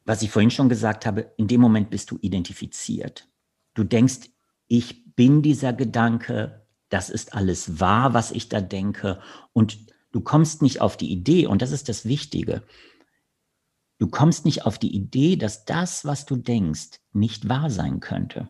was 0.06 0.22
ich 0.22 0.32
vorhin 0.32 0.52
schon 0.52 0.70
gesagt 0.70 1.06
habe, 1.06 1.34
in 1.38 1.48
dem 1.48 1.60
Moment 1.60 1.90
bist 1.90 2.12
du 2.12 2.18
identifiziert. 2.22 3.28
Du 3.74 3.84
denkst, 3.84 4.30
ich 4.68 5.14
bin 5.16 5.42
dieser 5.42 5.74
Gedanke, 5.74 6.66
das 6.88 7.10
ist 7.10 7.34
alles 7.34 7.82
wahr, 7.82 8.14
was 8.14 8.32
ich 8.32 8.48
da 8.48 8.62
denke. 8.62 9.20
Und 9.52 9.78
du 10.14 10.22
kommst 10.22 10.62
nicht 10.62 10.80
auf 10.80 10.96
die 10.96 11.12
Idee, 11.12 11.46
und 11.48 11.62
das 11.62 11.72
ist 11.72 11.90
das 11.90 12.06
Wichtige, 12.06 12.64
du 13.98 14.08
kommst 14.08 14.46
nicht 14.46 14.66
auf 14.66 14.80
die 14.80 14.96
Idee, 14.96 15.36
dass 15.36 15.66
das, 15.66 16.06
was 16.06 16.26
du 16.26 16.38
denkst, 16.38 17.02
nicht 17.12 17.50
wahr 17.50 17.70
sein 17.70 18.00
könnte. 18.00 18.50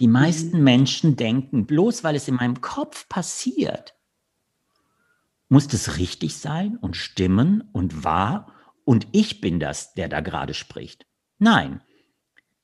Die 0.00 0.08
meisten 0.08 0.58
mhm. 0.58 0.64
Menschen 0.64 1.16
denken, 1.16 1.66
bloß 1.66 2.04
weil 2.04 2.16
es 2.16 2.28
in 2.28 2.34
meinem 2.34 2.60
Kopf 2.60 3.08
passiert, 3.08 3.94
muss 5.48 5.68
das 5.68 5.98
richtig 5.98 6.36
sein 6.36 6.76
und 6.76 6.96
stimmen 6.96 7.68
und 7.72 8.02
wahr 8.04 8.52
und 8.84 9.06
ich 9.12 9.40
bin 9.40 9.60
das, 9.60 9.94
der 9.94 10.08
da 10.08 10.20
gerade 10.20 10.54
spricht. 10.54 11.06
Nein. 11.38 11.80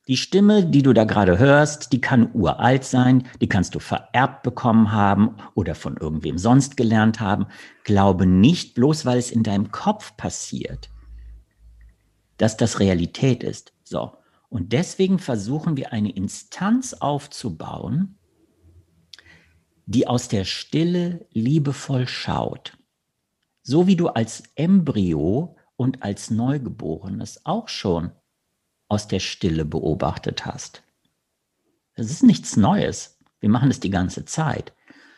Die 0.07 0.17
Stimme, 0.17 0.65
die 0.65 0.81
du 0.81 0.93
da 0.93 1.03
gerade 1.03 1.37
hörst, 1.37 1.93
die 1.93 2.01
kann 2.01 2.31
uralt 2.33 2.83
sein, 2.83 3.27
die 3.39 3.47
kannst 3.47 3.75
du 3.75 3.79
vererbt 3.79 4.41
bekommen 4.41 4.91
haben 4.91 5.37
oder 5.53 5.75
von 5.75 5.95
irgendwem 5.95 6.37
sonst 6.37 6.75
gelernt 6.75 7.19
haben. 7.19 7.45
Glaube 7.83 8.25
nicht, 8.25 8.73
bloß 8.73 9.05
weil 9.05 9.19
es 9.19 9.31
in 9.31 9.43
deinem 9.43 9.71
Kopf 9.71 10.17
passiert, 10.17 10.89
dass 12.37 12.57
das 12.57 12.79
Realität 12.79 13.43
ist. 13.43 13.73
So. 13.83 14.17
Und 14.51 14.73
deswegen 14.73 15.17
versuchen 15.17 15.77
wir 15.77 15.93
eine 15.93 16.11
Instanz 16.11 16.93
aufzubauen, 16.93 18.17
die 19.85 20.07
aus 20.07 20.27
der 20.27 20.43
Stille 20.43 21.25
liebevoll 21.31 22.05
schaut. 22.05 22.77
So 23.63 23.87
wie 23.87 23.95
du 23.95 24.09
als 24.09 24.43
Embryo 24.55 25.55
und 25.77 26.03
als 26.03 26.31
Neugeborenes 26.31 27.45
auch 27.45 27.69
schon 27.69 28.11
aus 28.89 29.07
der 29.07 29.19
Stille 29.19 29.63
beobachtet 29.63 30.45
hast. 30.45 30.83
Das 31.95 32.11
ist 32.11 32.21
nichts 32.21 32.57
Neues. 32.57 33.19
Wir 33.39 33.49
machen 33.49 33.69
das 33.69 33.79
die 33.79 33.89
ganze 33.89 34.25
Zeit. 34.25 34.73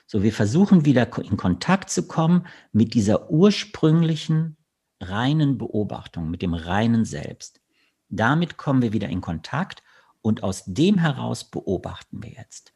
So, 0.06 0.22
wir 0.22 0.32
versuchen 0.32 0.86
wieder 0.86 1.18
in 1.18 1.38
Kontakt 1.38 1.90
zu 1.90 2.08
kommen 2.08 2.46
mit 2.72 2.94
dieser 2.94 3.32
ursprünglichen 3.32 4.58
reinen 5.02 5.58
Beobachtung, 5.58 6.30
mit 6.30 6.44
dem 6.44 6.54
reinen 6.54 7.04
Selbst. 7.04 7.63
Damit 8.10 8.58
kommen 8.58 8.82
wir 8.82 8.94
wieder 8.94 9.10
in 9.10 9.22
Kontakt 9.22 9.84
und 10.22 10.44
aus 10.44 10.64
dem 10.66 10.98
heraus 10.98 11.50
beobachten 11.50 12.24
wir 12.24 12.32
jetzt. 12.32 12.74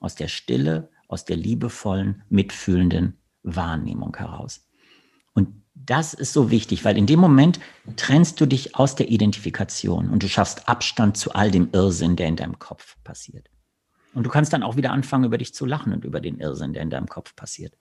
Aus 0.00 0.14
der 0.14 0.28
Stille, 0.28 0.90
aus 1.08 1.24
der 1.24 1.36
liebevollen, 1.36 2.22
mitfühlenden 2.28 3.18
Wahrnehmung 3.42 4.16
heraus. 4.16 4.66
Und 5.32 5.62
das 5.74 6.14
ist 6.14 6.32
so 6.32 6.50
wichtig, 6.50 6.84
weil 6.84 6.98
in 6.98 7.06
dem 7.06 7.20
Moment 7.20 7.60
trennst 7.96 8.40
du 8.40 8.46
dich 8.46 8.74
aus 8.74 8.96
der 8.96 9.10
Identifikation 9.10 10.10
und 10.10 10.22
du 10.22 10.28
schaffst 10.28 10.68
Abstand 10.68 11.16
zu 11.16 11.32
all 11.34 11.50
dem 11.50 11.68
Irrsinn, 11.72 12.16
der 12.16 12.28
in 12.28 12.36
deinem 12.36 12.58
Kopf 12.58 12.96
passiert. 13.04 13.48
Und 14.14 14.24
du 14.24 14.30
kannst 14.30 14.52
dann 14.52 14.62
auch 14.62 14.76
wieder 14.76 14.92
anfangen, 14.92 15.24
über 15.24 15.38
dich 15.38 15.54
zu 15.54 15.66
lachen 15.66 15.92
und 15.92 16.04
über 16.04 16.20
den 16.20 16.38
Irrsinn, 16.38 16.72
der 16.72 16.82
in 16.82 16.90
deinem 16.90 17.06
Kopf 17.06 17.36
passiert. 17.36 17.76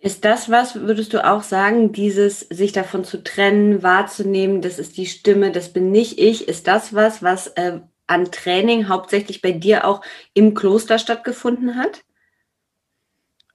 Ist 0.00 0.24
das 0.24 0.48
was, 0.48 0.76
würdest 0.76 1.12
du 1.12 1.24
auch 1.24 1.42
sagen, 1.42 1.92
dieses 1.92 2.40
sich 2.40 2.72
davon 2.72 3.04
zu 3.04 3.22
trennen, 3.22 3.82
wahrzunehmen, 3.82 4.62
das 4.62 4.78
ist 4.78 4.96
die 4.96 5.06
Stimme, 5.06 5.50
das 5.50 5.72
bin 5.72 5.90
nicht 5.90 6.18
ich, 6.18 6.46
ist 6.46 6.68
das 6.68 6.94
was, 6.94 7.22
was 7.22 7.48
äh, 7.48 7.80
an 8.06 8.30
Training 8.30 8.88
hauptsächlich 8.88 9.42
bei 9.42 9.52
dir 9.52 9.84
auch 9.84 10.00
im 10.34 10.54
Kloster 10.54 10.98
stattgefunden 10.98 11.76
hat? 11.76 12.04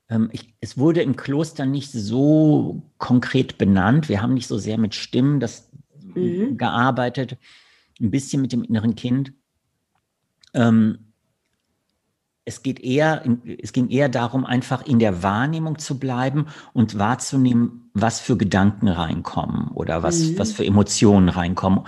Ähm, 0.10 0.30
ich, 0.32 0.54
es 0.60 0.78
wurde 0.78 1.02
im 1.02 1.16
Kloster 1.16 1.66
nicht 1.66 1.92
so 1.92 2.84
konkret 2.98 3.58
benannt. 3.58 4.10
Wir 4.10 4.22
haben 4.22 4.34
nicht 4.34 4.48
so 4.48 4.58
sehr 4.58 4.78
mit 4.78 4.96
Stimmen 4.96 5.40
das 5.40 5.72
mhm. 6.14 6.58
gearbeitet, 6.58 7.38
ein 8.02 8.12
bisschen 8.12 8.42
mit 8.42 8.52
dem 8.52 8.64
inneren 8.64 8.96
Kind. 8.96 9.34
Ähm, 10.54 11.03
es 12.46 12.62
geht 12.62 12.82
eher, 12.82 13.24
es 13.62 13.72
ging 13.72 13.90
eher 13.90 14.10
darum, 14.10 14.46
einfach 14.46 14.86
in 14.86 15.00
der 15.00 15.24
Wahrnehmung 15.24 15.80
zu 15.80 15.98
bleiben 15.98 16.48
und 16.74 17.00
wahrzunehmen, 17.00 17.90
was 17.94 18.20
für 18.20 18.38
Gedanken 18.38 18.88
reinkommen 18.88 19.70
oder 19.70 20.04
was, 20.04 20.20
mhm. 20.20 20.40
was 20.40 20.52
für 20.52 20.66
Emotionen 20.66 21.30
reinkommen 21.30 21.86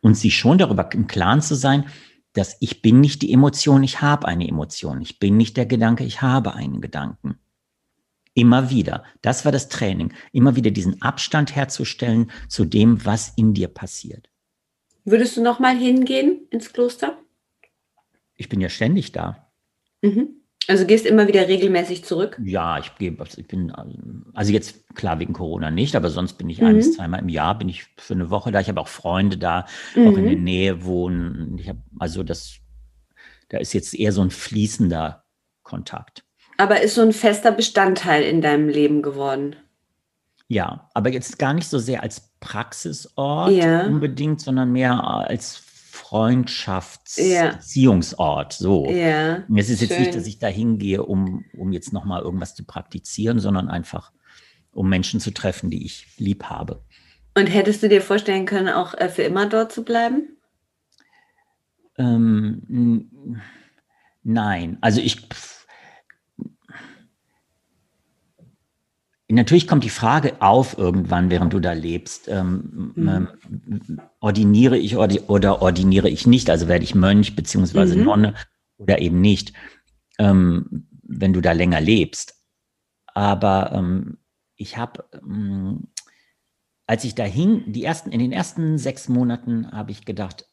und 0.00 0.16
sich 0.16 0.36
schon 0.36 0.58
darüber 0.58 0.90
im 0.92 1.06
Klaren 1.06 1.40
zu 1.40 1.54
sein, 1.54 1.86
dass 2.32 2.56
ich 2.60 2.82
bin 2.82 3.00
nicht 3.00 3.22
die 3.22 3.32
Emotion, 3.32 3.82
ich 3.82 4.00
habe 4.00 4.26
eine 4.26 4.48
Emotion. 4.48 5.00
Ich 5.02 5.18
bin 5.18 5.36
nicht 5.36 5.56
der 5.56 5.66
Gedanke, 5.66 6.04
ich 6.04 6.22
habe 6.22 6.54
einen 6.54 6.80
Gedanken. 6.80 7.38
Immer 8.34 8.70
wieder. 8.70 9.04
Das 9.20 9.44
war 9.44 9.52
das 9.52 9.68
Training. 9.68 10.14
Immer 10.32 10.56
wieder 10.56 10.70
diesen 10.70 11.02
Abstand 11.02 11.54
herzustellen 11.54 12.30
zu 12.48 12.64
dem, 12.64 13.04
was 13.04 13.34
in 13.36 13.52
dir 13.52 13.68
passiert. 13.68 14.30
Würdest 15.04 15.36
du 15.36 15.42
noch 15.42 15.58
mal 15.58 15.76
hingehen 15.76 16.46
ins 16.50 16.72
Kloster? 16.72 17.18
Ich 18.34 18.48
bin 18.48 18.60
ja 18.60 18.70
ständig 18.70 19.12
da. 19.12 19.51
Mhm. 20.02 20.42
Also 20.68 20.86
gehst 20.86 21.06
immer 21.06 21.26
wieder 21.26 21.48
regelmäßig 21.48 22.04
zurück? 22.04 22.40
Ja, 22.42 22.78
ich 22.78 22.94
gehe, 22.96 23.16
ich 23.36 23.48
bin, 23.48 23.72
also 24.32 24.52
jetzt 24.52 24.94
klar 24.94 25.18
wegen 25.18 25.32
Corona 25.32 25.70
nicht, 25.72 25.96
aber 25.96 26.08
sonst 26.08 26.34
bin 26.34 26.48
ich 26.48 26.60
mhm. 26.60 26.68
ein 26.68 26.76
bis 26.76 26.94
zweimal 26.94 27.20
im 27.20 27.28
Jahr, 27.28 27.58
bin 27.58 27.68
ich 27.68 27.86
für 27.96 28.14
eine 28.14 28.30
Woche 28.30 28.52
da. 28.52 28.60
Ich 28.60 28.68
habe 28.68 28.80
auch 28.80 28.88
Freunde 28.88 29.38
da, 29.38 29.66
mhm. 29.96 30.08
auch 30.08 30.16
in 30.16 30.24
der 30.24 30.36
mhm. 30.36 30.44
Nähe 30.44 30.84
wohnen. 30.84 31.58
Ich 31.58 31.68
habe, 31.68 31.80
also 31.98 32.22
das, 32.22 32.58
da 33.48 33.58
ist 33.58 33.72
jetzt 33.72 33.94
eher 33.94 34.12
so 34.12 34.22
ein 34.22 34.30
fließender 34.30 35.24
Kontakt. 35.64 36.24
Aber 36.58 36.80
ist 36.80 36.94
so 36.94 37.02
ein 37.02 37.12
fester 37.12 37.50
Bestandteil 37.50 38.22
in 38.22 38.40
deinem 38.40 38.68
Leben 38.68 39.02
geworden? 39.02 39.56
Ja, 40.46 40.90
aber 40.94 41.10
jetzt 41.10 41.38
gar 41.38 41.54
nicht 41.54 41.66
so 41.68 41.78
sehr 41.78 42.02
als 42.02 42.30
Praxisort 42.38 43.52
ja. 43.52 43.86
unbedingt, 43.86 44.40
sondern 44.40 44.70
mehr 44.70 45.02
als 45.02 45.56
Freundschaftsbeziehungsort. 45.92 48.54
Ja. 48.54 48.58
So. 48.58 48.90
Ja, 48.90 49.44
es 49.54 49.68
ist 49.68 49.80
schön. 49.80 49.88
jetzt 49.88 49.98
nicht, 49.98 50.14
dass 50.14 50.26
ich 50.26 50.38
da 50.38 50.46
hingehe, 50.46 51.02
um, 51.02 51.44
um 51.54 51.70
jetzt 51.70 51.92
nochmal 51.92 52.22
irgendwas 52.22 52.54
zu 52.54 52.64
praktizieren, 52.64 53.40
sondern 53.40 53.68
einfach, 53.68 54.10
um 54.72 54.88
Menschen 54.88 55.20
zu 55.20 55.32
treffen, 55.32 55.68
die 55.68 55.84
ich 55.84 56.06
lieb 56.16 56.44
habe. 56.44 56.82
Und 57.34 57.48
hättest 57.48 57.82
du 57.82 57.90
dir 57.90 58.00
vorstellen 58.00 58.46
können, 58.46 58.70
auch 58.70 58.94
äh, 58.94 59.10
für 59.10 59.22
immer 59.22 59.44
dort 59.46 59.70
zu 59.70 59.84
bleiben? 59.84 60.38
Ähm, 61.98 63.42
nein, 64.22 64.78
also 64.80 65.02
ich 65.02 65.28
Natürlich 69.32 69.66
kommt 69.66 69.82
die 69.82 69.90
Frage 69.90 70.42
auf 70.42 70.76
irgendwann, 70.76 71.30
während 71.30 71.54
du 71.54 71.60
da 71.60 71.72
lebst. 71.72 72.28
Ähm, 72.28 72.92
mhm. 72.94 73.08
ähm, 73.08 74.00
ordiniere 74.20 74.76
ich 74.76 74.96
oder 74.96 75.62
ordiniere 75.62 76.10
ich 76.10 76.26
nicht? 76.26 76.50
Also 76.50 76.68
werde 76.68 76.84
ich 76.84 76.94
Mönch 76.94 77.34
beziehungsweise 77.34 77.96
mhm. 77.96 78.04
Nonne 78.04 78.34
oder 78.76 79.00
eben 79.00 79.22
nicht, 79.22 79.54
ähm, 80.18 80.86
wenn 81.02 81.32
du 81.32 81.40
da 81.40 81.52
länger 81.52 81.80
lebst. 81.80 82.44
Aber 83.06 83.72
ähm, 83.72 84.18
ich 84.56 84.76
habe, 84.76 85.04
ähm, 85.14 85.88
als 86.86 87.04
ich 87.04 87.14
da 87.14 87.24
hing, 87.24 87.72
die 87.72 87.84
ersten, 87.84 88.12
in 88.12 88.18
den 88.18 88.32
ersten 88.32 88.76
sechs 88.76 89.08
Monaten 89.08 89.72
habe 89.72 89.92
ich 89.92 90.04
gedacht, 90.04 90.46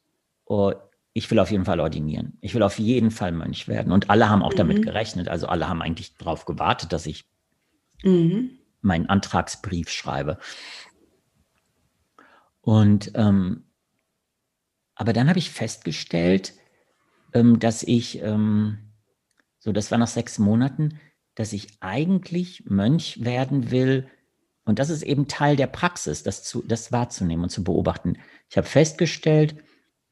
oh, 0.46 0.72
ich 1.12 1.30
will 1.30 1.40
auf 1.40 1.52
jeden 1.52 1.66
Fall 1.66 1.82
ordinieren. 1.82 2.38
Ich 2.40 2.56
will 2.56 2.64
auf 2.64 2.80
jeden 2.80 3.12
Fall 3.12 3.34
Mönch 3.34 3.68
werden. 3.68 3.92
Und 3.92 4.10
alle 4.10 4.30
haben 4.30 4.42
auch 4.42 4.54
mhm. 4.54 4.58
damit 4.58 4.84
gerechnet. 4.84 5.28
Also 5.28 5.48
alle 5.48 5.68
haben 5.68 5.82
eigentlich 5.82 6.16
darauf 6.16 6.46
gewartet, 6.46 6.94
dass 6.94 7.06
ich 7.08 7.26
mhm 8.04 8.59
meinen 8.82 9.08
Antragsbrief 9.08 9.90
schreibe. 9.90 10.40
Und 12.62 13.12
ähm, 13.16 13.66
aber 15.00 15.14
dann 15.14 15.30
habe 15.30 15.40
ich 15.40 15.50
festgestellt, 15.50 16.54
ähm, 17.34 17.58
dass 17.60 17.84
ich, 17.84 18.22
ähm, 18.22 18.80
so 19.58 19.72
das 19.72 19.92
war 19.92 19.98
nach 19.98 20.10
sechs 20.10 20.40
Monaten, 20.40 21.00
dass 21.36 21.54
ich 21.54 21.70
eigentlich 21.80 22.66
Mönch 22.66 23.24
werden 23.24 23.72
will. 23.72 24.10
Und 24.66 24.78
das 24.78 24.90
ist 24.90 25.04
eben 25.04 25.30
Teil 25.30 25.56
der 25.56 25.68
Praxis, 25.68 26.22
das, 26.24 26.44
zu, 26.44 26.62
das 26.68 26.92
wahrzunehmen 26.92 27.44
und 27.44 27.50
zu 27.50 27.64
beobachten. 27.64 28.18
Ich 28.50 28.58
habe 28.58 28.68
festgestellt, 28.68 29.56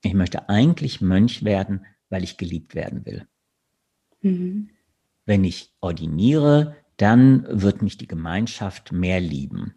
ich 0.03 0.13
möchte 0.13 0.47
eigentlich 0.47 1.01
Mönch 1.01 1.43
werden, 1.43 1.85
weil 2.09 2.23
ich 2.23 2.37
geliebt 2.37 2.73
werden 2.73 3.05
will. 3.05 3.27
Mhm. 4.21 4.69
Wenn 5.25 5.43
ich 5.43 5.75
ordiniere, 5.81 6.77
dann 6.97 7.45
wird 7.49 7.81
mich 7.81 7.97
die 7.97 8.07
Gemeinschaft 8.07 8.91
mehr 8.91 9.19
lieben. 9.19 9.75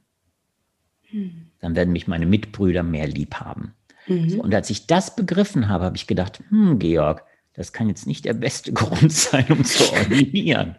Hm. 1.10 1.50
Dann 1.60 1.76
werden 1.76 1.92
mich 1.92 2.08
meine 2.08 2.26
Mitbrüder 2.26 2.82
mehr 2.82 3.06
lieb 3.06 3.36
haben. 3.36 3.74
Mhm. 4.06 4.30
So, 4.30 4.42
und 4.42 4.54
als 4.54 4.70
ich 4.70 4.86
das 4.86 5.14
begriffen 5.14 5.68
habe, 5.68 5.84
habe 5.84 5.96
ich 5.96 6.06
gedacht, 6.06 6.42
hm, 6.48 6.78
Georg, 6.78 7.24
das 7.54 7.72
kann 7.72 7.88
jetzt 7.88 8.06
nicht 8.06 8.24
der 8.24 8.34
beste 8.34 8.72
Grund 8.74 9.12
sein, 9.12 9.46
um 9.50 9.64
zu 9.64 9.92
ordinieren. 9.92 10.76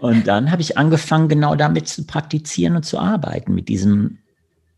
und 0.00 0.26
dann 0.26 0.50
habe 0.50 0.62
ich 0.62 0.78
angefangen, 0.78 1.28
genau 1.28 1.54
damit 1.54 1.88
zu 1.88 2.06
praktizieren 2.06 2.76
und 2.76 2.84
zu 2.84 2.98
arbeiten, 2.98 3.54
mit 3.54 3.68
diesem, 3.68 4.18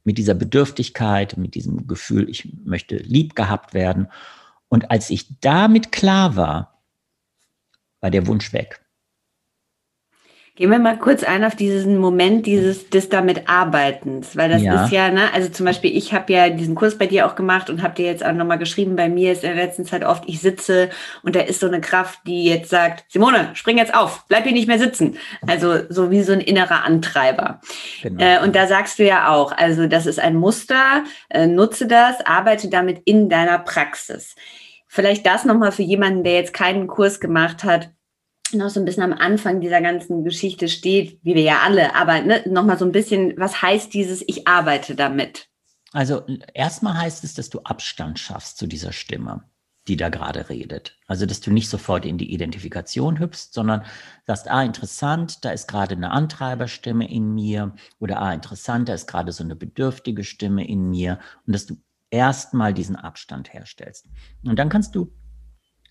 mit 0.05 0.19
dieser 0.19 0.35
Bedürftigkeit, 0.35 1.37
mit 1.37 1.55
diesem 1.55 1.87
Gefühl, 1.87 2.29
ich 2.29 2.53
möchte 2.65 2.97
lieb 2.97 3.35
gehabt 3.35 3.75
werden. 3.75 4.09
Und 4.69 4.91
als 4.91 5.11
ich 5.11 5.41
damit 5.41 5.93
klar 5.93 6.37
war, 6.37 6.83
war 8.01 8.11
der 8.11 8.27
Wunsch 8.27 8.53
weg. 8.53 8.84
Gehen 10.57 10.71
wir 10.71 10.79
mal 10.79 10.97
kurz 10.97 11.25
ein 11.25 11.43
auf 11.43 11.57
diesen 11.57 11.99
Moment 11.99 12.47
dieses 12.47 12.89
des 12.89 13.09
damit 13.09 13.49
Arbeitens, 13.49 14.37
weil 14.37 14.49
das 14.49 14.63
ja. 14.63 14.85
ist 14.85 14.93
ja, 14.93 15.11
ne, 15.11 15.33
also 15.35 15.49
zum 15.49 15.67
Beispiel, 15.67 15.97
ich 15.97 16.15
habe 16.15 16.33
ja 16.33 16.49
diesen 16.49 16.77
Kurs 16.77 16.97
bei 16.97 17.09
dir 17.09 17.27
auch 17.27 17.35
gemacht 17.35 17.71
und 17.71 17.83
habe 17.83 17.97
dir 17.97 18.07
jetzt 18.07 18.25
auch 18.25 18.31
nochmal 18.31 18.59
geschrieben, 18.59 18.95
bei 18.95 19.09
mir 19.09 19.33
ist 19.33 19.43
in 19.43 19.53
der 19.53 19.67
letzten 19.67 19.85
Zeit 19.85 20.05
oft, 20.05 20.23
ich 20.29 20.41
sitze 20.41 20.91
und 21.25 21.35
da 21.35 21.41
ist 21.41 21.59
so 21.59 21.67
eine 21.67 21.81
Kraft, 21.81 22.21
die 22.29 22.45
jetzt 22.45 22.71
sagt, 22.71 23.05
Simone, 23.11 23.51
spring 23.55 23.79
jetzt 23.79 23.97
auf, 23.97 24.27
bleib 24.29 24.45
hier 24.45 24.53
nicht 24.53 24.69
mehr 24.69 24.79
sitzen. 24.79 25.19
Also 25.45 25.81
so 25.89 26.13
wie 26.13 26.23
so 26.23 26.33
ein 26.33 26.41
innerer 26.41 26.85
Antreiber. 26.85 27.61
Genau. 28.05 28.25
Äh, 28.25 28.41
und 28.45 28.55
da 28.55 28.69
sagst 28.69 29.01
du 29.01 29.05
ja 29.05 29.31
auch, 29.35 29.51
also 29.51 29.89
das 29.89 30.07
ist 30.07 30.21
ein 30.21 30.37
Muster, 30.37 31.03
äh, 31.31 31.49
nutze 31.49 31.89
das, 31.89 32.25
arbeite 32.25 32.69
damit 32.69 33.03
in 33.07 33.29
deiner 33.29 33.59
Praxis. 33.59 34.37
Vielleicht 34.87 35.27
das 35.27 35.45
nochmal 35.45 35.73
für 35.73 35.83
jemanden, 35.83 36.23
der 36.23 36.35
jetzt 36.35 36.55
keinen 36.55 36.87
Kurs 36.87 37.19
gemacht 37.19 37.65
hat 37.65 37.91
noch 38.55 38.71
so 38.71 38.81
ein 38.81 38.85
bisschen 38.85 39.03
am 39.03 39.13
Anfang 39.13 39.61
dieser 39.61 39.81
ganzen 39.81 40.25
Geschichte 40.25 40.69
steht, 40.69 41.19
wie 41.23 41.35
wir 41.35 41.43
ja 41.43 41.61
alle, 41.65 41.95
aber 41.95 42.21
ne, 42.21 42.43
nochmal 42.47 42.79
so 42.79 42.85
ein 42.85 42.93
bisschen, 42.93 43.35
was 43.37 43.63
heißt 43.63 43.93
dieses, 43.95 44.23
ich 44.27 44.47
arbeite 44.47 44.95
damit? 44.95 45.49
Also 45.93 46.23
erstmal 46.55 46.99
heißt 46.99 47.25
es, 47.25 47.35
dass 47.35 47.51
du 47.51 47.61
Abstand 47.61 48.19
schaffst 48.19 48.59
zu 48.59 48.67
dieser 48.67 48.93
Stimme. 48.93 49.45
die 49.89 49.97
da 49.97 50.09
gerade 50.09 50.49
redet. 50.49 50.97
Also, 51.07 51.27
dass 51.27 51.41
du 51.41 51.51
nicht 51.51 51.69
sofort 51.69 52.07
in 52.07 52.17
die 52.17 52.33
Identifikation 52.33 53.19
hüpfst, 53.19 53.53
sondern 53.53 53.85
sagst, 54.27 54.51
ah, 54.51 54.63
interessant, 54.63 55.45
da 55.45 55.51
ist 55.51 55.69
gerade 55.69 55.95
eine 55.95 56.11
Antreiberstimme 56.11 57.11
in 57.11 57.35
mir 57.35 57.75
oder 57.99 58.21
ah, 58.21 58.33
interessant, 58.33 58.89
da 58.89 58.95
ist 58.95 59.07
gerade 59.07 59.33
so 59.33 59.45
eine 59.45 59.57
bedürftige 59.57 60.25
Stimme 60.25 60.67
in 60.67 60.89
mir 60.89 61.19
und 61.47 61.55
dass 61.55 61.67
du 61.67 61.77
erstmal 62.11 62.73
diesen 62.73 62.97
Abstand 62.97 63.53
herstellst. 63.53 64.09
Und 64.45 64.59
dann 64.59 64.71
kannst 64.71 64.95
du 64.95 65.13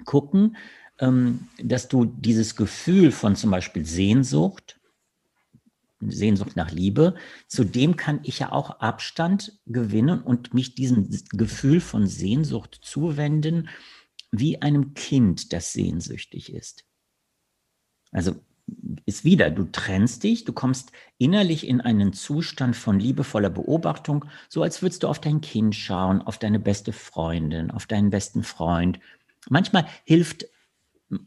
gucken, 0.05 0.57
dass 0.97 1.87
du 1.87 2.05
dieses 2.05 2.55
Gefühl 2.55 3.11
von 3.11 3.35
zum 3.35 3.51
Beispiel 3.51 3.85
Sehnsucht, 3.85 4.79
Sehnsucht 5.99 6.55
nach 6.55 6.71
Liebe, 6.71 7.15
zu 7.47 7.63
dem 7.63 7.95
kann 7.95 8.19
ich 8.23 8.39
ja 8.39 8.51
auch 8.51 8.79
Abstand 8.79 9.59
gewinnen 9.65 10.21
und 10.21 10.53
mich 10.53 10.75
diesem 10.75 11.09
Gefühl 11.31 11.79
von 11.79 12.07
Sehnsucht 12.07 12.79
zuwenden, 12.81 13.69
wie 14.31 14.61
einem 14.61 14.93
Kind, 14.93 15.53
das 15.53 15.73
sehnsüchtig 15.73 16.53
ist. 16.53 16.85
Also 18.11 18.35
ist 19.05 19.25
wieder, 19.25 19.51
du 19.51 19.65
trennst 19.65 20.23
dich, 20.23 20.45
du 20.45 20.53
kommst 20.53 20.91
innerlich 21.17 21.67
in 21.67 21.81
einen 21.81 22.13
Zustand 22.13 22.75
von 22.75 22.99
liebevoller 22.99 23.49
Beobachtung, 23.49 24.25
so 24.49 24.63
als 24.63 24.81
würdest 24.81 25.03
du 25.03 25.07
auf 25.07 25.19
dein 25.19 25.41
Kind 25.41 25.75
schauen, 25.75 26.21
auf 26.21 26.37
deine 26.37 26.59
beste 26.59 26.93
Freundin, 26.93 27.71
auf 27.71 27.85
deinen 27.87 28.09
besten 28.09 28.43
Freund. 28.43 28.99
Manchmal 29.49 29.85
hilft 30.05 30.45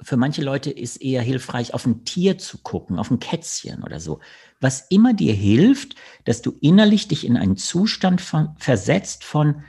für 0.02 0.16
manche 0.16 0.42
Leute 0.42 0.70
ist 0.70 0.96
eher 0.96 1.22
hilfreich, 1.22 1.74
auf 1.74 1.86
ein 1.86 2.04
Tier 2.04 2.38
zu 2.38 2.58
gucken, 2.58 2.98
auf 2.98 3.10
ein 3.10 3.20
Kätzchen 3.20 3.82
oder 3.82 4.00
so. 4.00 4.20
Was 4.60 4.86
immer 4.90 5.14
dir 5.14 5.34
hilft, 5.34 5.94
dass 6.24 6.42
du 6.42 6.56
innerlich 6.60 7.08
dich 7.08 7.26
in 7.26 7.36
einen 7.36 7.56
Zustand 7.56 8.20
von, 8.20 8.54
versetzt 8.58 9.24
von 9.24 9.62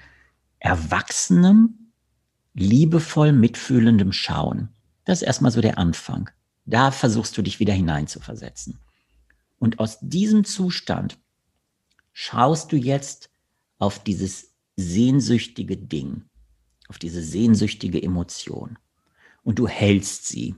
erwachsenem, 0.60 1.92
liebevoll 2.54 3.32
mitfühlendem 3.32 4.12
Schauen. 4.12 4.70
Das 5.06 5.22
ist 5.22 5.28
erstmal 5.28 5.52
so 5.52 5.62
der 5.62 5.78
Anfang. 5.78 6.30
Da 6.66 6.92
versuchst 6.92 7.38
du 7.38 7.42
dich 7.42 7.60
wieder 7.60 7.74
hineinzuversetzen. 7.74 8.80
Und 9.60 9.80
aus 9.80 10.00
diesem 10.02 10.44
Zustand 10.44 11.18
schaust 12.12 12.72
du 12.72 12.76
jetzt 12.76 13.30
auf 13.78 14.04
dieses 14.04 14.54
sehnsüchtige 14.76 15.78
Ding, 15.78 16.24
auf 16.88 16.98
diese 17.00 17.22
sehnsüchtige 17.24 18.02
Emotion 18.02 18.78
und 19.48 19.60
du 19.60 19.66
hältst 19.66 20.28
sie, 20.28 20.56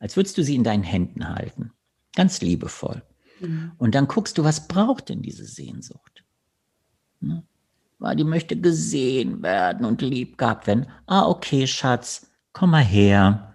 als 0.00 0.16
würdest 0.16 0.36
du 0.36 0.42
sie 0.42 0.56
in 0.56 0.64
deinen 0.64 0.82
Händen 0.82 1.28
halten. 1.28 1.70
Ganz 2.16 2.40
liebevoll. 2.40 3.00
Mhm. 3.38 3.70
Und 3.78 3.94
dann 3.94 4.08
guckst 4.08 4.36
du, 4.36 4.42
was 4.42 4.66
braucht 4.66 5.08
denn 5.08 5.22
diese 5.22 5.44
Sehnsucht? 5.44 6.24
Ne? 7.20 7.44
Weil 8.00 8.16
die 8.16 8.24
möchte 8.24 8.60
gesehen 8.60 9.40
werden 9.44 9.86
und 9.86 10.02
lieb 10.02 10.36
gehabt 10.36 10.66
werden. 10.66 10.88
Ah, 11.06 11.28
okay, 11.28 11.68
Schatz, 11.68 12.28
komm 12.52 12.70
mal 12.70 12.82
her. 12.82 13.54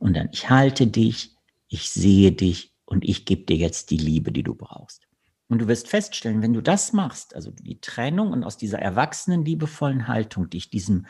Und 0.00 0.16
dann, 0.16 0.30
ich 0.32 0.50
halte 0.50 0.88
dich, 0.88 1.36
ich 1.68 1.88
sehe 1.88 2.32
dich 2.32 2.74
und 2.86 3.04
ich 3.04 3.24
gebe 3.24 3.44
dir 3.44 3.56
jetzt 3.56 3.92
die 3.92 3.98
Liebe, 3.98 4.32
die 4.32 4.42
du 4.42 4.56
brauchst. 4.56 5.06
Und 5.46 5.60
du 5.60 5.68
wirst 5.68 5.86
feststellen, 5.86 6.42
wenn 6.42 6.54
du 6.54 6.60
das 6.60 6.92
machst, 6.92 7.36
also 7.36 7.52
die 7.52 7.80
Trennung 7.80 8.32
und 8.32 8.42
aus 8.42 8.56
dieser 8.56 8.80
erwachsenen, 8.80 9.44
liebevollen 9.44 10.08
Haltung 10.08 10.50
dich 10.50 10.70
diesem 10.70 11.06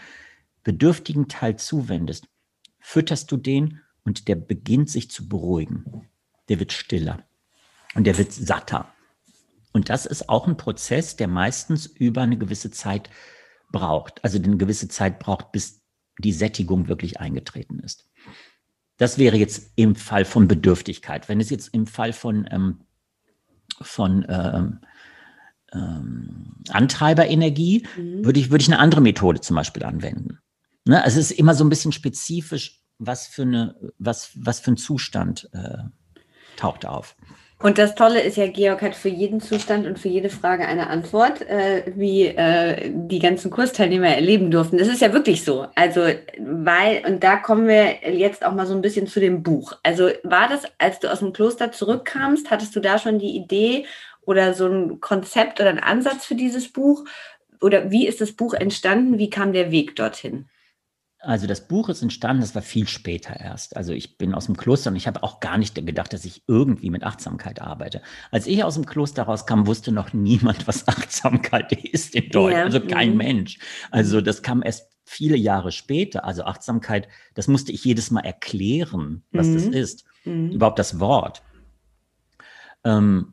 bedürftigen 0.62 1.28
Teil 1.28 1.56
zuwendest, 1.56 2.28
fütterst 2.88 3.30
du 3.30 3.36
den 3.36 3.82
und 4.02 4.28
der 4.28 4.34
beginnt 4.34 4.88
sich 4.88 5.10
zu 5.10 5.28
beruhigen. 5.28 6.08
Der 6.48 6.58
wird 6.58 6.72
stiller 6.72 7.22
und 7.94 8.04
der 8.04 8.16
wird 8.16 8.32
satter. 8.32 8.90
Und 9.72 9.90
das 9.90 10.06
ist 10.06 10.30
auch 10.30 10.48
ein 10.48 10.56
Prozess, 10.56 11.14
der 11.14 11.28
meistens 11.28 11.84
über 11.84 12.22
eine 12.22 12.38
gewisse 12.38 12.70
Zeit 12.70 13.10
braucht. 13.70 14.24
Also 14.24 14.38
eine 14.38 14.56
gewisse 14.56 14.88
Zeit 14.88 15.18
braucht, 15.18 15.52
bis 15.52 15.82
die 16.18 16.32
Sättigung 16.32 16.88
wirklich 16.88 17.20
eingetreten 17.20 17.78
ist. 17.78 18.08
Das 18.96 19.18
wäre 19.18 19.36
jetzt 19.36 19.70
im 19.76 19.94
Fall 19.94 20.24
von 20.24 20.48
Bedürftigkeit. 20.48 21.28
Wenn 21.28 21.40
es 21.40 21.50
jetzt 21.50 21.68
im 21.74 21.86
Fall 21.86 22.14
von, 22.14 22.48
ähm, 22.50 22.80
von 23.82 24.24
ähm, 24.30 24.80
ähm, 25.74 26.54
Antreiberenergie, 26.70 27.86
mhm. 27.98 28.24
würde 28.24 28.40
ich, 28.40 28.50
würde 28.50 28.62
ich 28.62 28.68
eine 28.68 28.78
andere 28.78 29.02
Methode 29.02 29.42
zum 29.42 29.56
Beispiel 29.56 29.84
anwenden. 29.84 30.38
Ne? 30.88 31.04
Also 31.04 31.20
es 31.20 31.30
ist 31.30 31.38
immer 31.38 31.54
so 31.54 31.64
ein 31.64 31.68
bisschen 31.68 31.92
spezifisch, 31.92 32.80
was 32.98 33.26
für, 33.26 33.42
eine, 33.42 33.76
was, 33.98 34.30
was 34.34 34.58
für 34.58 34.72
ein 34.72 34.76
Zustand 34.76 35.48
äh, 35.52 35.84
taucht 36.56 36.86
auf. 36.86 37.14
Und 37.60 37.76
das 37.76 37.96
Tolle 37.96 38.20
ist 38.20 38.36
ja, 38.36 38.46
Georg 38.46 38.82
hat 38.82 38.94
für 38.94 39.08
jeden 39.08 39.40
Zustand 39.40 39.84
und 39.84 39.98
für 39.98 40.08
jede 40.08 40.30
Frage 40.30 40.66
eine 40.66 40.88
Antwort, 40.88 41.42
äh, 41.42 41.92
wie 41.96 42.26
äh, 42.26 42.90
die 42.94 43.18
ganzen 43.18 43.50
Kursteilnehmer 43.50 44.08
erleben 44.08 44.52
durften. 44.52 44.78
Das 44.78 44.86
ist 44.86 45.00
ja 45.00 45.12
wirklich 45.12 45.44
so. 45.44 45.66
Also, 45.74 46.06
weil, 46.38 47.04
und 47.04 47.24
da 47.24 47.36
kommen 47.36 47.66
wir 47.66 48.08
jetzt 48.12 48.46
auch 48.46 48.54
mal 48.54 48.66
so 48.66 48.74
ein 48.74 48.80
bisschen 48.80 49.08
zu 49.08 49.18
dem 49.18 49.42
Buch. 49.42 49.72
Also, 49.82 50.08
war 50.22 50.48
das, 50.48 50.62
als 50.78 51.00
du 51.00 51.10
aus 51.10 51.18
dem 51.18 51.32
Kloster 51.32 51.72
zurückkamst, 51.72 52.48
hattest 52.50 52.76
du 52.76 52.80
da 52.80 52.98
schon 52.98 53.18
die 53.18 53.36
Idee 53.36 53.86
oder 54.22 54.54
so 54.54 54.66
ein 54.66 55.00
Konzept 55.00 55.60
oder 55.60 55.70
einen 55.70 55.80
Ansatz 55.80 56.26
für 56.26 56.36
dieses 56.36 56.72
Buch? 56.72 57.04
Oder 57.60 57.90
wie 57.90 58.06
ist 58.06 58.20
das 58.20 58.32
Buch 58.32 58.54
entstanden? 58.54 59.18
Wie 59.18 59.30
kam 59.30 59.52
der 59.52 59.72
Weg 59.72 59.96
dorthin? 59.96 60.48
Also 61.20 61.48
das 61.48 61.66
Buch 61.66 61.88
ist 61.88 62.00
entstanden, 62.00 62.42
das 62.42 62.54
war 62.54 62.62
viel 62.62 62.86
später 62.86 63.38
erst. 63.38 63.76
Also 63.76 63.92
ich 63.92 64.18
bin 64.18 64.34
aus 64.34 64.46
dem 64.46 64.56
Kloster 64.56 64.90
und 64.90 64.96
ich 64.96 65.08
habe 65.08 65.24
auch 65.24 65.40
gar 65.40 65.58
nicht 65.58 65.74
gedacht, 65.74 66.12
dass 66.12 66.24
ich 66.24 66.44
irgendwie 66.46 66.90
mit 66.90 67.02
Achtsamkeit 67.02 67.60
arbeite. 67.60 68.02
Als 68.30 68.46
ich 68.46 68.62
aus 68.62 68.74
dem 68.74 68.86
Kloster 68.86 69.24
rauskam, 69.24 69.66
wusste 69.66 69.90
noch 69.90 70.12
niemand, 70.12 70.68
was 70.68 70.86
Achtsamkeit 70.86 71.72
ist 71.92 72.14
in 72.14 72.30
Deutschland. 72.30 72.72
Ja. 72.72 72.80
Also 72.80 72.80
kein 72.80 73.12
mhm. 73.12 73.16
Mensch. 73.16 73.58
Also 73.90 74.20
das 74.20 74.42
kam 74.42 74.62
erst 74.62 74.92
viele 75.04 75.36
Jahre 75.36 75.72
später. 75.72 76.24
Also 76.24 76.44
Achtsamkeit, 76.44 77.08
das 77.34 77.48
musste 77.48 77.72
ich 77.72 77.84
jedes 77.84 78.12
Mal 78.12 78.24
erklären, 78.24 79.24
was 79.32 79.48
mhm. 79.48 79.54
das 79.54 79.64
ist. 79.66 80.04
Mhm. 80.24 80.50
Überhaupt 80.50 80.78
das 80.78 81.00
Wort. 81.00 81.42
Ähm, 82.84 83.32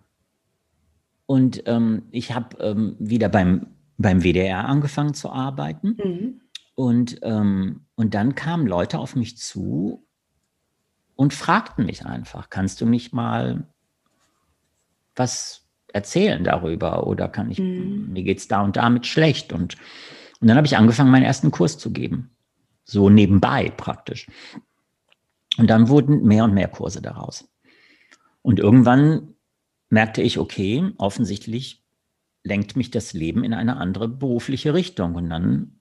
und 1.28 1.64
ähm, 1.68 2.04
ich 2.10 2.34
habe 2.34 2.58
ähm, 2.64 2.96
wieder 2.98 3.30
beim, 3.30 3.68
beim 3.98 4.24
WDR 4.24 4.66
angefangen 4.66 5.14
zu 5.14 5.30
arbeiten. 5.30 5.98
Mhm. 6.04 6.42
Und, 6.76 7.20
ähm, 7.24 7.86
und 7.96 8.14
dann 8.14 8.36
kamen 8.36 8.68
Leute 8.68 9.00
auf 9.00 9.16
mich 9.16 9.38
zu 9.38 10.06
und 11.16 11.34
fragten 11.34 11.86
mich 11.86 12.06
einfach, 12.06 12.50
kannst 12.50 12.82
du 12.82 12.86
mich 12.86 13.14
mal 13.14 13.68
was 15.16 15.66
erzählen 15.94 16.44
darüber 16.44 17.08
oder 17.08 17.30
kann 17.30 17.50
ich, 17.50 17.60
mhm. 17.60 18.12
mir 18.12 18.24
geht's 18.24 18.50
da 18.50 18.62
und 18.62 18.76
damit 18.76 19.08
schlecht. 19.08 19.54
Und, 19.54 19.78
und 20.42 20.48
dann 20.50 20.58
habe 20.58 20.68
ich 20.68 20.76
angefangen, 20.76 21.12
meinen 21.12 21.24
ersten 21.24 21.52
Kurs 21.52 21.78
zu 21.78 21.92
geben. 21.92 22.36
So 22.84 23.10
nebenbei 23.10 23.70
praktisch. 23.70 24.28
Und 25.58 25.70
dann 25.70 25.88
wurden 25.88 26.24
mehr 26.24 26.44
und 26.44 26.54
mehr 26.54 26.68
Kurse 26.68 27.02
daraus. 27.02 27.50
Und 28.42 28.60
irgendwann 28.60 29.36
merkte 29.90 30.22
ich, 30.22 30.38
okay, 30.38 30.92
offensichtlich 30.98 31.84
lenkt 32.44 32.76
mich 32.76 32.92
das 32.92 33.14
Leben 33.14 33.44
in 33.46 33.54
eine 33.54 33.78
andere 33.78 34.10
berufliche 34.10 34.74
Richtung. 34.74 35.16
Und 35.16 35.30
dann 35.30 35.75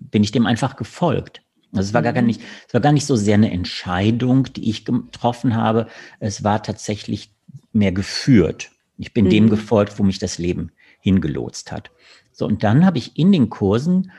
bin 0.00 0.24
ich 0.24 0.32
dem 0.32 0.46
einfach 0.46 0.76
gefolgt. 0.76 1.42
Also 1.72 1.88
es 1.88 1.94
war 1.94 2.02
gar 2.02 2.20
mhm. 2.20 2.26
nicht, 2.26 2.40
es 2.66 2.74
war 2.74 2.80
gar 2.80 2.92
nicht 2.92 3.06
so 3.06 3.16
sehr 3.16 3.34
eine 3.34 3.50
Entscheidung, 3.50 4.44
die 4.52 4.70
ich 4.70 4.84
getroffen 4.84 5.54
habe. 5.54 5.86
Es 6.18 6.42
war 6.42 6.62
tatsächlich 6.62 7.32
mehr 7.72 7.92
geführt. 7.92 8.70
Ich 8.96 9.14
bin 9.14 9.26
mhm. 9.26 9.30
dem 9.30 9.50
gefolgt, 9.50 9.98
wo 9.98 10.02
mich 10.02 10.18
das 10.18 10.38
Leben 10.38 10.72
hingelotst 11.00 11.70
hat. 11.70 11.90
So, 12.32 12.46
und 12.46 12.64
dann 12.64 12.84
habe 12.84 12.98
ich 12.98 13.16
in 13.16 13.32
den 13.32 13.50
Kursen, 13.50 14.10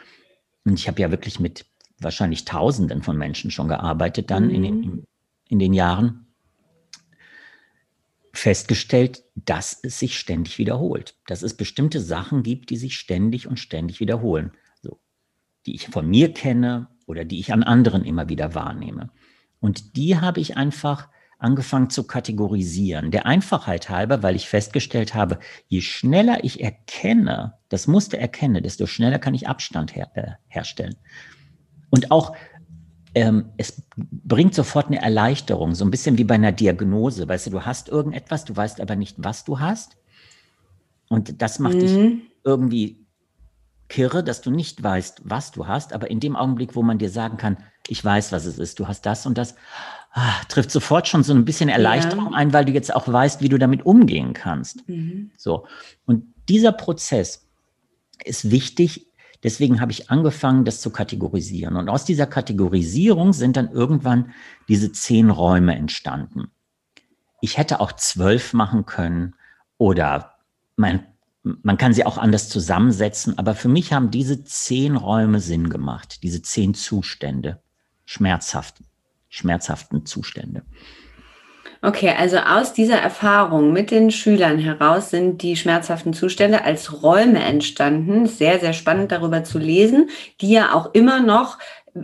und 0.63 0.80
ich 0.80 0.88
habe 0.88 1.02
ja 1.02 1.12
wirklich 1.12 1.39
mit 1.39 1.65
wahrscheinlich 2.00 2.46
Tausenden 2.46 3.04
von 3.04 3.17
Menschen 3.17 3.52
schon 3.52 3.67
gearbeitet, 3.67 4.32
dann 4.32 4.46
mhm. 4.46 4.56
in, 4.56 4.63
den, 4.63 5.04
in 5.50 5.60
den 5.60 5.74
Jahren, 5.74 6.28
festgestellt, 8.34 9.24
dass 9.36 9.78
es 9.84 10.00
sich 10.00 10.17
ständig 10.17 10.58
wiederholt. 10.58 11.15
Dass 11.28 11.41
es 11.41 11.54
bestimmte 11.56 12.00
Sachen 12.00 12.44
gibt, 12.44 12.70
die 12.70 12.78
sich 12.78 12.96
ständig 12.96 13.46
und 13.46 13.60
ständig 13.60 14.00
wiederholen 14.00 14.52
die 15.65 15.76
ich 15.76 15.88
von 15.88 16.08
mir 16.08 16.34
kenne 16.34 16.88
oder 17.06 17.26
die 17.26 17.39
ich 17.39 17.54
an 17.54 17.63
anderen 17.63 18.06
immer 18.06 18.30
wieder 18.30 18.56
wahrnehme. 18.56 19.10
Und 19.60 19.95
die 19.95 20.19
habe 20.19 20.39
ich 20.39 20.58
einfach 20.58 21.10
angefangen 21.38 21.89
zu 21.89 22.06
kategorisieren. 22.06 23.12
Der 23.12 23.26
Einfachheit 23.26 23.89
halber, 23.89 24.21
weil 24.21 24.36
ich 24.36 24.47
festgestellt 24.47 25.15
habe, 25.15 25.39
je 25.67 25.82
schneller 25.82 26.43
ich 26.43 26.63
erkenne, 26.63 27.56
das 27.69 27.88
Muster 27.88 28.19
erkenne, 28.19 28.62
desto 28.62 28.86
schneller 28.86 29.17
kann 29.17 29.34
ich 29.34 29.47
Abstand 29.47 29.95
her, 29.95 30.12
äh, 30.13 30.32
herstellen. 30.47 30.95
Und 31.90 32.12
auch 32.12 32.36
ähm, 33.13 33.50
es 33.58 33.83
bringt 33.98 34.54
sofort 34.56 34.88
eine 34.88 35.02
Erleichterung, 35.02 35.75
so 35.75 35.83
ein 35.83 35.92
bisschen 35.92 36.17
wie 36.17 36.23
bei 36.23 36.36
einer 36.36 36.52
Diagnose. 36.52 37.27
Weißt 37.27 37.48
du, 37.48 37.52
du 37.52 37.65
hast 37.65 37.90
irgendetwas, 37.90 38.46
du 38.46 38.56
weißt 38.56 38.79
aber 38.79 38.96
nicht, 38.96 39.17
was 39.19 39.44
du 39.44 39.60
hast. 39.60 39.98
Und 41.10 41.42
das 41.42 41.60
macht 41.60 41.75
mhm. 41.75 41.79
dich 41.79 42.21
irgendwie 42.44 43.00
kirre, 43.92 44.23
dass 44.23 44.39
du 44.39 44.52
nicht 44.52 44.81
weißt, 44.81 45.21
was 45.25 45.52
du 45.52 45.67
hast, 45.67 45.92
aber 45.92 46.10
in 46.10 46.21
dem 46.21 46.37
Augenblick, 46.37 46.75
wo 46.75 46.81
man 46.81 46.98
dir 46.98 47.10
sagen 47.10 47.35
kann, 47.35 47.58
ich 47.89 48.04
weiß, 48.04 48.31
was 48.31 48.46
es 48.46 48.58
ist, 48.58 48.79
du 48.79 48.87
hast 48.87 49.06
das 49.06 49.25
und 49.25 49.37
das, 49.37 49.56
ah, 50.13 50.33
trifft 50.48 50.71
sofort 50.71 51.10
schon 51.10 51.23
so 51.23 51.33
ein 51.33 51.44
bisschen 51.44 51.67
Erleichterung 51.67 52.31
ja. 52.31 52.37
ein, 52.37 52.54
weil 52.54 52.63
du 52.63 52.71
jetzt 52.71 52.96
auch 52.96 53.06
weißt, 53.06 53.42
wie 53.42 53.50
du 53.50 53.58
damit 53.58 53.85
umgehen 53.85 54.31
kannst. 54.31 54.87
Mhm. 54.87 55.31
So. 55.37 55.67
Und 56.06 56.23
dieser 56.48 56.71
Prozess 56.71 57.50
ist 58.23 58.50
wichtig, 58.50 59.08
deswegen 59.44 59.81
habe 59.81 59.92
ich 59.92 60.10
angefangen, 60.10 60.63
das 60.63 60.79
zu 60.79 60.89
kategorisieren. 60.89 61.75
Und 61.75 61.89
aus 61.89 62.06
dieser 62.06 62.27
Kategorisierung 62.27 63.33
sind 63.33 63.58
dann 63.58 63.71
irgendwann 63.71 64.31
diese 64.69 64.94
zehn 64.94 65.29
Räume 65.29 65.75
entstanden. 65.75 66.50
Ich 67.42 67.58
hätte 67.58 67.81
auch 67.81 67.92
zwölf 67.92 68.54
machen 68.54 68.85
können 68.85 69.35
oder 69.77 70.35
mein, 70.77 71.06
man 71.44 71.77
kann 71.77 71.94
sie 71.94 72.06
auch 72.06 72.17
anders 72.17 72.50
zusammensetzen, 72.50 73.37
aber 73.37 73.56
für 73.56 73.69
mich 73.69 73.94
haben 73.94 74.12
diese 74.12 74.44
zehn 74.44 74.96
Räume 74.96 75.39
Sinn 75.39 75.69
gemacht, 75.69 76.23
diese 76.23 76.42
zehn 76.42 76.73
Zustände, 76.73 77.62
schmerzhaften, 78.06 78.85
schmerzhaften 79.29 80.06
Zustände. 80.06 80.63
Okay, 81.84 82.13
also 82.15 82.38
aus 82.38 82.73
dieser 82.73 82.98
Erfahrung 82.98 83.73
mit 83.73 83.90
den 83.90 84.12
Schülern 84.12 84.60
heraus 84.60 85.10
sind 85.10 85.42
die 85.42 85.56
schmerzhaften 85.56 86.13
Zustände 86.13 86.63
als 86.63 87.02
Räume 87.02 87.40
entstanden. 87.44 88.27
Sehr, 88.27 88.60
sehr 88.60 88.73
spannend 88.73 89.12
darüber 89.12 89.44
zu 89.44 89.58
lesen, 89.58 90.10
die 90.42 90.52
ja 90.52 90.75
auch 90.75 90.94
immer 90.94 91.21
noch 91.21 91.58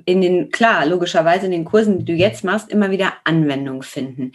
in 0.06 0.22
den, 0.22 0.50
klar, 0.50 0.88
logischerweise 0.88 1.46
in 1.46 1.52
den 1.52 1.64
Kursen, 1.64 2.00
die 2.00 2.06
du 2.06 2.14
jetzt 2.14 2.44
machst, 2.44 2.72
immer 2.72 2.90
wieder 2.90 3.14
Anwendung 3.24 3.84
finden. 3.84 4.32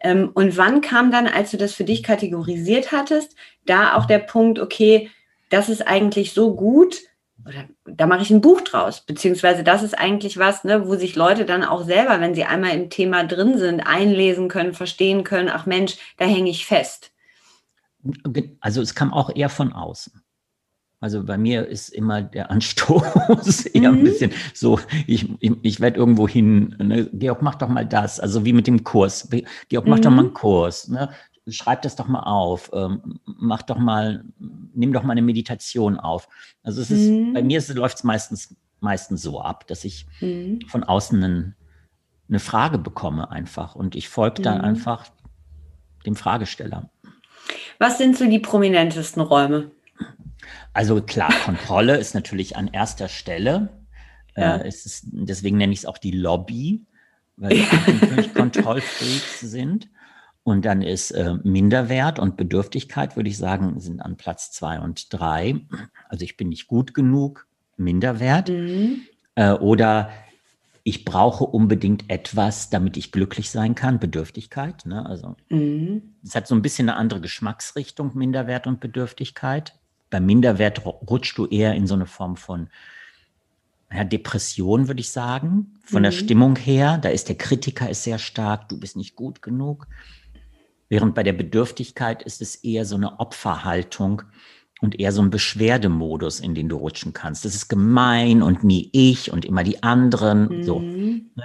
Ähm, 0.00 0.30
und 0.32 0.56
wann 0.56 0.80
kam 0.80 1.10
dann, 1.10 1.26
als 1.26 1.50
du 1.50 1.56
das 1.56 1.74
für 1.74 1.84
dich 1.84 2.04
kategorisiert 2.04 2.92
hattest, 2.92 3.34
da 3.66 3.96
auch 3.96 4.06
der 4.06 4.20
Punkt, 4.20 4.60
okay, 4.60 5.10
das 5.50 5.68
ist 5.68 5.86
eigentlich 5.86 6.32
so 6.32 6.54
gut, 6.54 7.02
oder 7.46 7.68
da 7.84 8.06
mache 8.06 8.22
ich 8.22 8.30
ein 8.30 8.40
Buch 8.40 8.62
draus, 8.62 9.02
beziehungsweise 9.02 9.64
das 9.64 9.82
ist 9.82 9.98
eigentlich 9.98 10.38
was, 10.38 10.64
ne, 10.64 10.86
wo 10.86 10.96
sich 10.96 11.14
Leute 11.14 11.44
dann 11.44 11.62
auch 11.64 11.84
selber, 11.84 12.20
wenn 12.20 12.34
sie 12.34 12.44
einmal 12.44 12.70
im 12.70 12.90
Thema 12.90 13.24
drin 13.24 13.58
sind, 13.58 13.80
einlesen 13.80 14.48
können, 14.48 14.74
verstehen 14.74 15.24
können, 15.24 15.50
ach 15.52 15.66
Mensch, 15.66 15.96
da 16.16 16.24
hänge 16.24 16.50
ich 16.50 16.66
fest. 16.66 17.12
Also 18.60 18.82
es 18.82 18.94
kam 18.94 19.12
auch 19.12 19.34
eher 19.34 19.48
von 19.48 19.72
außen. 19.72 20.24
Also 21.00 21.22
bei 21.22 21.36
mir 21.36 21.66
ist 21.66 21.90
immer 21.90 22.22
der 22.22 22.50
Anstoß 22.50 23.66
eher 23.74 23.92
mhm. 23.92 23.98
ein 23.98 24.04
bisschen 24.04 24.32
so, 24.54 24.80
ich, 25.06 25.28
ich, 25.40 25.52
ich 25.60 25.80
werde 25.80 25.98
irgendwo 25.98 26.26
hin, 26.26 26.74
ne? 26.78 27.10
Georg, 27.12 27.42
mach 27.42 27.56
doch 27.56 27.68
mal 27.68 27.84
das, 27.84 28.20
also 28.20 28.46
wie 28.46 28.54
mit 28.54 28.66
dem 28.66 28.84
Kurs. 28.84 29.28
Georg, 29.68 29.86
mach 29.86 29.98
mhm. 29.98 30.02
doch 30.02 30.10
mal 30.10 30.24
einen 30.24 30.32
Kurs. 30.34 30.88
Ne? 30.88 31.10
Schreib 31.48 31.82
das 31.82 31.96
doch 31.96 32.08
mal 32.08 32.22
auf, 32.22 32.70
ähm, 32.72 33.20
mach 33.24 33.62
doch 33.62 33.78
mal, 33.78 34.24
nimm 34.38 34.92
doch 34.92 35.02
mal 35.02 35.12
eine 35.12 35.22
Meditation 35.22 35.98
auf. 35.98 36.28
Also 36.62 36.80
es 36.80 36.90
ist, 36.90 37.10
mhm. 37.10 37.34
bei 37.34 37.42
mir 37.42 37.62
läuft 37.74 37.98
es 37.98 38.04
meistens, 38.04 38.56
meistens 38.80 39.22
so 39.22 39.40
ab, 39.40 39.66
dass 39.66 39.84
ich 39.84 40.06
mhm. 40.20 40.60
von 40.68 40.84
außen 40.84 41.22
einen, 41.22 41.54
eine 42.28 42.38
Frage 42.38 42.78
bekomme 42.78 43.30
einfach 43.30 43.74
und 43.74 43.94
ich 43.94 44.08
folge 44.08 44.42
dann 44.42 44.58
mhm. 44.58 44.64
einfach 44.64 45.06
dem 46.06 46.16
Fragesteller. 46.16 46.90
Was 47.78 47.98
sind 47.98 48.16
so 48.16 48.28
die 48.28 48.38
prominentesten 48.38 49.22
Räume? 49.22 49.70
Also 50.72 51.02
klar, 51.02 51.32
Kontrolle 51.44 51.96
ist 51.98 52.14
natürlich 52.14 52.56
an 52.56 52.68
erster 52.68 53.08
Stelle. 53.08 53.68
Ja. 54.36 54.56
Äh, 54.56 54.68
ist, 54.68 55.06
deswegen 55.12 55.58
nenne 55.58 55.72
ich 55.72 55.80
es 55.80 55.86
auch 55.86 55.98
die 55.98 56.10
Lobby, 56.10 56.84
weil 57.36 57.58
ja. 57.58 57.64
natürlich 58.00 58.34
Kontrollfreaks 58.34 59.40
sind. 59.40 59.88
Und 60.44 60.66
dann 60.66 60.82
ist 60.82 61.10
äh, 61.10 61.36
Minderwert 61.42 62.18
und 62.18 62.36
Bedürftigkeit, 62.36 63.16
würde 63.16 63.30
ich 63.30 63.38
sagen, 63.38 63.80
sind 63.80 64.00
an 64.00 64.16
Platz 64.16 64.52
zwei 64.52 64.78
und 64.78 65.12
drei. 65.12 65.60
Also 66.08 66.24
ich 66.24 66.36
bin 66.36 66.50
nicht 66.50 66.68
gut 66.68 66.92
genug, 66.92 67.46
Minderwert. 67.78 68.50
Mhm. 68.50 69.00
Äh, 69.36 69.52
oder 69.52 70.10
ich 70.82 71.06
brauche 71.06 71.44
unbedingt 71.44 72.10
etwas, 72.10 72.68
damit 72.68 72.98
ich 72.98 73.10
glücklich 73.10 73.50
sein 73.50 73.74
kann, 73.74 73.98
Bedürftigkeit. 73.98 74.84
Ne? 74.84 75.04
Also 75.06 75.34
mhm. 75.48 76.14
es 76.22 76.34
hat 76.34 76.46
so 76.46 76.54
ein 76.54 76.60
bisschen 76.60 76.90
eine 76.90 76.98
andere 76.98 77.22
Geschmacksrichtung, 77.22 78.10
Minderwert 78.14 78.66
und 78.66 78.80
Bedürftigkeit. 78.80 79.74
Beim 80.10 80.26
Minderwert 80.26 80.84
rutschst 80.84 81.38
du 81.38 81.46
eher 81.46 81.74
in 81.74 81.86
so 81.86 81.94
eine 81.94 82.04
Form 82.04 82.36
von 82.36 82.68
ja, 83.90 84.04
Depression, 84.04 84.88
würde 84.88 85.00
ich 85.00 85.10
sagen, 85.10 85.78
von 85.84 86.00
mhm. 86.00 86.04
der 86.04 86.12
Stimmung 86.12 86.56
her. 86.56 86.98
Da 86.98 87.08
ist 87.08 87.30
der 87.30 87.38
Kritiker 87.38 87.88
ist 87.88 88.02
sehr 88.04 88.18
stark, 88.18 88.68
du 88.68 88.78
bist 88.78 88.94
nicht 88.96 89.16
gut 89.16 89.40
genug. 89.40 89.88
Während 90.88 91.14
bei 91.14 91.22
der 91.22 91.32
Bedürftigkeit 91.32 92.22
ist 92.22 92.42
es 92.42 92.56
eher 92.56 92.84
so 92.84 92.96
eine 92.96 93.20
Opferhaltung 93.20 94.22
und 94.80 95.00
eher 95.00 95.12
so 95.12 95.22
ein 95.22 95.30
Beschwerdemodus, 95.30 96.40
in 96.40 96.54
den 96.54 96.68
du 96.68 96.76
rutschen 96.76 97.12
kannst. 97.12 97.44
Das 97.44 97.54
ist 97.54 97.68
gemein 97.68 98.42
und 98.42 98.64
nie 98.64 98.90
ich 98.92 99.32
und 99.32 99.44
immer 99.44 99.64
die 99.64 99.82
anderen. 99.82 100.58
Mhm. 100.58 100.62
So. 100.62 100.84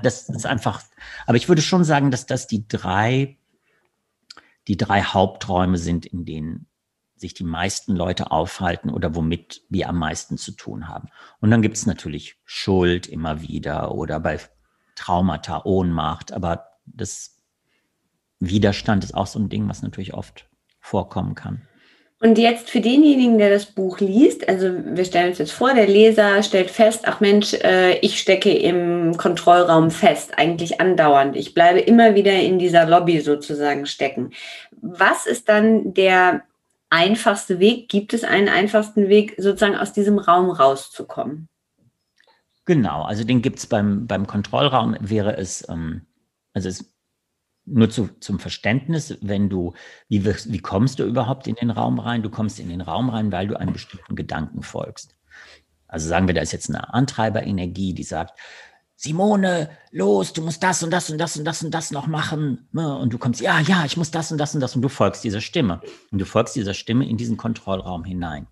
Das 0.03 0.29
ist 0.29 0.45
einfach, 0.45 0.81
aber 1.25 1.37
ich 1.37 1.47
würde 1.47 1.61
schon 1.61 1.83
sagen, 1.83 2.11
dass 2.11 2.25
das 2.25 2.47
die 2.47 2.67
drei, 2.67 3.37
die 4.67 4.77
drei 4.77 5.01
Haupträume 5.03 5.77
sind, 5.77 6.05
in 6.05 6.25
denen 6.25 6.67
sich 7.15 7.33
die 7.33 7.43
meisten 7.43 7.95
Leute 7.95 8.31
aufhalten 8.31 8.89
oder 8.89 9.15
womit 9.15 9.61
wir 9.69 9.89
am 9.89 9.97
meisten 9.97 10.37
zu 10.37 10.51
tun 10.51 10.87
haben. 10.87 11.09
Und 11.41 11.51
dann 11.51 11.61
gibt 11.61 11.75
es 11.75 11.85
natürlich 11.85 12.37
Schuld 12.45 13.07
immer 13.07 13.41
wieder 13.41 13.93
oder 13.93 14.19
bei 14.19 14.39
Traumata, 14.95 15.63
Ohnmacht, 15.65 16.31
aber 16.31 16.65
das 16.85 17.38
Widerstand 18.39 19.03
ist 19.03 19.15
auch 19.15 19.27
so 19.27 19.39
ein 19.39 19.49
Ding, 19.49 19.67
was 19.67 19.81
natürlich 19.81 20.13
oft 20.13 20.47
vorkommen 20.79 21.35
kann. 21.35 21.61
Und 22.21 22.37
jetzt 22.37 22.69
für 22.69 22.81
denjenigen, 22.81 23.37
der 23.37 23.49
das 23.49 23.65
Buch 23.65 23.99
liest, 24.01 24.47
also 24.49 24.71
wir 24.83 25.05
stellen 25.05 25.29
uns 25.29 25.37
jetzt 25.37 25.53
vor, 25.53 25.73
der 25.73 25.87
Leser 25.87 26.43
stellt 26.43 26.69
fest, 26.69 27.03
ach 27.05 27.21
Mensch, 27.21 27.53
äh, 27.53 27.97
ich 27.99 28.19
stecke 28.19 28.51
im 28.51 29.15
Kontrollraum 29.15 29.89
fest, 29.89 30.37
eigentlich 30.37 30.81
andauernd. 30.81 31.37
Ich 31.37 31.53
bleibe 31.53 31.79
immer 31.79 32.15
wieder 32.15 32.33
in 32.33 32.59
dieser 32.59 32.85
Lobby 32.85 33.21
sozusagen 33.21 33.85
stecken. 33.85 34.31
Was 34.81 35.27
ist 35.27 35.47
dann 35.47 35.93
der 35.93 36.43
einfachste 36.89 37.59
Weg? 37.59 37.87
Gibt 37.87 38.13
es 38.13 38.25
einen 38.25 38.49
einfachsten 38.49 39.07
Weg, 39.07 39.35
sozusagen 39.37 39.77
aus 39.77 39.93
diesem 39.93 40.19
Raum 40.19 40.49
rauszukommen? 40.49 41.47
Genau, 42.65 43.03
also 43.03 43.23
den 43.23 43.41
gibt 43.41 43.59
es 43.59 43.65
beim, 43.65 44.07
beim 44.07 44.27
Kontrollraum, 44.27 44.97
wäre 44.99 45.37
es, 45.37 45.67
ähm, 45.69 46.01
also 46.53 46.67
es 46.67 46.93
nur 47.71 47.89
zu, 47.89 48.09
zum 48.19 48.39
Verständnis, 48.39 49.17
wenn 49.21 49.49
du, 49.49 49.73
wie, 50.07 50.25
wie 50.25 50.59
kommst 50.59 50.99
du 50.99 51.05
überhaupt 51.05 51.47
in 51.47 51.55
den 51.55 51.69
Raum 51.69 51.99
rein? 51.99 52.23
Du 52.23 52.29
kommst 52.29 52.59
in 52.59 52.69
den 52.69 52.81
Raum 52.81 53.09
rein, 53.09 53.31
weil 53.31 53.47
du 53.47 53.59
einem 53.59 53.73
bestimmten 53.73 54.15
Gedanken 54.15 54.61
folgst. 54.63 55.15
Also 55.87 56.07
sagen 56.07 56.27
wir, 56.27 56.35
da 56.35 56.41
ist 56.41 56.51
jetzt 56.51 56.69
eine 56.69 56.93
Antreiberenergie, 56.93 57.93
die 57.93 58.03
sagt, 58.03 58.39
Simone, 58.95 59.69
los, 59.91 60.33
du 60.33 60.41
musst 60.41 60.61
das 60.61 60.83
und 60.83 60.91
das 60.91 61.09
und 61.09 61.17
das 61.19 61.37
und 61.37 61.45
das 61.45 61.63
und 61.63 61.73
das 61.73 61.91
noch 61.91 62.07
machen. 62.07 62.67
Ne? 62.73 62.97
Und 62.97 63.13
du 63.13 63.17
kommst, 63.17 63.39
ja, 63.39 63.59
ja, 63.61 63.85
ich 63.85 63.95
muss 63.95 64.11
das 64.11 64.31
und 64.31 64.37
das 64.37 64.53
und 64.53 64.59
das 64.59 64.75
und 64.75 64.81
du 64.81 64.89
folgst 64.89 65.23
dieser 65.23 65.39
Stimme. 65.39 65.81
Und 66.11 66.19
du 66.19 66.25
folgst 66.25 66.55
dieser 66.55 66.73
Stimme 66.73 67.07
in 67.07 67.15
diesen 67.15 67.37
Kontrollraum 67.37 68.03
hinein. 68.03 68.47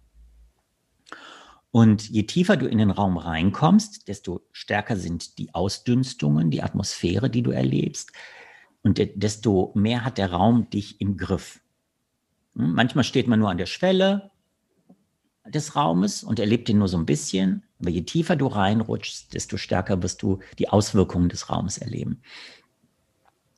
Und 1.71 2.09
je 2.09 2.23
tiefer 2.23 2.55
du 2.55 2.65
in 2.65 2.77
den 2.77 2.91
Raum 2.91 3.17
reinkommst, 3.17 4.07
desto 4.07 4.47
stärker 4.53 4.95
sind 4.95 5.37
die 5.37 5.53
Ausdünstungen, 5.53 6.49
die 6.49 6.63
Atmosphäre, 6.63 7.29
die 7.29 7.43
du 7.43 7.51
erlebst, 7.51 8.13
und 8.87 9.01
desto 9.15 9.71
mehr 9.75 10.05
hat 10.05 10.17
der 10.17 10.31
Raum 10.31 10.69
dich 10.69 11.01
im 11.01 11.17
Griff. 11.17 11.59
Hm, 12.55 12.73
manchmal 12.73 13.03
steht 13.03 13.27
man 13.27 13.39
nur 13.39 13.49
an 13.49 13.57
der 13.57 13.65
Schwelle 13.65 14.31
des 15.45 15.75
Raumes 15.75 16.23
und 16.23 16.39
erlebt 16.39 16.69
ihn 16.69 16.77
nur 16.77 16.87
so 16.87 16.97
ein 16.97 17.05
bisschen. 17.05 17.63
Aber 17.79 17.89
je 17.89 18.03
tiefer 18.03 18.37
du 18.37 18.47
reinrutschst, 18.47 19.33
desto 19.33 19.57
stärker 19.57 20.01
wirst 20.01 20.21
du 20.21 20.39
die 20.57 20.69
Auswirkungen 20.69 21.27
des 21.27 21.49
Raumes 21.49 21.77
erleben. 21.77 22.21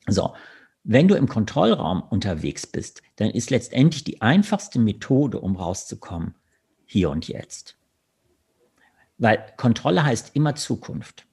So, 0.08 0.34
wenn 0.82 1.06
du 1.06 1.14
im 1.14 1.28
Kontrollraum 1.28 2.02
unterwegs 2.02 2.66
bist, 2.66 3.00
dann 3.14 3.30
ist 3.30 3.50
letztendlich 3.50 4.02
die 4.02 4.20
einfachste 4.22 4.80
Methode, 4.80 5.38
um 5.40 5.54
rauszukommen, 5.54 6.34
hier 6.86 7.08
und 7.10 7.28
jetzt. 7.28 7.76
Weil 9.16 9.44
Kontrolle 9.56 10.04
heißt 10.04 10.34
immer 10.34 10.56
Zukunft. 10.56 11.26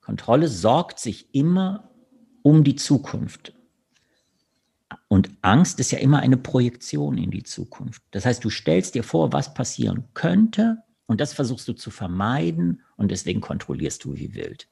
Kontrolle 0.00 0.46
sorgt 0.46 1.00
sich 1.00 1.34
immer 1.34 1.91
um 2.42 2.64
die 2.64 2.76
Zukunft. 2.76 3.54
Und 5.08 5.30
Angst 5.42 5.80
ist 5.80 5.90
ja 5.90 5.98
immer 5.98 6.20
eine 6.20 6.36
Projektion 6.36 7.18
in 7.18 7.30
die 7.30 7.42
Zukunft. 7.42 8.02
Das 8.10 8.24
heißt, 8.24 8.44
du 8.44 8.50
stellst 8.50 8.94
dir 8.94 9.02
vor, 9.02 9.32
was 9.32 9.54
passieren 9.54 10.04
könnte 10.14 10.78
und 11.06 11.20
das 11.20 11.32
versuchst 11.32 11.68
du 11.68 11.74
zu 11.74 11.90
vermeiden 11.90 12.82
und 12.96 13.10
deswegen 13.10 13.40
kontrollierst 13.40 14.04
du 14.04 14.14
wie 14.14 14.34
wild. 14.34 14.68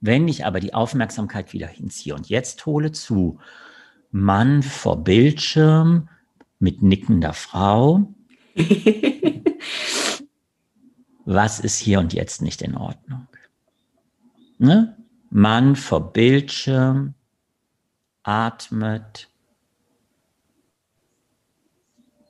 Wenn 0.00 0.28
ich 0.28 0.44
aber 0.46 0.60
die 0.60 0.74
Aufmerksamkeit 0.74 1.52
wieder 1.52 1.66
hinziehe 1.66 2.14
und 2.14 2.28
jetzt 2.28 2.64
hole 2.66 2.92
zu, 2.92 3.40
Mann 4.10 4.62
vor 4.62 5.02
Bildschirm 5.02 6.08
mit 6.58 6.82
nickender 6.82 7.32
Frau, 7.32 8.14
was 11.24 11.60
ist 11.60 11.78
hier 11.78 11.98
und 11.98 12.12
jetzt 12.12 12.42
nicht 12.42 12.62
in 12.62 12.76
Ordnung? 12.76 13.26
Ne? 14.58 14.96
Mann 15.30 15.76
vor 15.76 16.12
Bildschirm 16.12 17.14
atmet 18.22 19.28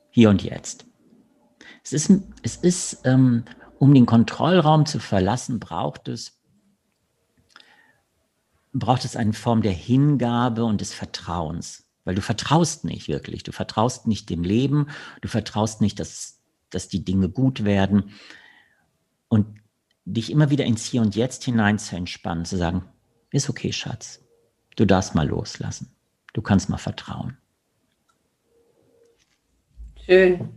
hier 0.09 0.29
und 0.29 0.43
jetzt. 0.43 0.85
Es 1.83 1.93
ist, 1.93 2.11
es 2.41 2.55
ist 2.57 3.01
ähm, 3.05 3.45
um 3.79 3.93
den 3.93 4.05
Kontrollraum 4.05 4.85
zu 4.85 4.99
verlassen, 4.99 5.59
braucht 5.59 6.07
es, 6.07 6.41
braucht 8.73 9.05
es 9.05 9.15
eine 9.15 9.33
Form 9.33 9.61
der 9.61 9.71
Hingabe 9.71 10.65
und 10.65 10.81
des 10.81 10.93
Vertrauens. 10.93 11.85
Weil 12.03 12.15
du 12.15 12.21
vertraust 12.21 12.85
nicht 12.85 13.07
wirklich. 13.07 13.43
Du 13.43 13.51
vertraust 13.51 14.07
nicht 14.07 14.29
dem 14.29 14.43
Leben. 14.43 14.87
Du 15.21 15.27
vertraust 15.27 15.81
nicht, 15.81 15.99
dass, 15.99 16.39
dass 16.69 16.87
die 16.87 17.03
Dinge 17.03 17.29
gut 17.29 17.63
werden. 17.63 18.11
und 19.27 19.59
dich 20.13 20.31
immer 20.31 20.49
wieder 20.49 20.65
ins 20.65 20.85
Hier 20.85 21.01
und 21.01 21.15
Jetzt 21.15 21.43
hinein 21.43 21.79
zu 21.79 21.95
entspannen, 21.95 22.45
zu 22.45 22.57
sagen, 22.57 22.83
ist 23.31 23.49
okay, 23.49 23.73
Schatz, 23.73 24.21
du 24.77 24.85
darfst 24.85 25.15
mal 25.15 25.27
loslassen, 25.27 25.93
du 26.33 26.41
kannst 26.41 26.69
mal 26.69 26.77
vertrauen. 26.77 27.37
Schön. 30.05 30.49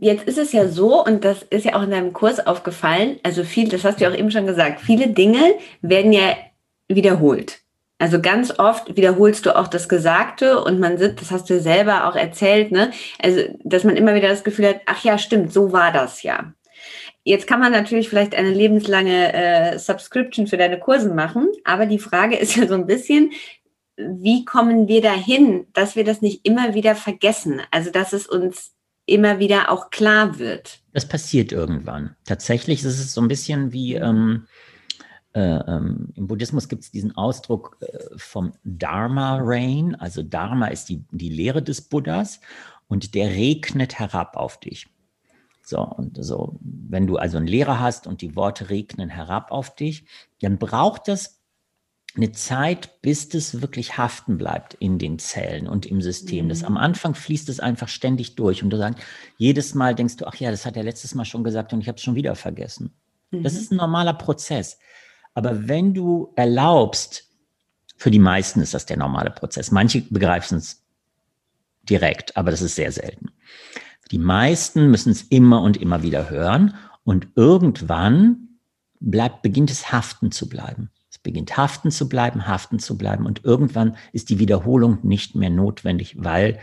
Jetzt 0.00 0.24
ist 0.24 0.38
es 0.38 0.50
ja 0.50 0.66
so, 0.66 1.04
und 1.04 1.24
das 1.24 1.44
ist 1.44 1.64
ja 1.64 1.76
auch 1.76 1.82
in 1.82 1.92
deinem 1.92 2.12
Kurs 2.12 2.44
aufgefallen, 2.44 3.20
also 3.22 3.44
viel, 3.44 3.68
das 3.68 3.84
hast 3.84 4.00
du 4.00 4.04
ja 4.04 4.10
auch 4.10 4.16
eben 4.16 4.32
schon 4.32 4.46
gesagt, 4.46 4.80
viele 4.80 5.08
Dinge 5.08 5.54
werden 5.82 6.12
ja 6.12 6.36
wiederholt. 6.88 7.60
Also 7.98 8.20
ganz 8.20 8.58
oft 8.58 8.96
wiederholst 8.96 9.46
du 9.46 9.56
auch 9.56 9.68
das 9.68 9.88
Gesagte 9.88 10.60
und 10.64 10.80
man 10.80 10.98
sitzt, 10.98 11.20
das 11.20 11.30
hast 11.30 11.48
du 11.48 11.60
selber 11.60 12.08
auch 12.08 12.16
erzählt, 12.16 12.72
ne? 12.72 12.90
Also, 13.20 13.42
dass 13.62 13.84
man 13.84 13.94
immer 13.94 14.16
wieder 14.16 14.26
das 14.26 14.42
Gefühl 14.42 14.66
hat, 14.66 14.80
ach 14.86 15.04
ja, 15.04 15.18
stimmt, 15.18 15.52
so 15.52 15.70
war 15.70 15.92
das 15.92 16.24
ja. 16.24 16.52
Jetzt 17.24 17.46
kann 17.46 17.60
man 17.60 17.72
natürlich 17.72 18.08
vielleicht 18.08 18.34
eine 18.34 18.50
lebenslange 18.50 19.32
äh, 19.32 19.78
Subscription 19.78 20.46
für 20.46 20.56
deine 20.56 20.78
Kurse 20.78 21.12
machen, 21.12 21.48
aber 21.64 21.86
die 21.86 21.98
Frage 21.98 22.36
ist 22.38 22.56
ja 22.56 22.66
so 22.66 22.74
ein 22.74 22.86
bisschen, 22.86 23.32
wie 23.96 24.44
kommen 24.44 24.88
wir 24.88 25.02
dahin, 25.02 25.66
dass 25.72 25.96
wir 25.96 26.04
das 26.04 26.22
nicht 26.22 26.46
immer 26.46 26.74
wieder 26.74 26.94
vergessen? 26.94 27.60
Also, 27.70 27.90
dass 27.90 28.12
es 28.12 28.26
uns 28.26 28.72
immer 29.06 29.38
wieder 29.38 29.70
auch 29.70 29.90
klar 29.90 30.38
wird. 30.38 30.80
Das 30.92 31.06
passiert 31.06 31.52
irgendwann. 31.52 32.16
Tatsächlich 32.24 32.80
ist 32.80 32.98
es 32.98 33.14
so 33.14 33.20
ein 33.20 33.28
bisschen 33.28 33.72
wie 33.72 33.94
ähm, 33.94 34.46
äh, 35.34 35.40
ähm, 35.40 36.12
im 36.14 36.26
Buddhismus 36.26 36.68
gibt 36.68 36.84
es 36.84 36.90
diesen 36.90 37.16
Ausdruck 37.16 37.78
äh, 37.80 37.98
vom 38.16 38.52
Dharma 38.64 39.38
Rain. 39.40 39.94
Also 39.94 40.22
Dharma 40.22 40.68
ist 40.68 40.88
die, 40.88 41.04
die 41.10 41.30
Lehre 41.30 41.62
des 41.62 41.80
Buddhas 41.80 42.40
und 42.86 43.14
der 43.14 43.28
regnet 43.28 43.98
herab 43.98 44.36
auf 44.36 44.60
dich. 44.60 44.86
So, 45.64 45.80
und 45.80 46.18
so, 46.22 46.58
wenn 46.60 47.06
du 47.06 47.16
also 47.16 47.36
einen 47.36 47.46
Lehrer 47.46 47.78
hast 47.78 48.06
und 48.06 48.20
die 48.20 48.34
Worte 48.34 48.68
regnen 48.68 49.08
herab 49.08 49.52
auf 49.52 49.74
dich, 49.74 50.04
dann 50.40 50.58
braucht 50.58 51.08
es 51.08 51.40
eine 52.14 52.32
Zeit, 52.32 53.00
bis 53.00 53.28
das 53.28 53.62
wirklich 53.62 53.96
haften 53.96 54.36
bleibt 54.36 54.74
in 54.74 54.98
den 54.98 55.18
Zellen 55.18 55.66
und 55.66 55.86
im 55.86 56.02
System. 56.02 56.46
Mhm. 56.46 56.48
Das 56.50 56.64
am 56.64 56.76
Anfang 56.76 57.14
fließt 57.14 57.48
es 57.48 57.60
einfach 57.60 57.88
ständig 57.88 58.34
durch 58.34 58.62
und 58.62 58.70
du 58.70 58.76
sagst, 58.76 59.02
jedes 59.38 59.74
Mal 59.74 59.94
denkst 59.94 60.16
du, 60.16 60.26
ach 60.26 60.34
ja, 60.34 60.50
das 60.50 60.66
hat 60.66 60.76
er 60.76 60.82
letztes 60.82 61.14
Mal 61.14 61.24
schon 61.24 61.44
gesagt 61.44 61.72
und 61.72 61.80
ich 61.80 61.88
habe 61.88 61.96
es 61.96 62.02
schon 62.02 62.14
wieder 62.14 62.34
vergessen. 62.34 62.92
Mhm. 63.30 63.42
Das 63.42 63.54
ist 63.54 63.72
ein 63.72 63.76
normaler 63.76 64.14
Prozess. 64.14 64.78
Aber 65.32 65.68
wenn 65.68 65.94
du 65.94 66.32
erlaubst, 66.36 67.30
für 67.96 68.10
die 68.10 68.18
meisten 68.18 68.60
ist 68.60 68.74
das 68.74 68.84
der 68.84 68.98
normale 68.98 69.30
Prozess. 69.30 69.70
Manche 69.70 70.02
begreifen 70.02 70.58
es 70.58 70.82
direkt, 71.84 72.36
aber 72.36 72.50
das 72.50 72.60
ist 72.60 72.74
sehr 72.74 72.92
selten. 72.92 73.30
Die 74.10 74.18
meisten 74.18 74.90
müssen 74.90 75.12
es 75.12 75.22
immer 75.22 75.62
und 75.62 75.76
immer 75.76 76.02
wieder 76.02 76.28
hören 76.28 76.74
und 77.04 77.28
irgendwann 77.34 78.58
bleibt, 79.00 79.42
beginnt 79.42 79.70
es 79.70 79.92
haften 79.92 80.32
zu 80.32 80.48
bleiben 80.48 80.90
beginnt 81.22 81.56
haften 81.56 81.90
zu 81.90 82.08
bleiben, 82.08 82.46
haften 82.46 82.78
zu 82.78 82.98
bleiben 82.98 83.26
und 83.26 83.44
irgendwann 83.44 83.96
ist 84.12 84.30
die 84.30 84.38
Wiederholung 84.38 84.98
nicht 85.02 85.34
mehr 85.34 85.50
notwendig, 85.50 86.16
weil 86.18 86.58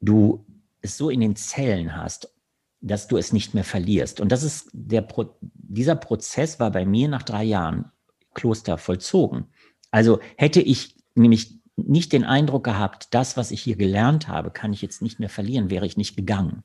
du 0.00 0.46
es 0.80 0.96
so 0.96 1.10
in 1.10 1.20
den 1.20 1.36
Zellen 1.36 1.96
hast, 1.96 2.32
dass 2.80 3.08
du 3.08 3.16
es 3.16 3.32
nicht 3.32 3.54
mehr 3.54 3.64
verlierst. 3.64 4.20
Und 4.20 4.30
das 4.30 4.42
ist 4.42 4.68
der 4.72 5.02
Pro 5.02 5.36
dieser 5.42 5.96
Prozess 5.96 6.60
war 6.60 6.70
bei 6.70 6.86
mir 6.86 7.08
nach 7.08 7.22
drei 7.22 7.42
Jahren 7.42 7.90
Kloster 8.34 8.78
vollzogen. 8.78 9.46
Also 9.90 10.20
hätte 10.36 10.60
ich 10.60 10.96
nämlich 11.14 11.60
nicht 11.76 12.12
den 12.12 12.24
Eindruck 12.24 12.64
gehabt, 12.64 13.08
das, 13.12 13.36
was 13.36 13.50
ich 13.50 13.62
hier 13.62 13.76
gelernt 13.76 14.28
habe, 14.28 14.50
kann 14.50 14.72
ich 14.72 14.82
jetzt 14.82 15.02
nicht 15.02 15.20
mehr 15.20 15.28
verlieren, 15.28 15.70
wäre 15.70 15.86
ich 15.86 15.96
nicht 15.96 16.16
gegangen. 16.16 16.64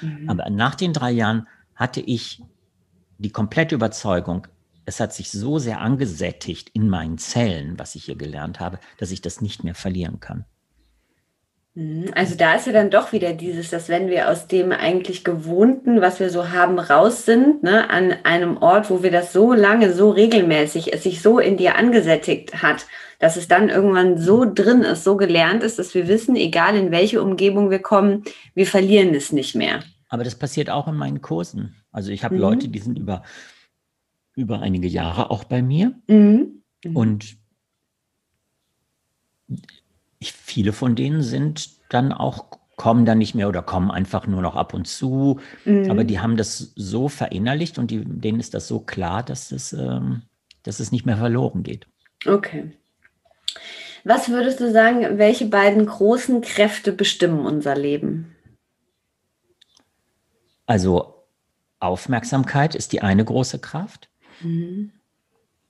Mhm. 0.00 0.28
Aber 0.28 0.50
nach 0.50 0.74
den 0.74 0.92
drei 0.92 1.10
Jahren 1.10 1.48
hatte 1.74 2.00
ich 2.00 2.42
die 3.18 3.30
komplette 3.30 3.74
Überzeugung, 3.74 4.46
es 4.84 5.00
hat 5.00 5.12
sich 5.12 5.30
so 5.30 5.58
sehr 5.58 5.80
angesättigt 5.80 6.70
in 6.70 6.88
meinen 6.88 7.18
Zellen, 7.18 7.78
was 7.78 7.94
ich 7.94 8.04
hier 8.04 8.16
gelernt 8.16 8.60
habe, 8.60 8.78
dass 8.96 9.10
ich 9.10 9.20
das 9.20 9.40
nicht 9.40 9.64
mehr 9.64 9.74
verlieren 9.74 10.20
kann. 10.20 10.44
Mhm. 11.78 12.06
Also 12.16 12.34
da 12.34 12.54
ist 12.54 12.66
ja 12.66 12.72
dann 12.72 12.90
doch 12.90 13.12
wieder 13.12 13.32
dieses, 13.32 13.70
dass 13.70 13.88
wenn 13.88 14.08
wir 14.08 14.28
aus 14.30 14.48
dem 14.48 14.72
eigentlich 14.72 15.22
Gewohnten, 15.22 16.00
was 16.00 16.18
wir 16.18 16.28
so 16.28 16.50
haben, 16.50 16.80
raus 16.80 17.24
sind, 17.24 17.62
ne, 17.62 17.88
an 17.88 18.12
einem 18.24 18.56
Ort, 18.56 18.90
wo 18.90 19.04
wir 19.04 19.12
das 19.12 19.32
so 19.32 19.52
lange, 19.52 19.92
so 19.92 20.10
regelmäßig, 20.10 20.92
es 20.92 21.04
sich 21.04 21.22
so 21.22 21.38
in 21.38 21.56
dir 21.56 21.76
angesättigt 21.76 22.64
hat, 22.64 22.86
dass 23.20 23.36
es 23.36 23.46
dann 23.46 23.68
irgendwann 23.68 24.18
so 24.18 24.44
drin 24.44 24.82
ist, 24.82 25.04
so 25.04 25.16
gelernt 25.16 25.62
ist, 25.62 25.78
dass 25.78 25.94
wir 25.94 26.08
wissen, 26.08 26.34
egal 26.34 26.74
in 26.74 26.90
welche 26.90 27.22
Umgebung 27.22 27.70
wir 27.70 27.78
kommen, 27.78 28.24
wir 28.54 28.66
verlieren 28.66 29.14
es 29.14 29.30
nicht 29.30 29.54
mehr. 29.54 29.84
Aber 30.08 30.24
das 30.24 30.34
passiert 30.34 30.70
auch 30.70 30.88
in 30.88 30.96
meinen 30.96 31.22
Kursen. 31.22 31.76
Also 31.92 32.10
ich 32.10 32.24
habe 32.24 32.34
mhm. 32.34 32.40
Leute, 32.40 32.68
die 32.68 32.78
sind 32.80 32.98
über 32.98 33.22
über 34.34 34.60
einige 34.60 34.88
Jahre 34.88 35.30
auch 35.30 35.44
bei 35.44 35.62
mir. 35.62 35.94
Mhm. 36.08 36.64
Mhm. 36.84 36.96
Und 36.96 37.37
ich, 40.18 40.32
viele 40.32 40.72
von 40.72 40.94
denen 40.94 41.22
sind 41.22 41.70
dann 41.88 42.12
auch, 42.12 42.46
kommen 42.76 43.04
dann 43.04 43.18
nicht 43.18 43.34
mehr 43.34 43.48
oder 43.48 43.62
kommen 43.62 43.90
einfach 43.90 44.26
nur 44.26 44.42
noch 44.42 44.56
ab 44.56 44.74
und 44.74 44.86
zu. 44.86 45.40
Mhm. 45.64 45.90
Aber 45.90 46.04
die 46.04 46.20
haben 46.20 46.36
das 46.36 46.72
so 46.76 47.08
verinnerlicht 47.08 47.78
und 47.78 47.90
die, 47.90 48.04
denen 48.04 48.40
ist 48.40 48.54
das 48.54 48.68
so 48.68 48.80
klar, 48.80 49.22
dass 49.22 49.52
es, 49.52 49.72
ähm, 49.72 50.22
dass 50.62 50.80
es 50.80 50.92
nicht 50.92 51.06
mehr 51.06 51.16
verloren 51.16 51.62
geht. 51.62 51.86
Okay. 52.26 52.72
Was 54.04 54.28
würdest 54.28 54.60
du 54.60 54.70
sagen, 54.70 55.18
welche 55.18 55.46
beiden 55.46 55.86
großen 55.86 56.40
Kräfte 56.40 56.92
bestimmen 56.92 57.44
unser 57.44 57.76
Leben? 57.76 58.34
Also 60.66 61.24
Aufmerksamkeit 61.80 62.74
ist 62.74 62.92
die 62.92 63.02
eine 63.02 63.24
große 63.24 63.58
Kraft. 63.58 64.08
Mhm. 64.40 64.92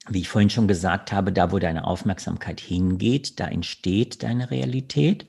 Wie 0.09 0.20
ich 0.20 0.28
vorhin 0.28 0.50
schon 0.50 0.68
gesagt 0.68 1.12
habe, 1.12 1.32
da 1.32 1.52
wo 1.52 1.59
deine 1.59 1.84
Aufmerksamkeit 1.84 2.61
hingeht, 2.61 3.40
da 3.40 3.46
entsteht 3.46 4.22
deine 4.22 4.50
Realität. 4.50 5.26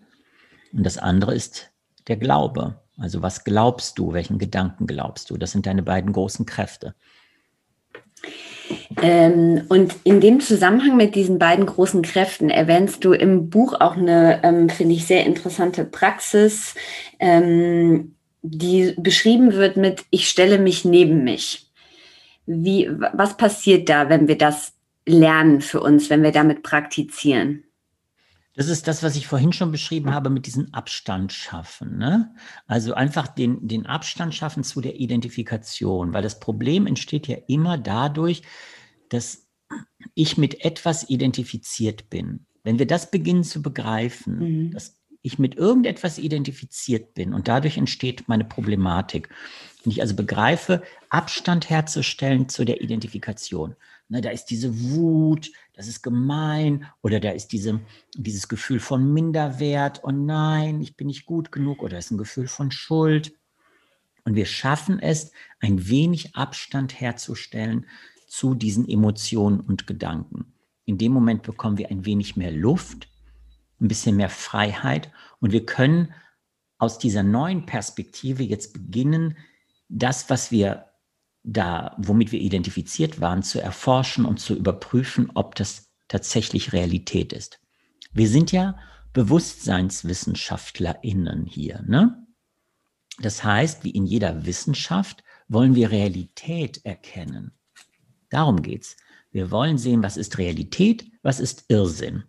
Und 0.72 0.86
das 0.86 0.98
andere 0.98 1.36
ist 1.36 1.72
der 2.08 2.18
Glaube. 2.18 2.80
Also 2.98 3.22
was 3.22 3.44
glaubst 3.44 3.98
du, 3.98 4.14
welchen 4.14 4.40
Gedanken 4.40 4.88
glaubst 4.88 5.30
du? 5.30 5.38
Das 5.38 5.52
sind 5.52 5.66
deine 5.66 5.84
beiden 5.84 6.12
großen 6.12 6.46
Kräfte. 6.46 6.96
Ähm, 9.02 9.66
und 9.70 9.96
in 10.04 10.20
dem 10.20 10.40
Zusammenhang 10.42 10.98
mit 10.98 11.16
diesen 11.16 11.40
beiden 11.40 11.66
großen 11.66 12.02
Kräften 12.02 12.50
erwähnst 12.50 13.04
du 13.04 13.14
im 13.14 13.50
Buch 13.50 13.74
auch 13.80 13.96
eine, 13.96 14.44
ähm, 14.44 14.70
finde 14.70 14.96
ich, 14.96 15.06
sehr 15.06 15.26
interessante 15.26 15.86
Praxis, 15.86 16.76
ähm, 17.20 18.16
die 18.42 18.94
beschrieben 18.98 19.54
wird 19.54 19.78
mit 19.78 20.06
Ich 20.12 20.30
stelle 20.30 20.60
mich 20.60 20.86
neben 20.86 21.24
mich. 21.24 21.69
Wie, 22.52 22.90
was 23.14 23.38
passiert 23.38 23.90
da, 23.90 24.10
wenn 24.10 24.28
wir 24.28 24.38
das 24.38 24.74
lernen 25.06 25.62
für 25.62 25.82
uns, 25.82 26.10
wenn 26.10 26.24
wir 26.24 26.32
damit 26.32 26.64
praktizieren? 26.64 27.64
Das 28.56 28.68
ist 28.68 28.88
das, 28.88 29.04
was 29.04 29.16
ich 29.16 29.28
vorhin 29.28 29.54
schon 29.54 29.72
beschrieben 29.72 30.14
habe 30.14 30.32
mit 30.32 30.48
diesem 30.48 30.74
Abstand 30.74 31.32
schaffen. 31.32 32.00
Ne? 32.00 32.34
Also 32.66 32.96
einfach 32.96 33.28
den, 33.28 33.68
den 33.68 33.86
Abstand 33.86 34.34
schaffen 34.34 34.64
zu 34.64 34.82
der 34.82 35.00
Identifikation, 35.00 36.12
weil 36.12 36.24
das 36.24 36.40
Problem 36.40 36.88
entsteht 36.88 37.28
ja 37.28 37.38
immer 37.48 37.78
dadurch, 37.78 38.42
dass 39.10 39.48
ich 40.16 40.38
mit 40.38 40.66
etwas 40.66 41.08
identifiziert 41.08 42.10
bin. 42.10 42.48
Wenn 42.64 42.80
wir 42.80 42.88
das 42.88 43.12
beginnen 43.12 43.44
zu 43.44 43.62
begreifen, 43.62 44.40
mhm. 44.40 44.72
dass 44.72 45.00
ich 45.22 45.38
mit 45.38 45.56
irgendetwas 45.56 46.18
identifiziert 46.18 47.14
bin 47.14 47.34
und 47.34 47.48
dadurch 47.48 47.78
entsteht 47.78 48.28
meine 48.28 48.46
Problematik. 48.46 49.30
Wenn 49.84 49.92
ich 49.92 50.02
also 50.02 50.16
begreife, 50.16 50.84
Abstand 51.10 51.70
herzustellen 51.70 52.50
zu 52.50 52.66
der 52.66 52.82
Identifikation. 52.82 53.76
Ne, 54.10 54.22
da 54.22 54.32
ist 54.32 54.46
diese 54.46 54.92
Wut, 54.92 55.52
das 55.74 55.88
ist 55.88 56.02
gemein, 56.02 56.86
oder 57.02 57.20
da 57.20 57.30
ist 57.30 57.50
diese, 57.50 57.80
dieses 58.16 58.48
Gefühl 58.48 58.80
von 58.80 59.14
Minderwert, 59.14 60.02
oh 60.04 60.12
nein, 60.12 60.82
ich 60.82 60.98
bin 60.98 61.08
nicht 61.08 61.26
gut 61.26 61.52
genug, 61.52 61.84
oder 61.84 61.98
ist 62.00 62.12
ein 62.12 62.18
Gefühl 62.18 62.48
von 62.48 62.72
Schuld. 62.72 63.34
Und 64.26 64.36
wir 64.36 64.46
schaffen 64.46 65.00
es, 65.00 65.32
ein 65.60 65.88
wenig 65.88 66.36
Abstand 66.36 67.00
herzustellen 67.00 67.86
zu 68.28 68.56
diesen 68.56 68.90
Emotionen 68.90 69.60
und 69.60 69.88
Gedanken. 69.88 70.54
In 70.86 70.98
dem 70.98 71.12
Moment 71.12 71.44
bekommen 71.44 71.78
wir 71.78 71.92
ein 71.92 72.06
wenig 72.06 72.36
mehr 72.36 72.52
Luft, 72.52 73.10
ein 73.80 73.88
bisschen 73.88 74.16
mehr 74.16 74.30
Freiheit 74.30 75.12
und 75.40 75.52
wir 75.52 75.66
können 75.66 76.14
aus 76.80 76.98
dieser 76.98 77.24
neuen 77.24 77.66
Perspektive 77.66 78.44
jetzt 78.44 78.74
beginnen, 78.74 79.38
das, 79.90 80.30
was 80.30 80.52
wir 80.52 80.86
da, 81.44 81.96
womit 81.98 82.32
wir 82.32 82.40
identifiziert 82.40 83.20
waren, 83.20 83.44
zu 83.44 83.62
erforschen 83.62 84.24
und 84.26 84.40
zu 84.40 84.56
überprüfen, 84.56 85.30
ob 85.34 85.56
das 85.56 85.90
tatsächlich 86.08 86.72
Realität 86.74 87.34
ist. 87.34 87.60
Wir 88.12 88.30
sind 88.30 88.52
ja 88.52 88.78
BewusstseinswissenschaftlerInnen 89.14 91.46
hier, 91.46 91.84
ne? 91.88 92.26
Das 93.22 93.44
heißt, 93.44 93.84
wie 93.84 93.90
in 93.90 94.06
jeder 94.06 94.46
Wissenschaft 94.46 95.26
wollen 95.50 95.76
wir 95.76 95.92
Realität 95.92 96.86
erkennen. 96.86 97.52
Darum 98.30 98.62
geht's. 98.62 98.96
Wir 99.32 99.52
wollen 99.52 99.78
sehen, 99.78 100.02
was 100.04 100.16
ist 100.16 100.38
Realität, 100.38 101.12
was 101.22 101.42
ist 101.42 101.66
Irrsinn. 101.68 102.24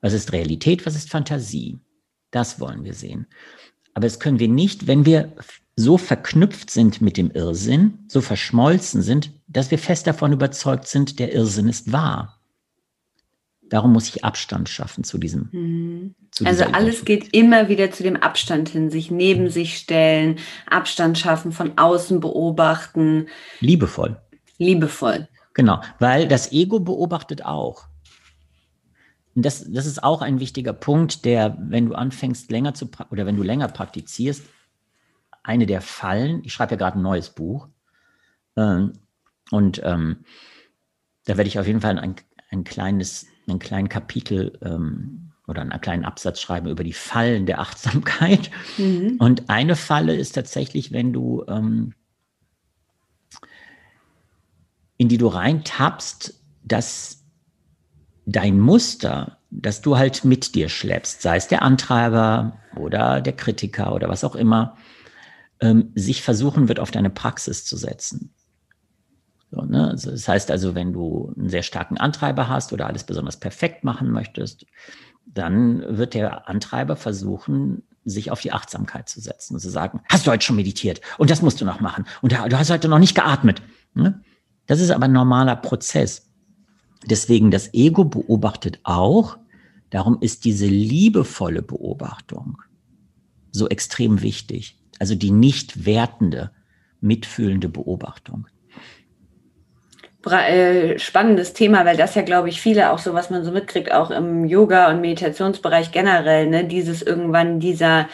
Was 0.00 0.12
ist 0.12 0.32
Realität, 0.32 0.84
was 0.84 0.96
ist 0.96 1.08
Fantasie? 1.10 1.78
Das 2.30 2.58
wollen 2.58 2.82
wir 2.84 2.94
sehen. 2.94 3.28
Aber 3.94 4.06
das 4.06 4.18
können 4.18 4.40
wir 4.40 4.48
nicht, 4.48 4.86
wenn 4.86 5.06
wir 5.06 5.32
so 5.76 5.98
verknüpft 5.98 6.70
sind 6.70 7.00
mit 7.00 7.16
dem 7.16 7.30
Irrsinn, 7.30 7.98
so 8.08 8.20
verschmolzen 8.20 9.02
sind, 9.02 9.32
dass 9.46 9.70
wir 9.70 9.78
fest 9.78 10.06
davon 10.06 10.32
überzeugt 10.32 10.86
sind, 10.86 11.18
der 11.18 11.32
Irrsinn 11.32 11.68
ist 11.68 11.92
wahr. 11.92 12.38
Darum 13.62 13.94
muss 13.94 14.08
ich 14.08 14.22
Abstand 14.22 14.68
schaffen 14.68 15.02
zu 15.02 15.16
diesem. 15.16 15.48
Mhm. 15.52 16.14
Zu 16.30 16.44
also 16.44 16.64
alles 16.64 17.06
geht 17.06 17.34
immer 17.34 17.70
wieder 17.70 17.90
zu 17.90 18.02
dem 18.02 18.16
Abstand 18.16 18.68
hin, 18.68 18.90
sich 18.90 19.10
neben 19.10 19.48
sich 19.48 19.78
stellen, 19.78 20.36
Abstand 20.68 21.18
schaffen, 21.18 21.52
von 21.52 21.78
außen 21.78 22.20
beobachten. 22.20 23.28
Liebevoll. 23.60 24.20
Liebevoll. 24.58 25.26
Genau, 25.54 25.80
weil 25.98 26.28
das 26.28 26.52
Ego 26.52 26.80
beobachtet 26.80 27.46
auch. 27.46 27.84
Und 29.34 29.46
das, 29.46 29.64
das 29.70 29.86
ist 29.86 30.02
auch 30.02 30.20
ein 30.20 30.38
wichtiger 30.40 30.74
Punkt, 30.74 31.24
der, 31.24 31.56
wenn 31.58 31.86
du 31.86 31.94
anfängst 31.94 32.50
länger 32.50 32.74
zu 32.74 32.90
oder 33.10 33.24
wenn 33.24 33.36
du 33.36 33.42
länger 33.42 33.68
praktizierst, 33.68 34.42
eine 35.42 35.66
der 35.66 35.80
Fallen, 35.80 36.42
ich 36.44 36.52
schreibe 36.52 36.72
ja 36.72 36.76
gerade 36.78 36.98
ein 36.98 37.02
neues 37.02 37.30
Buch, 37.30 37.68
ähm, 38.56 38.92
und 39.50 39.80
ähm, 39.84 40.24
da 41.24 41.36
werde 41.36 41.48
ich 41.48 41.58
auf 41.58 41.66
jeden 41.66 41.80
Fall 41.80 41.98
ein, 41.98 42.16
ein 42.50 42.64
kleines, 42.64 43.26
einen 43.48 43.58
kleinen 43.58 43.88
Kapitel 43.88 44.58
ähm, 44.62 45.32
oder 45.46 45.62
einen 45.62 45.80
kleinen 45.80 46.04
Absatz 46.04 46.40
schreiben 46.40 46.68
über 46.68 46.84
die 46.84 46.92
Fallen 46.92 47.46
der 47.46 47.60
Achtsamkeit. 47.60 48.50
Mhm. 48.78 49.16
Und 49.18 49.50
eine 49.50 49.76
Falle 49.76 50.14
ist 50.14 50.32
tatsächlich, 50.32 50.92
wenn 50.92 51.12
du 51.12 51.44
ähm, 51.48 51.94
in 54.96 55.08
die 55.08 55.18
du 55.18 55.26
reintappst, 55.26 56.40
dass 56.62 57.24
dein 58.24 58.60
Muster, 58.60 59.38
das 59.50 59.80
du 59.80 59.98
halt 59.98 60.24
mit 60.24 60.54
dir 60.54 60.68
schleppst, 60.68 61.22
sei 61.22 61.36
es 61.36 61.48
der 61.48 61.62
Antreiber 61.62 62.56
oder 62.76 63.20
der 63.20 63.32
Kritiker 63.32 63.92
oder 63.94 64.08
was 64.08 64.22
auch 64.22 64.36
immer, 64.36 64.76
ähm, 65.62 65.92
sich 65.94 66.22
versuchen 66.22 66.68
wird, 66.68 66.80
auf 66.80 66.90
deine 66.90 67.08
Praxis 67.08 67.64
zu 67.64 67.76
setzen. 67.76 68.34
So, 69.50 69.62
ne? 69.62 69.88
also 69.90 70.10
das 70.10 70.26
heißt 70.28 70.50
also, 70.50 70.74
wenn 70.74 70.92
du 70.92 71.32
einen 71.36 71.48
sehr 71.48 71.62
starken 71.62 71.96
Antreiber 71.96 72.48
hast 72.48 72.72
oder 72.72 72.86
alles 72.86 73.04
besonders 73.04 73.38
perfekt 73.38 73.84
machen 73.84 74.10
möchtest, 74.10 74.66
dann 75.24 75.84
wird 75.96 76.14
der 76.14 76.48
Antreiber 76.48 76.96
versuchen, 76.96 77.84
sich 78.04 78.32
auf 78.32 78.40
die 78.40 78.50
Achtsamkeit 78.50 79.08
zu 79.08 79.20
setzen 79.20 79.54
und 79.54 79.60
zu 79.60 79.70
sagen, 79.70 80.00
hast 80.10 80.26
du 80.26 80.32
heute 80.32 80.44
schon 80.44 80.56
meditiert 80.56 81.00
und 81.18 81.30
das 81.30 81.42
musst 81.42 81.60
du 81.60 81.64
noch 81.64 81.80
machen 81.80 82.06
und 82.20 82.32
du 82.32 82.58
hast 82.58 82.70
heute 82.70 82.88
noch 82.88 82.98
nicht 82.98 83.14
geatmet. 83.14 83.62
Ne? 83.94 84.20
Das 84.66 84.80
ist 84.80 84.90
aber 84.90 85.04
ein 85.04 85.12
normaler 85.12 85.54
Prozess. 85.54 86.28
Deswegen 87.06 87.52
das 87.52 87.72
Ego 87.72 88.04
beobachtet 88.04 88.80
auch. 88.82 89.38
Darum 89.90 90.18
ist 90.20 90.44
diese 90.44 90.66
liebevolle 90.66 91.62
Beobachtung 91.62 92.58
so 93.52 93.68
extrem 93.68 94.22
wichtig. 94.22 94.81
Also 95.02 95.16
die 95.16 95.32
nicht 95.32 95.84
wertende, 95.84 96.52
mitfühlende 97.00 97.68
Beobachtung. 97.68 98.46
Äh, 100.24 100.96
spannendes 101.00 101.54
Thema, 101.54 101.84
weil 101.84 101.96
das 101.96 102.14
ja, 102.14 102.22
glaube 102.22 102.50
ich, 102.50 102.60
viele 102.60 102.92
auch 102.92 103.00
so, 103.00 103.12
was 103.12 103.28
man 103.28 103.42
so 103.42 103.50
mitkriegt, 103.50 103.90
auch 103.90 104.12
im 104.12 104.44
Yoga- 104.44 104.88
und 104.92 105.00
Meditationsbereich 105.00 105.90
generell, 105.90 106.46
ne, 106.46 106.64
dieses 106.64 107.02
irgendwann 107.02 107.58
dieser, 107.58 108.08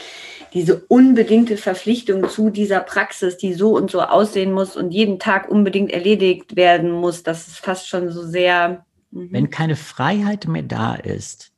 diese 0.54 0.82
unbedingte 0.88 1.58
Verpflichtung 1.58 2.26
zu 2.30 2.48
dieser 2.48 2.80
Praxis, 2.80 3.36
die 3.36 3.52
so 3.52 3.76
und 3.76 3.90
so 3.90 4.00
aussehen 4.00 4.52
muss 4.52 4.74
und 4.74 4.90
jeden 4.90 5.18
Tag 5.18 5.50
unbedingt 5.50 5.92
erledigt 5.92 6.56
werden 6.56 6.90
muss, 6.90 7.22
das 7.22 7.48
ist 7.48 7.58
fast 7.58 7.86
schon 7.86 8.10
so 8.10 8.22
sehr. 8.26 8.86
Mhm. 9.10 9.28
Wenn 9.30 9.50
keine 9.50 9.76
Freiheit 9.76 10.48
mehr 10.48 10.62
da 10.62 10.94
ist, 10.94 11.52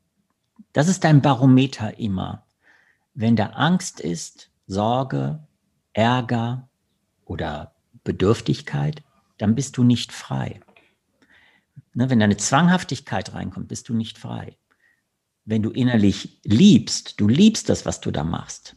das 0.73 0.89
ist 0.89 1.05
dein 1.05 1.23
Barometer 1.23 2.01
immer. 2.01 2.45
Wenn 3.15 3.37
da 3.37 3.51
Angst 3.51 4.01
ist, 4.01 4.50
Sorge, 4.71 5.41
Ärger 5.95 6.69
oder 7.25 7.75
Bedürftigkeit, 8.05 9.03
dann 9.37 9.57
bist 9.57 9.77
du 9.77 9.83
nicht 9.83 10.13
frei. 10.13 10.61
Ne, 11.93 12.09
wenn 12.09 12.21
deine 12.21 12.37
Zwanghaftigkeit 12.37 13.35
reinkommt, 13.35 13.67
bist 13.67 13.89
du 13.89 13.95
nicht 13.95 14.17
frei. 14.17 14.57
Wenn 15.45 15.65
du 15.65 15.71
innerlich 15.71 16.41
liebst, 16.45 17.21
du 17.21 17.27
liebst 17.27 17.69
das, 17.69 17.85
was 17.85 18.01
du 18.01 18.13
da 18.13 18.23
machst, 18.23 18.77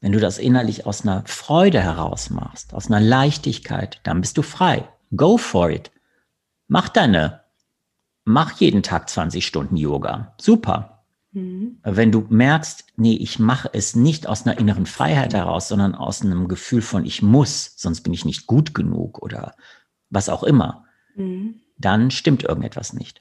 wenn 0.00 0.12
du 0.12 0.20
das 0.20 0.38
innerlich 0.38 0.86
aus 0.86 1.02
einer 1.02 1.24
Freude 1.26 1.80
heraus 1.80 2.30
machst, 2.30 2.72
aus 2.72 2.86
einer 2.86 3.00
Leichtigkeit, 3.00 4.00
dann 4.04 4.20
bist 4.20 4.38
du 4.38 4.42
frei. 4.42 4.88
Go 5.16 5.36
for 5.36 5.68
it. 5.68 5.90
Mach 6.68 6.88
deine, 6.88 7.40
mach 8.24 8.52
jeden 8.60 8.84
Tag 8.84 9.08
20 9.08 9.44
Stunden 9.44 9.76
Yoga. 9.76 10.34
Super. 10.40 10.93
Mhm. 11.34 11.78
Wenn 11.82 12.12
du 12.12 12.26
merkst, 12.30 12.86
nee, 12.96 13.16
ich 13.16 13.38
mache 13.38 13.68
es 13.72 13.96
nicht 13.96 14.26
aus 14.26 14.46
einer 14.46 14.58
inneren 14.58 14.86
Freiheit 14.86 15.34
heraus, 15.34 15.68
sondern 15.68 15.94
aus 15.94 16.22
einem 16.22 16.48
Gefühl 16.48 16.80
von 16.80 17.04
ich 17.04 17.22
muss, 17.22 17.74
sonst 17.76 18.02
bin 18.02 18.14
ich 18.14 18.24
nicht 18.24 18.46
gut 18.46 18.72
genug 18.72 19.20
oder 19.20 19.54
was 20.10 20.28
auch 20.28 20.44
immer, 20.44 20.84
mhm. 21.16 21.60
dann 21.76 22.10
stimmt 22.12 22.44
irgendetwas 22.44 22.92
nicht. 22.92 23.20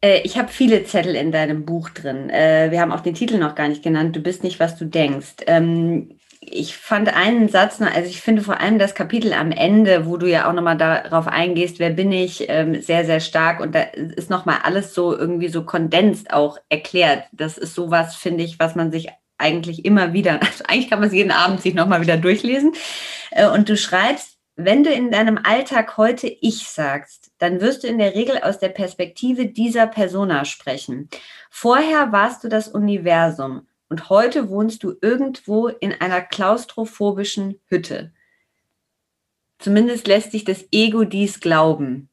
Äh, 0.00 0.20
ich 0.22 0.38
habe 0.38 0.48
viele 0.48 0.84
Zettel 0.84 1.16
in 1.16 1.32
deinem 1.32 1.64
Buch 1.64 1.90
drin. 1.90 2.30
Äh, 2.30 2.70
wir 2.70 2.80
haben 2.80 2.92
auch 2.92 3.00
den 3.00 3.14
Titel 3.14 3.38
noch 3.38 3.56
gar 3.56 3.68
nicht 3.68 3.82
genannt. 3.82 4.14
Du 4.14 4.20
bist 4.20 4.44
nicht, 4.44 4.60
was 4.60 4.76
du 4.76 4.84
denkst. 4.84 5.36
Ich 6.40 6.76
fand 6.76 7.14
einen 7.14 7.48
Satz 7.48 7.80
also 7.80 8.08
ich 8.08 8.20
finde 8.20 8.42
vor 8.42 8.60
allem 8.60 8.78
das 8.78 8.94
Kapitel 8.94 9.32
am 9.32 9.52
Ende, 9.52 10.06
wo 10.06 10.16
du 10.16 10.28
ja 10.28 10.48
auch 10.48 10.52
nochmal 10.52 10.76
darauf 10.76 11.26
eingehst, 11.26 11.78
wer 11.78 11.90
bin 11.90 12.12
ich, 12.12 12.48
ähm, 12.48 12.80
sehr, 12.80 13.04
sehr 13.04 13.20
stark. 13.20 13.60
Und 13.60 13.74
da 13.74 13.80
ist 13.82 14.30
nochmal 14.30 14.58
alles 14.62 14.94
so 14.94 15.16
irgendwie 15.16 15.48
so 15.48 15.64
kondensiert 15.64 16.32
auch 16.32 16.58
erklärt. 16.68 17.24
Das 17.32 17.58
ist 17.58 17.74
sowas, 17.74 18.16
finde 18.16 18.44
ich, 18.44 18.58
was 18.58 18.74
man 18.74 18.92
sich 18.92 19.08
eigentlich 19.38 19.84
immer 19.84 20.12
wieder, 20.12 20.40
also 20.42 20.64
eigentlich 20.68 20.90
kann 20.90 21.00
man 21.00 21.08
es 21.08 21.14
jeden 21.14 21.32
Abend 21.32 21.60
sich 21.60 21.74
nochmal 21.74 22.00
wieder 22.00 22.16
durchlesen. 22.16 22.72
Äh, 23.30 23.48
und 23.48 23.68
du 23.68 23.76
schreibst, 23.76 24.36
wenn 24.56 24.84
du 24.84 24.90
in 24.90 25.10
deinem 25.10 25.38
Alltag 25.42 25.98
heute 25.98 26.28
ich 26.28 26.66
sagst, 26.66 27.30
dann 27.38 27.60
wirst 27.60 27.84
du 27.84 27.88
in 27.88 27.98
der 27.98 28.14
Regel 28.14 28.38
aus 28.38 28.58
der 28.58 28.70
Perspektive 28.70 29.46
dieser 29.46 29.86
Persona 29.86 30.46
sprechen. 30.46 31.10
Vorher 31.50 32.10
warst 32.10 32.42
du 32.42 32.48
das 32.48 32.68
Universum 32.68 33.66
und 33.88 34.10
heute 34.10 34.48
wohnst 34.48 34.82
du 34.82 34.94
irgendwo 35.00 35.68
in 35.68 35.92
einer 35.92 36.20
klaustrophobischen 36.20 37.60
Hütte. 37.66 38.12
Zumindest 39.58 40.06
lässt 40.06 40.32
sich 40.32 40.44
das 40.44 40.64
Ego 40.70 41.04
dies 41.04 41.40
glauben. 41.40 42.10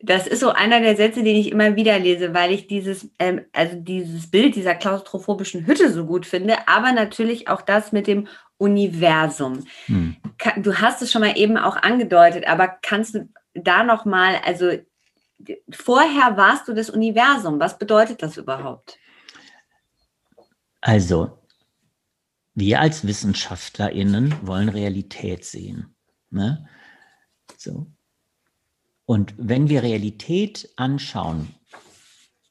Das 0.00 0.26
ist 0.26 0.40
so 0.40 0.50
einer 0.50 0.80
der 0.80 0.96
Sätze, 0.96 1.22
den 1.22 1.36
ich 1.36 1.50
immer 1.50 1.76
wieder 1.76 1.98
lese, 1.98 2.34
weil 2.34 2.52
ich 2.52 2.66
dieses, 2.66 3.08
ähm, 3.18 3.40
also 3.52 3.76
dieses 3.76 4.30
Bild 4.30 4.54
dieser 4.54 4.74
klaustrophobischen 4.74 5.66
Hütte 5.66 5.90
so 5.90 6.04
gut 6.04 6.26
finde, 6.26 6.68
aber 6.68 6.92
natürlich 6.92 7.48
auch 7.48 7.62
das 7.62 7.90
mit 7.92 8.06
dem 8.06 8.28
Universum. 8.58 9.64
Hm. 9.86 10.16
Du 10.58 10.74
hast 10.74 11.00
es 11.00 11.10
schon 11.10 11.22
mal 11.22 11.38
eben 11.38 11.56
auch 11.56 11.76
angedeutet, 11.76 12.46
aber 12.46 12.68
kannst 12.82 13.14
du 13.14 13.28
da 13.54 13.82
noch 13.82 14.04
mal, 14.04 14.36
also 14.44 14.72
vorher 15.70 16.36
warst 16.36 16.68
du 16.68 16.74
das 16.74 16.90
Universum. 16.90 17.58
Was 17.58 17.78
bedeutet 17.78 18.22
das 18.22 18.36
überhaupt? 18.36 18.98
Also, 20.86 21.38
wir 22.52 22.78
als 22.82 23.06
WissenschaftlerInnen 23.06 24.46
wollen 24.46 24.68
Realität 24.68 25.42
sehen. 25.46 25.96
Ne? 26.28 26.68
So. 27.56 27.86
Und 29.06 29.34
wenn 29.38 29.70
wir 29.70 29.82
Realität 29.82 30.68
anschauen, 30.76 31.54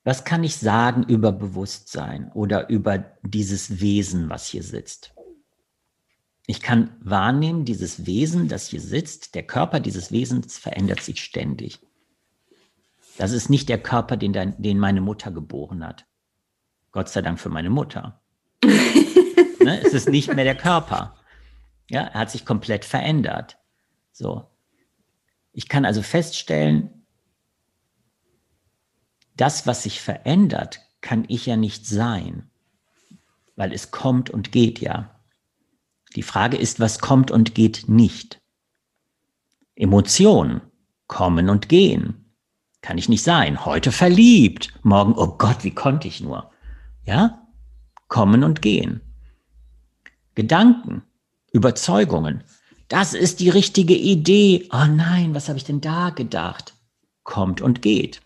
was 0.03 0.25
kann 0.25 0.43
ich 0.43 0.57
sagen 0.57 1.03
über 1.03 1.31
Bewusstsein 1.31 2.31
oder 2.31 2.69
über 2.69 3.05
dieses 3.21 3.79
Wesen, 3.79 4.31
was 4.31 4.47
hier 4.47 4.63
sitzt? 4.63 5.13
Ich 6.47 6.59
kann 6.59 6.97
wahrnehmen, 7.01 7.65
dieses 7.65 8.07
Wesen, 8.07 8.47
das 8.47 8.67
hier 8.67 8.81
sitzt, 8.81 9.35
der 9.35 9.43
Körper 9.43 9.79
dieses 9.79 10.11
Wesens 10.11 10.57
verändert 10.57 11.01
sich 11.01 11.23
ständig. 11.23 11.77
Das 13.19 13.31
ist 13.31 13.51
nicht 13.51 13.69
der 13.69 13.81
Körper, 13.81 14.17
den, 14.17 14.55
den 14.57 14.79
meine 14.79 15.01
Mutter 15.01 15.29
geboren 15.29 15.85
hat. 15.85 16.07
Gott 16.91 17.09
sei 17.09 17.21
Dank 17.21 17.39
für 17.39 17.49
meine 17.49 17.69
Mutter. 17.69 18.22
Ne? 19.63 19.81
Es 19.81 19.93
ist 19.93 20.09
nicht 20.09 20.33
mehr 20.33 20.45
der 20.45 20.57
Körper. 20.57 21.15
Ja, 21.89 22.01
er 22.01 22.21
hat 22.21 22.31
sich 22.31 22.45
komplett 22.45 22.85
verändert. 22.85 23.57
So. 24.11 24.47
Ich 25.51 25.69
kann 25.69 25.85
also 25.85 26.01
feststellen, 26.01 27.05
das, 29.35 29.65
was 29.67 29.83
sich 29.83 30.01
verändert, 30.01 30.81
kann 31.01 31.25
ich 31.27 31.45
ja 31.45 31.57
nicht 31.57 31.85
sein, 31.85 32.49
weil 33.55 33.73
es 33.73 33.91
kommt 33.91 34.29
und 34.29 34.51
geht 34.51 34.79
ja. 34.79 35.19
Die 36.15 36.23
Frage 36.23 36.57
ist, 36.57 36.79
was 36.79 36.99
kommt 36.99 37.31
und 37.31 37.55
geht 37.55 37.85
nicht? 37.87 38.41
Emotionen 39.75 40.61
kommen 41.07 41.49
und 41.49 41.69
gehen. 41.69 42.35
Kann 42.81 42.97
ich 42.97 43.09
nicht 43.09 43.23
sein. 43.23 43.65
Heute 43.65 43.91
verliebt. 43.91 44.73
Morgen, 44.83 45.13
oh 45.15 45.37
Gott, 45.37 45.63
wie 45.63 45.73
konnte 45.73 46.07
ich 46.07 46.21
nur? 46.21 46.51
Ja? 47.05 47.47
Kommen 48.07 48.43
und 48.43 48.61
gehen. 48.61 49.01
Gedanken, 50.35 51.03
Überzeugungen. 51.51 52.43
Das 52.87 53.13
ist 53.13 53.39
die 53.39 53.49
richtige 53.49 53.95
Idee. 53.95 54.67
Oh 54.71 54.85
nein, 54.85 55.33
was 55.33 55.47
habe 55.47 55.57
ich 55.57 55.63
denn 55.63 55.81
da 55.81 56.09
gedacht? 56.09 56.73
Kommt 57.23 57.61
und 57.61 57.81
geht. 57.81 58.21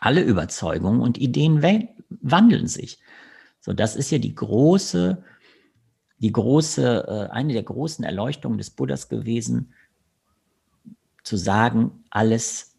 Alle 0.00 0.22
Überzeugungen 0.22 1.00
und 1.00 1.18
Ideen 1.18 1.62
wandeln 2.08 2.66
sich. 2.66 2.98
So, 3.60 3.72
das 3.72 3.96
ist 3.96 4.10
ja 4.10 4.18
die 4.18 4.34
große 4.34 5.22
die 6.18 6.32
große, 6.32 7.06
äh, 7.06 7.32
eine 7.32 7.52
der 7.52 7.62
großen 7.62 8.04
Erleuchtungen 8.04 8.58
des 8.58 8.70
Buddhas 8.70 9.08
gewesen, 9.08 9.72
zu 11.22 11.36
sagen, 11.36 12.04
alles 12.10 12.76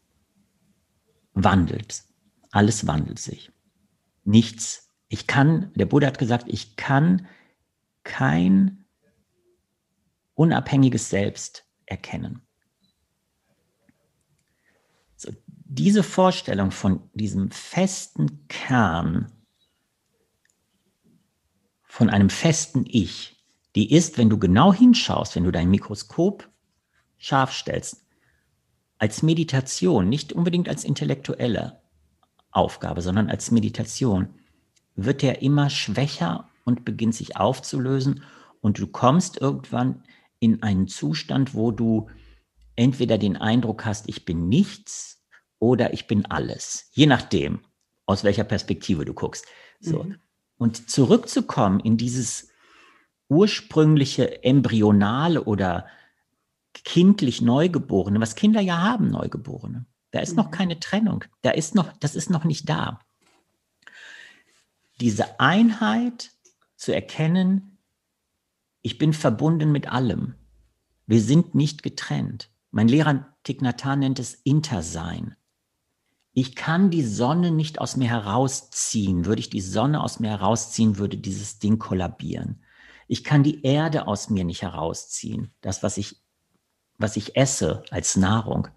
wandelt. 1.34 2.04
Alles 2.52 2.88
wandelt 2.88 3.20
sich. 3.20 3.52
Nichts. 4.24 4.90
Ich 5.08 5.28
kann, 5.28 5.72
der 5.76 5.86
Buddha 5.86 6.08
hat 6.08 6.18
gesagt, 6.18 6.46
ich 6.48 6.76
kann 6.76 7.28
kein 8.04 8.86
unabhängiges 10.34 11.10
Selbst 11.10 11.66
erkennen. 11.86 12.42
So, 15.16 15.32
diese 15.66 16.04
Vorstellung 16.04 16.72
von 16.72 17.10
diesem 17.14 17.52
festen 17.52 18.48
Kern, 18.48 19.32
von 21.84 22.10
einem 22.10 22.30
festen 22.30 22.86
Ich, 22.88 23.44
die 23.76 23.92
ist, 23.92 24.18
wenn 24.18 24.30
du 24.30 24.38
genau 24.38 24.74
hinschaust, 24.74 25.36
wenn 25.36 25.44
du 25.44 25.52
dein 25.52 25.70
Mikroskop 25.70 26.50
scharf 27.18 27.54
stellst, 27.54 28.06
als 28.98 29.24
Meditation, 29.24 30.10
nicht 30.10 30.34
unbedingt 30.34 30.70
als 30.70 30.84
intellektuelle 30.84 31.82
Aufgabe, 32.52 33.02
sondern 33.02 33.30
als 33.30 33.52
Meditation, 33.52 34.34
wird 34.96 35.24
er 35.24 35.42
immer 35.42 35.70
schwächer 35.70 36.49
und 36.66 36.86
beginnt 36.86 37.16
sich 37.16 37.38
aufzulösen 37.38 38.24
und 38.62 38.80
du 38.80 38.88
kommst 38.88 39.40
irgendwann 39.40 40.04
in 40.40 40.64
einen 40.64 40.88
Zustand, 40.88 41.54
wo 41.54 41.72
du 41.72 42.10
entweder 42.76 43.18
den 43.18 43.38
Eindruck 43.38 43.86
hast, 43.86 44.08
ich 44.08 44.26
bin 44.26 44.48
nichts 44.48 45.22
oder 45.60 45.94
ich 45.94 46.08
bin 46.08 46.26
alles, 46.26 46.90
je 46.92 47.06
nachdem, 47.06 47.60
aus 48.06 48.24
welcher 48.24 48.46
Perspektive 48.46 49.06
du 49.06 49.14
guckst. 49.14 49.46
So. 49.80 50.04
Mhm. 50.04 50.16
Und 50.58 50.90
zurückzukommen 50.90 51.80
in 51.80 51.98
dieses 51.98 52.50
ursprüngliche 53.30 54.44
embryonale 54.44 55.44
oder 55.44 55.88
kindlich 56.74 57.42
Neugeborene, 57.42 58.20
was 58.20 58.36
Kinder 58.36 58.62
ja 58.62 58.82
haben, 58.82 59.10
Neugeborene. 59.10 59.86
Da 60.12 60.20
ist 60.20 60.32
mhm. 60.32 60.38
noch 60.38 60.52
keine 60.52 60.80
Trennung. 60.80 61.26
Da 61.42 61.52
ist 61.52 61.76
noch, 61.76 61.94
das 62.00 62.16
ist 62.16 62.30
noch 62.30 62.44
nicht 62.44 62.68
da. 62.68 63.00
Diese 65.00 65.40
Einheit 65.40 66.32
zu 66.80 66.94
erkennen, 66.94 67.78
ich 68.82 68.98
bin 68.98 69.14
verbunden 69.14 69.72
mit 69.72 69.92
allem. 69.92 70.36
Wir 71.06 71.22
sind 71.22 71.54
nicht 71.54 71.84
getrennt. 71.84 72.50
Mein 72.72 72.88
Lehrer 72.88 73.36
Thich 73.44 73.62
nennt 73.62 74.20
es 74.20 74.34
Intersein. 74.34 75.36
Ich 76.32 76.56
kann 76.56 76.90
die 76.90 77.04
Sonne 77.04 77.52
nicht 77.52 77.82
aus 77.82 77.98
mir 77.98 78.08
herausziehen. 78.08 79.26
Würde 79.26 79.42
ich 79.42 79.50
die 79.50 79.62
Sonne 79.62 80.02
aus 80.02 80.20
mir 80.20 80.30
herausziehen, 80.30 80.98
würde 80.98 81.18
dieses 81.18 81.60
Ding 81.60 81.80
kollabieren. 81.80 82.64
Ich 83.08 83.24
kann 83.24 83.44
die 83.44 83.64
Erde 83.64 84.08
aus 84.08 84.30
mir 84.30 84.46
nicht 84.46 84.62
herausziehen. 84.62 85.52
Das, 85.62 85.84
was 85.84 85.98
ich 85.98 86.22
was 87.00 87.16
ich 87.16 87.36
esse 87.36 87.84
als 87.90 88.18
Nahrung, 88.18 88.68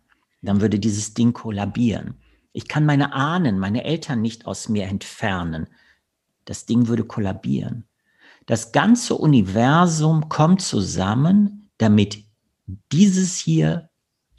dann 0.40 0.60
würde 0.60 0.78
dieses 0.78 1.12
Ding 1.12 1.32
kollabieren. 1.32 2.14
Ich 2.52 2.68
kann 2.68 2.86
meine 2.86 3.12
Ahnen, 3.12 3.58
meine 3.58 3.84
Eltern 3.84 4.22
nicht 4.22 4.46
aus 4.46 4.68
mir 4.68 4.86
entfernen. 4.86 5.66
Das 6.44 6.64
Ding 6.64 6.88
würde 6.88 7.04
kollabieren. 7.04 7.84
Das 8.52 8.70
ganze 8.70 9.14
Universum 9.14 10.28
kommt 10.28 10.60
zusammen, 10.60 11.70
damit 11.78 12.22
dieses 12.92 13.38
hier, 13.38 13.88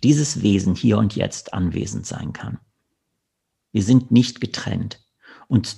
dieses 0.03 0.43
Wesen 0.43 0.75
hier 0.75 0.99
und 0.99 1.15
jetzt 1.15 1.55
anwesend 1.55 2.05
sein 2.05 2.31
kann. 2.31 2.59
Wir 3.71 3.81
sind 3.81 4.11
nicht 4.11 4.39
getrennt. 4.39 5.03
Und 5.47 5.77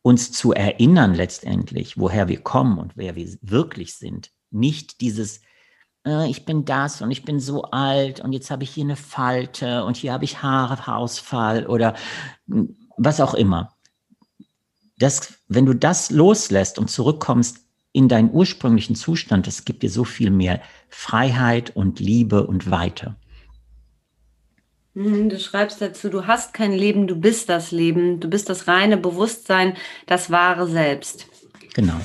uns 0.00 0.32
zu 0.32 0.54
erinnern 0.54 1.12
letztendlich, 1.12 1.98
woher 1.98 2.28
wir 2.28 2.40
kommen 2.40 2.78
und 2.78 2.96
wer 2.96 3.14
wir 3.14 3.28
wirklich 3.42 3.94
sind, 3.94 4.30
nicht 4.50 5.02
dieses 5.02 5.42
äh, 6.06 6.30
ich 6.30 6.46
bin 6.46 6.64
das 6.64 7.02
und 7.02 7.10
ich 7.10 7.26
bin 7.26 7.40
so 7.40 7.64
alt 7.64 8.20
und 8.20 8.32
jetzt 8.32 8.50
habe 8.50 8.64
ich 8.64 8.70
hier 8.70 8.84
eine 8.84 8.96
Falte 8.96 9.84
und 9.84 9.98
hier 9.98 10.14
habe 10.14 10.24
ich 10.24 10.40
Haarausfall 10.40 11.66
oder 11.66 11.94
was 12.96 13.20
auch 13.20 13.34
immer. 13.34 13.76
Das, 15.00 15.34
wenn 15.48 15.66
du 15.66 15.74
das 15.74 16.10
loslässt 16.10 16.78
und 16.78 16.88
zurückkommst 16.88 17.58
in 17.92 18.08
deinen 18.08 18.30
ursprünglichen 18.30 18.94
Zustand, 18.94 19.48
das 19.48 19.64
gibt 19.64 19.82
dir 19.82 19.90
so 19.90 20.04
viel 20.04 20.30
mehr 20.30 20.60
Freiheit 20.88 21.74
und 21.74 21.98
Liebe 21.98 22.46
und 22.46 22.70
Weite. 22.70 23.16
Mhm, 24.94 25.28
du 25.28 25.40
schreibst 25.40 25.80
dazu, 25.80 26.08
du 26.08 26.28
hast 26.28 26.54
kein 26.54 26.72
Leben, 26.72 27.08
du 27.08 27.16
bist 27.16 27.48
das 27.48 27.72
Leben, 27.72 28.20
du 28.20 28.30
bist 28.30 28.48
das 28.48 28.68
reine 28.68 28.96
Bewusstsein, 28.96 29.76
das 30.06 30.30
wahre 30.30 30.68
Selbst. 30.68 31.26
Genau 31.74 32.00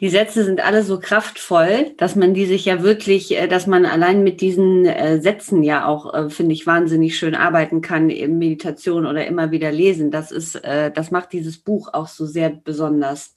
die 0.00 0.08
Sätze 0.08 0.44
sind 0.44 0.64
alle 0.64 0.82
so 0.82 0.98
kraftvoll, 0.98 1.92
dass 1.98 2.16
man 2.16 2.32
die 2.32 2.46
sich 2.46 2.64
ja 2.64 2.82
wirklich, 2.82 3.36
äh, 3.36 3.46
dass 3.48 3.66
man 3.66 3.84
allein 3.84 4.22
mit 4.22 4.40
diesen 4.40 4.86
äh, 4.86 5.20
Sätzen 5.20 5.62
ja 5.62 5.86
auch, 5.86 6.14
äh, 6.14 6.30
finde 6.30 6.54
ich, 6.54 6.66
wahnsinnig 6.66 7.18
schön 7.18 7.34
arbeiten 7.34 7.82
kann 7.82 8.08
in 8.08 8.38
Meditation 8.38 9.04
oder 9.04 9.26
immer 9.26 9.50
wieder 9.50 9.70
lesen. 9.70 10.10
Das 10.10 10.32
ist, 10.32 10.60
das 10.62 11.10
macht 11.10 11.32
dieses 11.32 11.58
Buch 11.58 11.92
auch 11.92 12.08
so 12.08 12.26
sehr 12.26 12.50
besonders. 12.50 13.36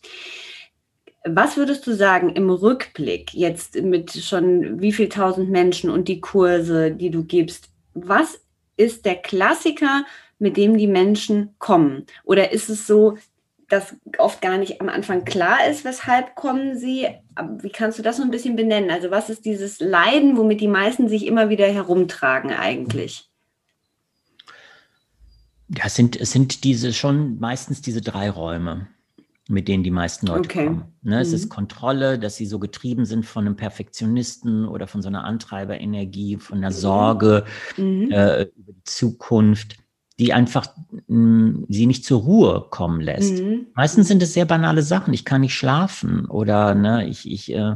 Was 1.25 1.57
würdest 1.57 1.85
du 1.87 1.93
sagen 1.93 2.29
im 2.29 2.49
Rückblick 2.49 3.33
jetzt 3.33 3.81
mit 3.81 4.11
schon 4.11 4.81
wie 4.81 4.91
viel 4.91 5.09
tausend 5.09 5.49
Menschen 5.49 5.89
und 5.89 6.07
die 6.07 6.21
Kurse, 6.21 6.91
die 6.91 7.09
du 7.09 7.23
gibst? 7.23 7.69
Was 7.93 8.41
ist 8.77 9.05
der 9.05 9.15
Klassiker, 9.15 10.05
mit 10.39 10.57
dem 10.57 10.77
die 10.77 10.87
Menschen 10.87 11.55
kommen? 11.59 12.05
Oder 12.23 12.51
ist 12.51 12.69
es 12.69 12.87
so, 12.87 13.17
das 13.73 13.95
oft 14.19 14.41
gar 14.41 14.57
nicht 14.57 14.81
am 14.81 14.89
Anfang 14.89 15.25
klar 15.25 15.67
ist, 15.69 15.83
weshalb 15.83 16.35
kommen 16.35 16.77
sie. 16.77 17.07
wie 17.59 17.71
kannst 17.71 17.97
du 17.97 18.03
das 18.03 18.17
so 18.17 18.23
ein 18.23 18.31
bisschen 18.31 18.55
benennen? 18.55 18.91
Also 18.91 19.11
was 19.11 19.29
ist 19.29 19.45
dieses 19.45 19.79
Leiden, 19.79 20.37
womit 20.37 20.61
die 20.61 20.67
meisten 20.67 21.09
sich 21.09 21.25
immer 21.25 21.49
wieder 21.49 21.65
herumtragen 21.65 22.51
eigentlich? 22.51 23.29
Ja, 25.69 25.85
es 25.85 25.95
sind, 25.95 26.15
es 26.15 26.31
sind 26.31 26.63
diese 26.63 26.93
schon 26.93 27.39
meistens 27.39 27.81
diese 27.81 28.01
drei 28.01 28.29
Räume, 28.29 28.87
mit 29.47 29.67
denen 29.67 29.83
die 29.83 29.91
meisten 29.91 30.27
Leute 30.27 30.49
okay. 30.49 30.65
kommen. 30.65 30.83
Ne, 31.01 31.15
mhm. 31.15 31.21
Es 31.21 31.33
ist 31.33 31.49
Kontrolle, 31.49 32.19
dass 32.19 32.35
sie 32.35 32.45
so 32.45 32.59
getrieben 32.59 33.05
sind 33.05 33.25
von 33.25 33.47
einem 33.47 33.55
Perfektionisten 33.55 34.67
oder 34.67 34.85
von 34.85 35.01
so 35.01 35.07
einer 35.07 35.23
Antreiberenergie, 35.23 36.37
von 36.37 36.59
einer 36.59 36.71
Sorge 36.71 37.45
mhm. 37.77 38.11
äh, 38.11 38.43
über 38.43 38.73
die 38.73 38.83
Zukunft 38.83 39.77
die 40.19 40.33
einfach 40.33 40.67
mh, 41.07 41.07
hm, 41.07 41.65
sie 41.69 41.87
nicht 41.87 42.05
zur 42.05 42.21
Ruhe 42.21 42.67
kommen 42.69 43.01
lässt. 43.01 43.41
Mhm. 43.41 43.67
Meistens 43.73 44.07
sind 44.07 44.21
es 44.21 44.33
sehr 44.33 44.45
banale 44.45 44.83
Sachen. 44.83 45.13
Ich 45.13 45.25
kann 45.25 45.41
nicht 45.41 45.55
schlafen 45.55 46.25
oder 46.25 46.75
ne, 46.75 47.07
ich, 47.07 47.29
ich, 47.29 47.51
äh, 47.53 47.75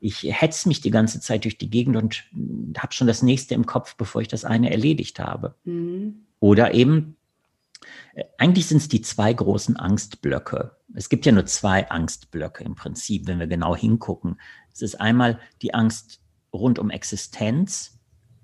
ich 0.00 0.26
hetze 0.28 0.68
mich 0.68 0.80
die 0.80 0.90
ganze 0.90 1.20
Zeit 1.20 1.44
durch 1.44 1.58
die 1.58 1.70
Gegend 1.70 1.96
und 1.96 2.24
habe 2.78 2.92
schon 2.92 3.06
das 3.06 3.22
nächste 3.22 3.54
im 3.54 3.66
Kopf, 3.66 3.96
bevor 3.96 4.22
ich 4.22 4.28
das 4.28 4.44
eine 4.44 4.70
erledigt 4.70 5.18
habe. 5.18 5.54
Mhm. 5.64 6.26
Oder 6.40 6.74
eben, 6.74 7.16
äh, 8.14 8.24
eigentlich 8.38 8.66
sind 8.66 8.78
es 8.78 8.88
die 8.88 9.02
zwei 9.02 9.32
großen 9.32 9.76
Angstblöcke. 9.76 10.76
Es 10.94 11.08
gibt 11.10 11.26
ja 11.26 11.32
nur 11.32 11.46
zwei 11.46 11.88
Angstblöcke 11.90 12.64
im 12.64 12.74
Prinzip, 12.74 13.26
wenn 13.26 13.38
wir 13.38 13.46
genau 13.46 13.76
hingucken. 13.76 14.40
Es 14.72 14.80
ist 14.80 14.98
einmal 15.00 15.38
die 15.60 15.74
Angst 15.74 16.20
rund 16.52 16.78
um 16.78 16.88
Existenz, 16.88 17.95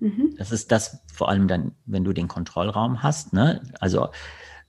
Mhm. 0.03 0.35
Das 0.37 0.51
ist 0.51 0.73
das 0.73 0.99
vor 1.15 1.29
allem 1.29 1.47
dann, 1.47 1.73
wenn 1.87 2.03
du 2.03 2.13
den 2.13 2.27
Kontrollraum 2.27 3.05
hast, 3.05 3.33
ne? 3.33 3.63
Also 3.79 4.09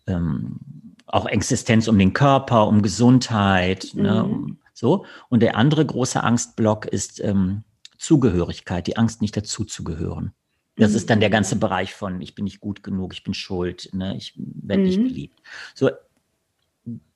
ähm, 0.06 0.60
auch 1.08 1.26
Existenz 1.26 1.88
um 1.88 1.98
den 1.98 2.14
Körper, 2.14 2.68
um 2.68 2.84
Gesundheit, 2.84 3.92
ne? 3.96 4.02
mhm. 4.02 4.04
ne? 4.04 4.24
Um, 4.24 4.58
so. 4.74 5.06
Und 5.30 5.42
der 5.42 5.58
andere 5.58 5.84
große 5.84 6.22
Angstblock 6.22 6.86
ist 6.86 7.20
ähm, 7.20 7.64
Zugehörigkeit, 7.98 8.86
die 8.86 8.98
Angst 8.98 9.22
nicht 9.22 9.36
dazuzugehören. 9.36 10.34
Das 10.76 10.92
mhm. 10.92 10.98
ist 10.98 11.10
dann 11.10 11.20
der 11.20 11.32
ganze 11.32 11.56
Bereich 11.56 11.96
von, 11.96 12.22
ich 12.22 12.36
bin 12.36 12.46
nicht 12.46 12.60
gut 12.60 12.84
genug, 12.84 13.14
ich 13.14 13.24
bin 13.24 13.34
schuld, 13.34 13.90
ne? 13.92 14.16
ich 14.16 14.34
werde 14.36 14.84
mhm. 14.84 14.88
nicht 14.88 15.02
geliebt. 15.02 15.40
So, 15.74 15.90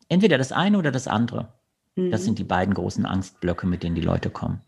entweder 0.09 0.39
das 0.39 0.51
eine 0.51 0.79
oder 0.79 0.91
das 0.91 1.07
andere. 1.07 1.53
Das 1.95 2.21
mhm. 2.21 2.25
sind 2.25 2.39
die 2.39 2.43
beiden 2.43 2.73
großen 2.73 3.05
Angstblöcke, 3.05 3.67
mit 3.67 3.83
denen 3.83 3.95
die 3.95 4.01
Leute 4.01 4.31
kommen. 4.31 4.61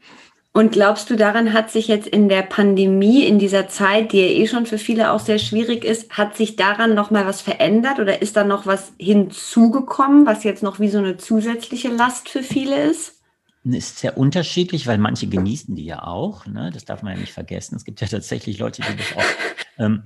Und 0.52 0.72
glaubst 0.72 1.10
du, 1.10 1.16
daran 1.16 1.54
hat 1.54 1.70
sich 1.70 1.88
jetzt 1.88 2.08
in 2.08 2.28
der 2.28 2.42
Pandemie, 2.42 3.24
in 3.24 3.38
dieser 3.38 3.68
Zeit, 3.68 4.12
die 4.12 4.20
ja 4.20 4.28
eh 4.28 4.48
schon 4.48 4.66
für 4.66 4.80
viele 4.80 5.12
auch 5.12 5.20
sehr 5.20 5.38
schwierig 5.38 5.86
ist, 5.86 6.10
hat 6.12 6.36
sich 6.36 6.56
daran 6.56 6.96
noch 6.96 7.12
mal 7.12 7.28
was 7.28 7.42
verändert 7.42 8.00
oder 8.00 8.22
ist 8.22 8.36
da 8.36 8.44
noch 8.44 8.66
was 8.66 8.92
hinzugekommen, 8.98 10.26
was 10.26 10.44
jetzt 10.44 10.64
noch 10.64 10.80
wie 10.80 10.90
so 10.90 10.98
eine 10.98 11.18
zusätzliche 11.18 11.90
Last 11.90 12.30
für 12.30 12.42
viele 12.42 12.90
ist? 12.90 13.22
Ist 13.64 14.00
sehr 14.00 14.18
unterschiedlich, 14.18 14.88
weil 14.88 14.98
manche 14.98 15.28
genießen 15.28 15.76
die 15.76 15.86
ja 15.86 16.04
auch. 16.04 16.48
Ne? 16.48 16.72
Das 16.74 16.86
darf 16.86 17.04
man 17.04 17.14
ja 17.14 17.20
nicht 17.20 17.34
vergessen. 17.34 17.76
Es 17.76 17.86
gibt 17.86 18.02
ja 18.02 18.08
tatsächlich 18.08 18.58
Leute, 18.58 18.82
die 18.82 18.98
das 18.98 19.16
auch, 19.16 19.30
ähm, 19.78 20.04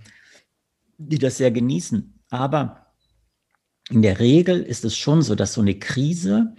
die 0.97 1.19
das 1.19 1.37
sehr 1.37 1.51
genießen. 1.51 2.19
Aber 2.29 2.87
in 3.89 4.01
der 4.01 4.19
Regel 4.19 4.61
ist 4.61 4.83
es 4.83 4.97
schon 4.97 5.21
so, 5.21 5.35
dass 5.35 5.53
so 5.53 5.61
eine 5.61 5.79
Krise 5.79 6.55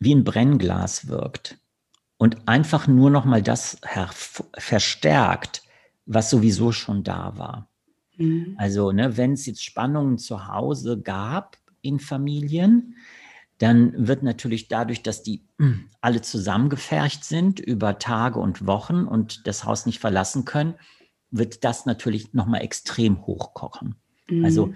wie 0.00 0.14
ein 0.14 0.24
Brennglas 0.24 1.06
wirkt 1.06 1.58
und 2.18 2.48
einfach 2.48 2.86
nur 2.86 3.10
noch 3.10 3.24
mal 3.24 3.42
das 3.42 3.78
verstärkt, 4.56 5.62
was 6.06 6.30
sowieso 6.30 6.72
schon 6.72 7.04
da 7.04 7.36
war. 7.36 7.68
Mhm. 8.16 8.54
Also, 8.58 8.92
ne, 8.92 9.16
wenn 9.16 9.32
es 9.32 9.46
jetzt 9.46 9.64
Spannungen 9.64 10.18
zu 10.18 10.48
Hause 10.48 11.00
gab 11.00 11.58
in 11.82 12.00
Familien, 12.00 12.96
dann 13.58 14.06
wird 14.06 14.22
natürlich 14.22 14.68
dadurch, 14.68 15.02
dass 15.02 15.22
die 15.22 15.42
hm, 15.58 15.88
alle 16.00 16.20
zusammengefercht 16.20 17.24
sind 17.24 17.58
über 17.58 17.98
Tage 17.98 18.38
und 18.38 18.66
Wochen 18.66 19.04
und 19.04 19.46
das 19.46 19.64
Haus 19.64 19.86
nicht 19.86 19.98
verlassen 19.98 20.44
können, 20.44 20.74
wird 21.30 21.64
das 21.64 21.86
natürlich 21.86 22.34
nochmal 22.34 22.62
extrem 22.62 23.26
hochkochen. 23.26 23.96
Mhm. 24.28 24.44
Also 24.44 24.74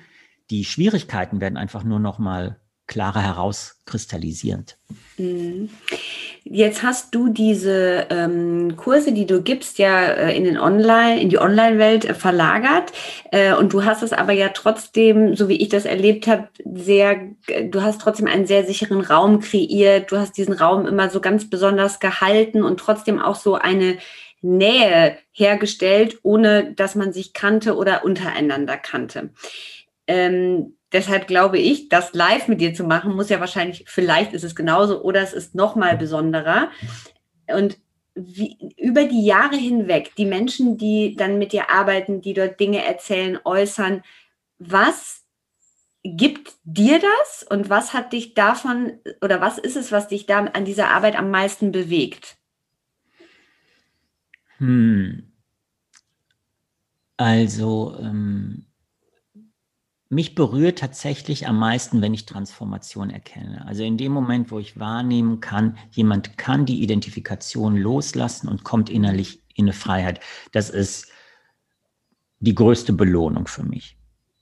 die 0.51 0.65
Schwierigkeiten 0.65 1.41
werden 1.41 1.57
einfach 1.57 1.85
nur 1.85 2.01
nochmal 2.01 2.61
klarer 2.91 3.23
herauskristallisierend. 3.23 4.77
Mhm. 5.17 5.71
Jetzt 6.43 6.83
hast 6.83 7.15
du 7.15 7.29
diese 7.29 8.09
ähm, 8.11 8.77
Kurse, 8.77 9.13
die 9.13 9.27
du 9.27 9.43
gibst, 9.43 9.79
ja 9.79 10.07
äh, 10.07 10.37
in 10.37 10.43
den 10.43 10.59
Online, 10.59 11.21
in 11.21 11.29
die 11.29 11.39
Online-Welt 11.39 12.05
äh, 12.05 12.15
verlagert. 12.15 12.93
Äh, 13.31 13.55
und 13.55 13.73
du 13.73 13.85
hast 13.85 14.03
es 14.03 14.13
aber 14.13 14.33
ja 14.33 14.49
trotzdem, 14.49 15.37
so 15.37 15.49
wie 15.49 15.63
ich 15.63 15.69
das 15.69 15.85
erlebt 15.85 16.27
habe, 16.27 16.49
sehr, 16.65 17.21
du 17.71 17.81
hast 17.81 18.01
trotzdem 18.01 18.27
einen 18.27 18.47
sehr 18.47 18.67
sicheren 18.67 19.03
Raum 19.03 19.39
kreiert. 19.39 20.11
Du 20.11 20.17
hast 20.17 20.37
diesen 20.37 20.55
Raum 20.55 20.85
immer 20.87 21.11
so 21.11 21.21
ganz 21.21 21.49
besonders 21.49 22.01
gehalten 22.01 22.65
und 22.65 22.81
trotzdem 22.81 23.21
auch 23.21 23.37
so 23.37 23.55
eine 23.55 23.99
Nähe 24.43 25.17
hergestellt, 25.31 26.19
ohne 26.25 26.73
dass 26.75 26.97
man 26.97 27.13
sich 27.13 27.35
kannte 27.35 27.77
oder 27.77 28.05
untereinander 28.05 28.77
kannte. 28.77 29.31
Ähm, 30.09 30.75
deshalb 30.93 31.27
glaube 31.27 31.59
ich, 31.59 31.89
das 31.89 32.13
live 32.15 32.49
mit 32.49 32.61
dir 32.61 32.75
zu 32.75 32.85
machen, 32.85 33.15
muss 33.15 33.29
ja 33.29 33.41
wahrscheinlich, 33.41 33.85
vielleicht 33.87 34.33
ist 34.33 34.45
es 34.45 34.55
genauso 34.55 35.03
oder 35.03 35.21
es 35.23 35.33
ist 35.33 35.55
noch 35.55 35.77
mal 35.77 35.97
besonderer. 35.97 36.71
Und 37.47 37.79
wie, 38.15 38.75
über 38.77 39.05
die 39.05 39.25
Jahre 39.25 39.57
hinweg, 39.57 40.13
die 40.17 40.27
Menschen, 40.27 40.77
die 40.77 41.15
dann 41.17 41.39
mit 41.39 41.53
dir 41.53 41.71
arbeiten, 41.71 42.21
die 42.21 42.35
dort 42.35 42.59
Dinge 42.59 42.85
erzählen, 42.85 43.39
äußern, 43.45 44.03
was 44.59 45.25
gibt 46.03 46.55
dir 46.65 46.99
das 46.99 47.47
und 47.49 47.69
was 47.69 47.93
hat 47.93 48.13
dich 48.13 48.35
davon 48.35 48.99
oder 49.21 49.41
was 49.41 49.59
ist 49.59 49.77
es, 49.77 49.93
was 49.93 50.09
dich 50.09 50.27
da 50.27 50.45
an 50.45 50.65
dieser 50.65 50.89
Arbeit 50.89 51.17
am 51.17 51.31
meisten 51.31 51.73
bewegt? 51.73 52.37
Hm. 54.59 55.33
Also, 57.17 57.97
ähm, 58.01 58.67
mich 60.11 60.35
berührt 60.35 60.81
tatsächlich 60.81 61.47
am 61.47 61.59
meisten, 61.59 62.03
wenn 62.03 62.13
ich 62.13 62.27
Transformation 62.27 63.11
erkenne. 63.11 63.65
Also 63.67 63.85
in 63.85 63.97
dem 63.97 64.11
Moment, 64.11 64.51
wo 64.51 64.59
ich 64.59 64.79
wahrnehmen 64.79 65.41
kann, 65.41 65.79
jemand 65.93 66.37
kann 66.37 66.67
die 66.67 66.83
Identifikation 66.83 67.77
loslassen 67.77 68.49
und 68.49 68.65
kommt 68.65 68.91
innerlich 68.91 69.41
in 69.55 69.67
eine 69.67 69.73
Freiheit. 69.73 70.19
Das 70.51 70.69
ist 70.69 71.07
die 72.41 72.57
größte 72.57 72.93
Belohnung 72.93 73.47
für 73.47 73.63
mich. 73.63 73.97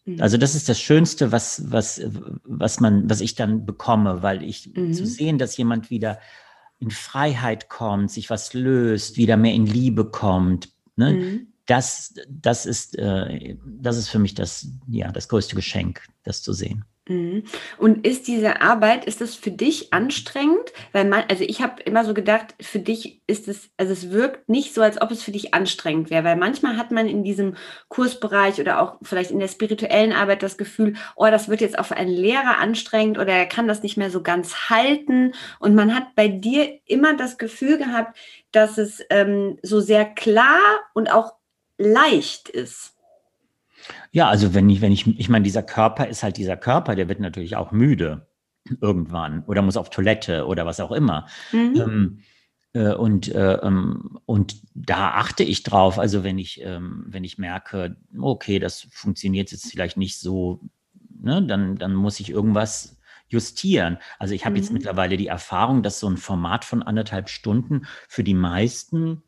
Mhm. 0.07 0.23
Also 0.23 0.39
das 0.39 0.55
ist 0.55 0.71
das 0.71 0.81
Schönste, 0.81 1.33
was, 1.33 1.71
was, 1.71 2.01
was 2.45 2.81
man, 2.81 3.11
was 3.11 3.21
ich 3.21 3.35
dann 3.35 3.67
bekomme, 3.67 4.23
weil 4.23 4.43
ich 4.43 4.75
mhm. 4.75 4.95
zu 4.95 5.05
sehen, 5.05 5.37
dass 5.37 5.59
jemand 5.59 5.91
wieder 5.91 6.19
in 6.81 6.91
Freiheit 6.91 7.69
kommt, 7.69 8.11
sich 8.11 8.31
was 8.31 8.55
löst, 8.55 9.19
wieder 9.19 9.37
mehr 9.37 9.53
in 9.53 9.67
Liebe 9.67 10.07
kommt. 10.07 10.71
Ne? 10.97 11.13
Mhm. 11.13 11.47
Das, 11.69 12.15
das, 12.29 12.65
ist, 12.65 12.99
äh, 12.99 13.57
das 13.65 13.99
ist 13.99 14.09
für 14.09 14.19
mich 14.19 14.35
das, 14.35 14.69
ja, 14.89 15.13
das 15.13 15.29
größte 15.29 15.55
Geschenk, 15.55 16.03
das 16.25 16.43
zu 16.43 16.55
sehen. 16.55 16.85
Mhm. 17.09 17.45
Und 17.79 18.07
ist 18.07 18.29
diese 18.29 18.61
Arbeit, 18.61 19.07
ist 19.07 19.21
das 19.21 19.35
für 19.35 19.51
dich 19.51 19.93
anstrengend? 19.93 20.73
Weil 20.93 21.07
man, 21.07 21.25
also 21.29 21.43
ich 21.45 21.63
habe 21.63 21.83
immer 21.83 22.05
so 22.05 22.15
gedacht, 22.15 22.55
für 22.61 22.79
dich 22.79 23.23
ist 23.27 23.49
es, 23.49 23.71
also 23.77 23.93
es 23.93 24.11
wirkt 24.11 24.49
nicht 24.49 24.75
so, 24.75 24.83
als 24.83 25.01
ob 25.01 25.11
es 25.11 25.23
für 25.23 25.33
dich 25.33 25.55
anstrengend 25.55 26.11
wäre, 26.11 26.25
weil 26.25 26.37
manchmal 26.37 26.77
hat 26.77 26.91
man 26.91 27.09
in 27.09 27.25
diesem 27.25 27.57
Kursbereich 27.89 28.61
oder 28.61 28.81
auch 28.81 28.97
vielleicht 29.03 29.31
in 29.31 29.41
der 29.41 29.49
spirituellen 29.49 30.13
Arbeit 30.13 30.43
das 30.43 30.59
Gefühl, 30.59 30.95
oh, 31.17 31.27
das 31.27 31.49
wird 31.49 31.61
jetzt 31.61 31.79
auf 31.79 31.93
einen 31.93 32.11
Lehrer 32.11 32.59
anstrengend 32.59 33.19
oder 33.19 33.33
er 33.33 33.47
kann 33.47 33.69
das 33.69 33.83
nicht 33.83 33.97
mehr 33.97 34.11
so 34.11 34.23
ganz 34.23 34.71
halten. 34.71 35.33
Und 35.61 35.75
man 35.75 35.95
hat 35.95 36.15
bei 36.15 36.29
dir 36.29 36.79
immer 36.85 37.17
das 37.17 37.39
Gefühl 37.39 37.79
gehabt, 37.79 38.19
dass 38.53 38.79
es 38.79 39.03
ähm, 39.11 39.59
so 39.63 39.81
sehr 39.81 40.05
klar 40.05 40.61
und 40.95 41.11
auch 41.11 41.38
leicht 41.79 42.49
ist. 42.49 42.95
Ja, 44.11 44.29
also 44.29 44.55
wenn 44.55 44.69
ich, 44.69 44.81
wenn 44.81 44.93
ich, 44.93 45.07
ich 45.07 45.29
meine, 45.29 45.45
dieser 45.45 45.63
Körper 45.63 46.09
ist 46.09 46.23
halt 46.23 46.37
dieser 46.37 46.57
Körper, 46.57 46.95
der 46.95 47.09
wird 47.09 47.21
natürlich 47.21 47.57
auch 47.57 47.73
müde 47.73 48.27
irgendwann 48.81 49.45
oder 49.45 49.63
muss 49.63 49.77
auf 49.77 49.91
Toilette 49.91 50.47
oder 50.47 50.67
was 50.67 50.81
auch 50.81 50.93
immer. 50.93 51.27
Mhm. 51.53 51.75
Ähm, 51.77 52.19
äh, 52.75 52.93
und, 52.95 53.29
äh, 53.29 53.55
ähm, 53.55 54.19
und 54.27 54.61
da 54.75 55.13
achte 55.13 55.43
ich 55.43 55.63
drauf. 55.63 55.99
Also 55.99 56.25
wenn 56.25 56.39
ich, 56.39 56.61
ähm, 56.63 57.05
wenn 57.07 57.25
ich 57.25 57.39
merke, 57.39 57.97
okay, 58.19 58.59
das 58.59 58.87
funktioniert 58.91 59.53
jetzt 59.53 59.71
vielleicht 59.71 59.97
nicht 59.97 60.19
so, 60.19 60.61
ne, 61.21 61.43
dann, 61.43 61.77
dann 61.77 61.95
muss 61.95 62.21
ich 62.21 62.31
irgendwas 62.31 62.99
justieren. 63.29 63.99
Also 64.19 64.35
ich 64.35 64.45
habe 64.45 64.55
mhm. 64.55 64.63
jetzt 64.63 64.73
mittlerweile 64.73 65.17
die 65.17 65.27
Erfahrung, 65.27 65.83
dass 65.83 66.01
so 66.01 66.09
ein 66.09 66.17
Format 66.17 66.65
von 66.65 66.83
anderthalb 66.83 67.29
Stunden 67.29 67.87
für 68.09 68.25
die 68.25 68.35
meisten 68.35 69.23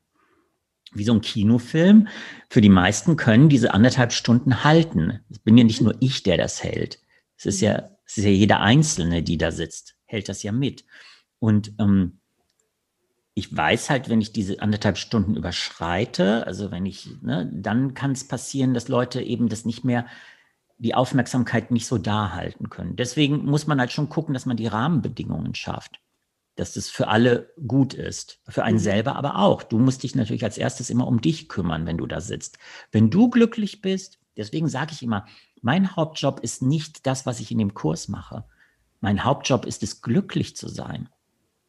wie 0.93 1.05
so 1.05 1.13
ein 1.13 1.21
Kinofilm. 1.21 2.09
Für 2.49 2.61
die 2.61 2.69
meisten 2.69 3.17
können 3.17 3.49
diese 3.49 3.75
anderthalb 3.75 4.13
Stunden 4.13 4.65
halten. 4.65 5.21
Es 5.31 5.39
bin 5.39 5.57
ja 5.57 5.65
nicht 5.65 5.81
nur 5.81 5.95
ich, 6.01 6.23
der 6.23 6.37
das 6.37 6.63
hält. 6.63 7.01
Es 7.37 7.47
ist 7.47 7.61
ja, 7.61 7.91
es 8.05 8.19
ist 8.19 8.25
ja 8.25 8.31
jeder 8.31 8.61
Einzelne, 8.61 9.23
die 9.23 9.39
da 9.39 9.53
sitzt, 9.53 9.97
hält 10.05 10.29
das 10.29 10.43
ja 10.43 10.53
mit. 10.53 10.85
Und 11.39 11.73
ähm, 11.79 12.19
ich 13.35 13.57
weiß 13.57 13.91
halt, 13.91 14.09
wenn 14.09 14.21
ich 14.21 14.33
diese 14.33 14.61
anderthalb 14.61 14.99
Stunden 14.99 15.37
überschreite, 15.37 16.47
also 16.47 16.71
wenn 16.71 16.85
ich, 16.85 17.09
ne, 17.23 17.51
dann 17.53 17.95
kann 17.95 18.13
es 18.13 18.27
passieren, 18.27 18.75
dass 18.75 18.89
Leute 18.89 19.23
eben 19.23 19.49
das 19.49 19.65
nicht 19.65 19.85
mehr, 19.85 20.07
die 20.79 20.95
Aufmerksamkeit 20.95 21.71
nicht 21.71 21.87
so 21.87 21.99
da 21.99 22.33
halten 22.33 22.71
können. 22.71 22.97
Deswegen 22.97 23.45
muss 23.45 23.67
man 23.67 23.79
halt 23.79 23.93
schon 23.93 24.09
gucken, 24.09 24.35
dass 24.35 24.47
man 24.47 24.57
die 24.57 24.67
Rahmenbedingungen 24.67 25.55
schafft 25.55 26.01
dass 26.57 26.75
das 26.75 26.89
für 26.89 27.09
alle 27.09 27.53
gut 27.67 27.95
ist. 27.95 28.41
Für 28.49 28.65
einen 28.65 28.77
mhm. 28.77 28.83
selber 28.83 29.17
aber 29.17 29.37
auch. 29.37 29.63
Du 29.63 29.79
musst 29.79 30.03
dich 30.03 30.15
natürlich 30.15 30.45
als 30.45 30.59
erstes 30.59 30.91
immer 30.91 31.07
um 31.07 31.21
dich 31.21 31.49
kümmern, 31.49 31.87
wenn 31.87 31.99
du 31.99 32.07
da 32.07 32.21
sitzt. 32.21 32.59
Wenn 32.93 33.11
du 33.11 33.31
glücklich 33.31 33.81
bist, 33.81 34.19
deswegen 34.37 34.69
sage 34.69 34.93
ich 34.93 35.03
immer, 35.03 35.27
mein 35.63 35.97
Hauptjob 35.97 36.41
ist 36.41 36.63
nicht 36.63 37.07
das, 37.07 37.27
was 37.27 37.41
ich 37.41 37.51
in 37.51 37.59
dem 37.59 37.75
Kurs 37.75 38.09
mache. 38.09 38.45
Mein 39.01 39.25
Hauptjob 39.25 39.65
ist 39.65 39.83
es, 39.83 40.03
glücklich 40.03 40.57
zu 40.57 40.69
sein. 40.69 41.09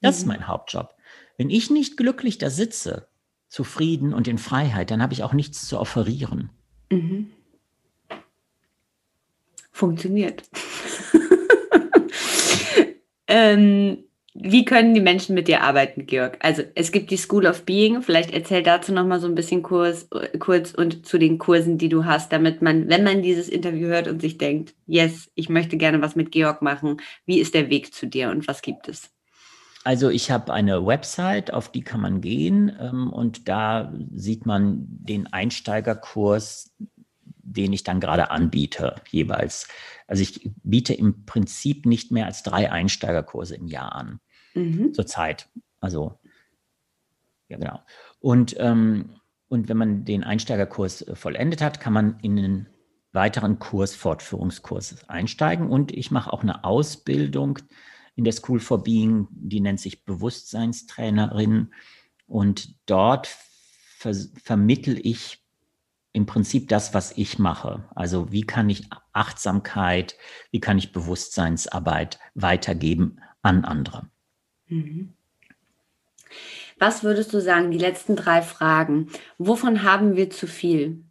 Das 0.01 0.15
mhm. 0.15 0.21
ist 0.21 0.27
mein 0.27 0.47
Hauptjob. 0.47 0.95
Wenn 1.37 1.49
ich 1.49 1.69
nicht 1.69 1.97
glücklich 1.97 2.37
da 2.37 2.49
sitze, 2.49 3.07
zufrieden 3.47 4.13
und 4.13 4.27
in 4.27 4.37
Freiheit, 4.37 4.91
dann 4.91 5.01
habe 5.01 5.13
ich 5.13 5.23
auch 5.23 5.33
nichts 5.33 5.67
zu 5.67 5.79
offerieren. 5.79 6.49
Mhm. 6.89 7.31
Funktioniert. 9.71 10.43
ähm, 13.27 14.03
wie 14.33 14.63
können 14.63 14.93
die 14.93 15.01
Menschen 15.01 15.35
mit 15.35 15.47
dir 15.47 15.61
arbeiten, 15.61 16.05
Georg? 16.05 16.37
Also 16.39 16.63
es 16.75 16.91
gibt 16.91 17.11
die 17.11 17.17
School 17.17 17.45
of 17.45 17.65
Being. 17.65 18.01
Vielleicht 18.01 18.31
erzähl 18.31 18.63
dazu 18.63 18.93
noch 18.93 19.05
mal 19.05 19.19
so 19.19 19.27
ein 19.27 19.35
bisschen 19.35 19.61
Kurs, 19.61 20.07
kurz 20.39 20.73
und 20.73 21.05
zu 21.05 21.17
den 21.17 21.37
Kursen, 21.37 21.77
die 21.77 21.89
du 21.89 22.05
hast, 22.05 22.31
damit 22.31 22.61
man, 22.61 22.87
wenn 22.87 23.03
man 23.03 23.21
dieses 23.21 23.49
Interview 23.49 23.87
hört 23.87 24.07
und 24.07 24.21
sich 24.21 24.37
denkt, 24.37 24.73
yes, 24.87 25.29
ich 25.35 25.49
möchte 25.49 25.75
gerne 25.75 26.01
was 26.01 26.15
mit 26.15 26.31
Georg 26.31 26.61
machen. 26.61 27.01
Wie 27.25 27.39
ist 27.39 27.53
der 27.53 27.69
Weg 27.69 27.93
zu 27.93 28.07
dir 28.07 28.29
und 28.29 28.47
was 28.47 28.61
gibt 28.61 28.87
es? 28.87 29.09
Also 29.83 30.09
ich 30.09 30.29
habe 30.29 30.53
eine 30.53 30.85
Website, 30.85 31.51
auf 31.53 31.71
die 31.71 31.81
kann 31.81 32.01
man 32.01 32.21
gehen 32.21 32.71
ähm, 32.79 33.11
und 33.11 33.49
da 33.49 33.91
sieht 34.13 34.45
man 34.45 34.85
den 34.87 35.33
Einsteigerkurs, 35.33 36.71
den 37.53 37.73
ich 37.73 37.83
dann 37.83 37.99
gerade 37.99 38.31
anbiete, 38.31 38.95
jeweils. 39.09 39.67
Also 40.07 40.23
ich 40.23 40.49
biete 40.63 40.93
im 40.93 41.25
Prinzip 41.25 41.85
nicht 41.85 42.11
mehr 42.11 42.25
als 42.25 42.43
drei 42.43 42.71
Einsteigerkurse 42.71 43.55
im 43.55 43.67
Jahr 43.67 43.95
an. 43.95 44.19
Mhm. 44.53 44.93
Zurzeit. 44.93 45.49
Also, 45.79 46.19
ja, 47.47 47.57
genau. 47.57 47.79
Und, 48.19 48.55
ähm, 48.59 49.15
und 49.47 49.67
wenn 49.67 49.77
man 49.77 50.05
den 50.05 50.23
Einsteigerkurs 50.23 51.01
äh, 51.01 51.15
vollendet 51.15 51.61
hat, 51.61 51.79
kann 51.79 51.93
man 51.93 52.19
in 52.21 52.37
einen 52.37 52.67
weiteren 53.11 53.59
Kurs, 53.59 53.95
Fortführungskurs 53.95 55.09
einsteigen. 55.09 55.69
Und 55.69 55.91
ich 55.91 56.11
mache 56.11 56.31
auch 56.31 56.43
eine 56.43 56.63
Ausbildung 56.63 57.59
in 58.15 58.23
der 58.23 58.33
School 58.33 58.59
for 58.59 58.83
Being, 58.83 59.27
die 59.31 59.61
nennt 59.61 59.79
sich 59.79 60.05
Bewusstseinstrainerin. 60.05 61.73
Und 62.25 62.75
dort 62.85 63.27
ver 63.97 64.13
vermittel 64.43 64.99
ich 65.01 65.40
im 66.13 66.25
Prinzip 66.25 66.67
das, 66.67 66.93
was 66.93 67.17
ich 67.17 67.39
mache. 67.39 67.89
Also 67.95 68.31
wie 68.31 68.41
kann 68.41 68.69
ich 68.69 68.89
Achtsamkeit, 69.13 70.17
wie 70.51 70.59
kann 70.59 70.77
ich 70.77 70.91
Bewusstseinsarbeit 70.91 72.19
weitergeben 72.33 73.19
an 73.41 73.65
andere. 73.65 74.09
Mhm. 74.67 75.13
Was 76.77 77.03
würdest 77.03 77.33
du 77.33 77.41
sagen, 77.41 77.71
die 77.71 77.77
letzten 77.77 78.15
drei 78.15 78.41
Fragen? 78.41 79.09
Wovon 79.37 79.83
haben 79.83 80.15
wir 80.15 80.29
zu 80.29 80.47
viel? 80.47 81.03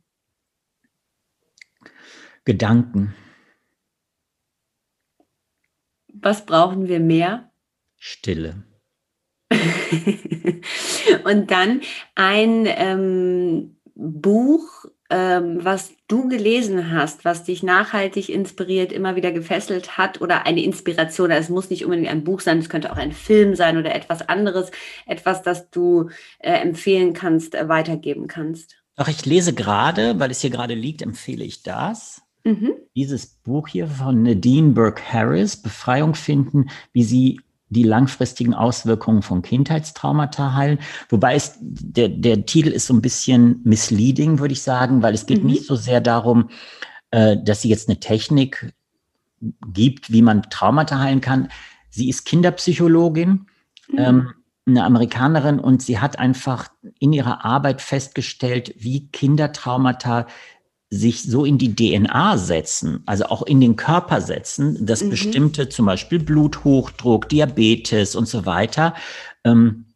Gedanken. 2.44 3.14
Was 6.12 6.44
brauchen 6.44 6.88
wir 6.88 7.01
mehr? 7.01 7.53
Stille. 7.96 8.64
Und 11.24 11.51
dann 11.51 11.82
ein 12.14 12.64
ähm, 12.66 13.76
Buch, 13.94 14.86
ähm, 15.11 15.58
was 15.62 15.92
du 16.08 16.28
gelesen 16.28 16.92
hast, 16.92 17.24
was 17.24 17.44
dich 17.44 17.62
nachhaltig 17.62 18.28
inspiriert, 18.28 18.92
immer 18.92 19.16
wieder 19.16 19.32
gefesselt 19.32 19.98
hat 19.98 20.20
oder 20.20 20.46
eine 20.46 20.62
Inspiration? 20.62 21.30
Also 21.30 21.44
es 21.44 21.48
muss 21.50 21.70
nicht 21.70 21.84
unbedingt 21.84 22.08
ein 22.08 22.24
Buch 22.24 22.40
sein, 22.40 22.58
es 22.58 22.68
könnte 22.68 22.92
auch 22.92 22.96
ein 22.96 23.12
Film 23.12 23.54
sein 23.56 23.76
oder 23.76 23.94
etwas 23.94 24.28
anderes, 24.28 24.70
etwas, 25.06 25.42
das 25.42 25.70
du 25.70 26.11
äh, 26.38 26.52
empfehlen 26.52 27.12
kannst, 27.12 27.54
äh, 27.54 27.68
weitergeben 27.68 28.28
kannst. 28.28 28.76
Doch, 28.96 29.08
ich 29.08 29.26
lese 29.26 29.54
gerade, 29.54 30.18
weil 30.18 30.30
es 30.30 30.40
hier 30.40 30.50
gerade 30.50 30.74
liegt, 30.74 31.02
empfehle 31.02 31.44
ich 31.44 31.62
das. 31.62 32.22
Mhm. 32.44 32.72
Dieses 32.94 33.26
Buch 33.26 33.68
hier 33.68 33.86
von 33.86 34.22
Nadine 34.22 34.72
Burke 34.72 35.02
Harris, 35.12 35.56
Befreiung 35.56 36.14
finden, 36.14 36.70
wie 36.92 37.04
sie 37.04 37.40
die 37.70 37.84
langfristigen 37.84 38.52
Auswirkungen 38.52 39.22
von 39.22 39.42
Kindheitstraumata 39.42 40.54
heilen. 40.54 40.78
Wobei 41.08 41.36
es, 41.36 41.56
der, 41.60 42.08
der 42.08 42.44
Titel 42.44 42.68
ist 42.68 42.86
so 42.86 42.94
ein 42.94 43.00
bisschen 43.00 43.60
misleading, 43.64 44.38
würde 44.40 44.52
ich 44.52 44.62
sagen, 44.62 45.02
weil 45.02 45.14
es 45.14 45.26
geht 45.26 45.42
mhm. 45.42 45.50
nicht 45.50 45.64
so 45.64 45.76
sehr 45.76 46.00
darum, 46.00 46.50
äh, 47.12 47.36
dass 47.42 47.62
sie 47.62 47.68
jetzt 47.68 47.88
eine 47.88 48.00
Technik 48.00 48.74
gibt, 49.72 50.12
wie 50.12 50.22
man 50.22 50.42
Traumata 50.50 50.98
heilen 50.98 51.20
kann. 51.20 51.48
Sie 51.88 52.08
ist 52.08 52.24
Kinderpsychologin, 52.24 53.46
mhm. 53.88 53.98
ähm, 53.98 54.32
eine 54.66 54.84
Amerikanerin, 54.84 55.58
und 55.58 55.82
sie 55.82 55.98
hat 55.98 56.18
einfach 56.18 56.68
in 56.98 57.12
ihrer 57.12 57.44
Arbeit 57.44 57.80
festgestellt, 57.80 58.74
wie 58.76 59.08
Kindertraumata 59.08 60.26
sich 60.91 61.22
so 61.22 61.45
in 61.45 61.57
die 61.57 61.74
DNA 61.74 62.36
setzen, 62.36 63.03
also 63.07 63.26
auch 63.26 63.43
in 63.43 63.61
den 63.61 63.76
Körper 63.76 64.20
setzen, 64.20 64.84
dass 64.84 65.05
mhm. 65.05 65.11
bestimmte 65.11 65.68
zum 65.68 65.86
Beispiel 65.86 66.18
Bluthochdruck, 66.18 67.28
Diabetes 67.28 68.16
und 68.16 68.26
so 68.26 68.45
weiter, 68.45 68.95
ähm, 69.45 69.86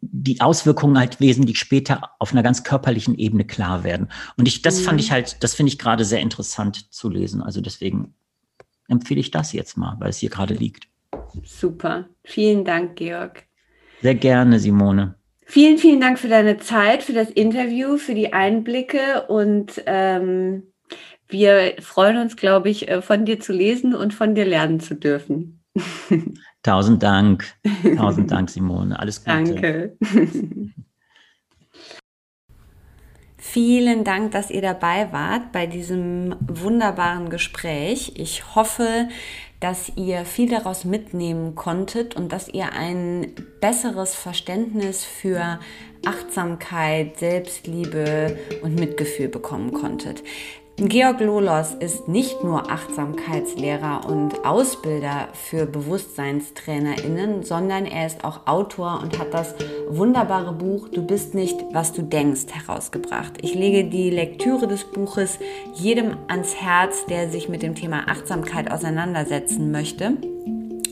die 0.00 0.40
Auswirkungen 0.40 0.98
halt 0.98 1.20
wesentlich 1.20 1.58
später 1.58 2.10
auf 2.18 2.32
einer 2.32 2.42
ganz 2.42 2.64
körperlichen 2.64 3.18
Ebene 3.18 3.44
klar 3.44 3.82
werden. 3.82 4.08
Und 4.36 4.46
ich, 4.46 4.62
das 4.62 4.80
mhm. 4.80 4.84
fand 4.84 5.00
ich 5.00 5.10
halt, 5.10 5.42
das 5.42 5.54
finde 5.54 5.72
ich 5.72 5.78
gerade 5.78 6.04
sehr 6.04 6.20
interessant 6.20 6.92
zu 6.92 7.08
lesen. 7.08 7.42
Also 7.42 7.60
deswegen 7.60 8.14
empfehle 8.88 9.20
ich 9.20 9.30
das 9.30 9.52
jetzt 9.52 9.76
mal, 9.76 9.96
weil 9.98 10.10
es 10.10 10.18
hier 10.18 10.30
gerade 10.30 10.54
liegt. 10.54 10.88
Super. 11.44 12.08
Vielen 12.24 12.64
Dank, 12.64 12.96
Georg. 12.96 13.44
Sehr 14.02 14.14
gerne, 14.14 14.60
Simone. 14.60 15.17
Vielen, 15.50 15.78
vielen 15.78 15.98
Dank 15.98 16.18
für 16.18 16.28
deine 16.28 16.58
Zeit, 16.58 17.02
für 17.02 17.14
das 17.14 17.30
Interview, 17.30 17.96
für 17.96 18.14
die 18.14 18.34
Einblicke 18.34 19.26
und 19.28 19.82
ähm, 19.86 20.64
wir 21.26 21.76
freuen 21.80 22.18
uns, 22.18 22.36
glaube 22.36 22.68
ich, 22.68 22.88
äh, 22.88 23.00
von 23.00 23.24
dir 23.24 23.40
zu 23.40 23.54
lesen 23.54 23.94
und 23.94 24.12
von 24.12 24.34
dir 24.34 24.44
lernen 24.44 24.78
zu 24.78 24.94
dürfen. 24.94 25.64
Tausend 26.62 27.02
Dank. 27.02 27.46
Tausend 27.96 28.30
Dank, 28.30 28.50
Simone. 28.50 28.98
Alles 28.98 29.24
Gute. 29.24 29.36
Danke. 29.36 29.96
Vielen 33.38 34.04
Dank, 34.04 34.32
dass 34.32 34.50
ihr 34.50 34.60
dabei 34.60 35.10
wart 35.12 35.52
bei 35.52 35.66
diesem 35.66 36.36
wunderbaren 36.40 37.30
Gespräch. 37.30 38.12
Ich 38.16 38.54
hoffe, 38.54 39.08
dass 39.60 39.90
ihr 39.96 40.24
viel 40.24 40.48
daraus 40.48 40.84
mitnehmen 40.84 41.54
konntet 41.54 42.14
und 42.16 42.32
dass 42.32 42.48
ihr 42.48 42.72
ein 42.72 43.34
besseres 43.60 44.14
Verständnis 44.14 45.04
für 45.04 45.58
Achtsamkeit, 46.06 47.18
Selbstliebe 47.18 48.38
und 48.62 48.78
Mitgefühl 48.78 49.28
bekommen 49.28 49.72
konntet. 49.72 50.22
Georg 50.80 51.18
Lolos 51.18 51.74
ist 51.80 52.06
nicht 52.06 52.44
nur 52.44 52.70
Achtsamkeitslehrer 52.70 54.08
und 54.08 54.44
Ausbilder 54.44 55.26
für 55.32 55.66
BewusstseinstrainerInnen, 55.66 57.42
sondern 57.42 57.84
er 57.84 58.06
ist 58.06 58.22
auch 58.22 58.46
Autor 58.46 59.00
und 59.02 59.18
hat 59.18 59.34
das 59.34 59.56
wunderbare 59.88 60.52
Buch 60.52 60.88
Du 60.88 61.04
bist 61.04 61.34
nicht, 61.34 61.56
was 61.72 61.92
du 61.92 62.02
denkst 62.02 62.46
herausgebracht. 62.52 63.38
Ich 63.42 63.54
lege 63.54 63.90
die 63.90 64.10
Lektüre 64.10 64.68
des 64.68 64.84
Buches 64.84 65.40
jedem 65.74 66.16
ans 66.28 66.54
Herz, 66.54 67.06
der 67.06 67.28
sich 67.28 67.48
mit 67.48 67.64
dem 67.64 67.74
Thema 67.74 68.06
Achtsamkeit 68.06 68.70
auseinandersetzen 68.70 69.72
möchte. 69.72 70.12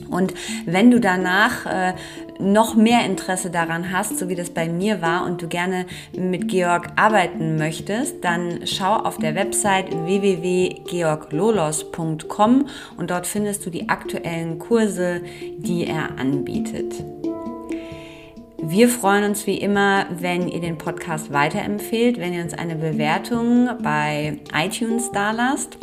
Und 0.09 0.33
wenn 0.65 0.91
du 0.91 0.99
danach 0.99 1.65
äh, 1.65 1.93
noch 2.39 2.75
mehr 2.75 3.05
Interesse 3.05 3.49
daran 3.49 3.91
hast, 3.91 4.19
so 4.19 4.29
wie 4.29 4.35
das 4.35 4.51
bei 4.51 4.69
mir 4.69 5.01
war 5.01 5.25
und 5.25 5.41
du 5.41 5.47
gerne 5.47 5.87
mit 6.15 6.47
Georg 6.47 6.89
arbeiten 6.95 7.57
möchtest, 7.57 8.23
dann 8.23 8.59
schau 8.65 8.93
auf 8.93 9.17
der 9.17 9.33
Website 9.35 9.91
www.georglolos.com 9.91 12.67
und 12.97 13.11
dort 13.11 13.27
findest 13.27 13.65
du 13.65 13.69
die 13.69 13.89
aktuellen 13.89 14.59
Kurse, 14.59 15.19
die 15.57 15.87
er 15.87 16.17
anbietet. 16.19 17.03
Wir 18.69 18.89
freuen 18.89 19.23
uns 19.23 19.47
wie 19.47 19.57
immer, 19.59 20.07
wenn 20.09 20.49
ihr 20.49 20.59
den 20.59 20.77
Podcast 20.77 21.31
weiterempfehlt, 21.31 22.19
wenn 22.19 22.33
ihr 22.33 22.43
uns 22.43 22.53
eine 22.53 22.75
Bewertung 22.75 23.69
bei 23.81 24.39
iTunes 24.53 25.09
dalasst. 25.13 25.77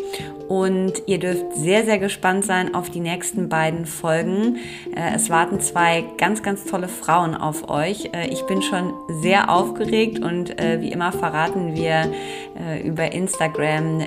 Und 0.49 0.93
ihr 1.07 1.19
dürft 1.19 1.55
sehr, 1.55 1.87
sehr 1.87 1.99
gespannt 1.99 2.45
sein 2.45 2.75
auf 2.75 2.91
die 2.91 3.01
nächsten 3.01 3.49
beiden 3.49 3.87
Folgen. 3.87 4.59
Äh, 4.95 5.15
es 5.15 5.31
warten 5.31 5.61
zwei 5.61 6.05
ganz, 6.19 6.43
ganz 6.43 6.67
tolle 6.67 6.89
Frauen 6.89 7.35
auf 7.35 7.71
euch. 7.71 8.11
Äh, 8.13 8.29
ich 8.29 8.43
bin 8.43 8.61
schon 8.61 8.93
sehr 9.23 9.49
aufgeregt 9.49 10.19
und 10.19 10.61
äh, 10.61 10.83
wie 10.83 10.93
immer 10.93 11.13
verraten 11.13 11.75
wir 11.75 12.13
über 12.85 13.13
Instagram, 13.13 14.01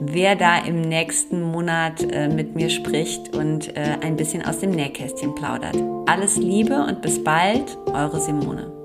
wer 0.00 0.36
da 0.36 0.58
im 0.58 0.80
nächsten 0.80 1.42
Monat 1.42 2.06
mit 2.32 2.54
mir 2.54 2.70
spricht 2.70 3.36
und 3.36 3.74
ein 3.76 4.16
bisschen 4.16 4.44
aus 4.44 4.58
dem 4.58 4.70
Nähkästchen 4.70 5.34
plaudert. 5.34 5.76
Alles 6.06 6.36
Liebe 6.36 6.84
und 6.84 7.02
bis 7.02 7.22
bald, 7.22 7.78
eure 7.86 8.20
Simone. 8.20 8.79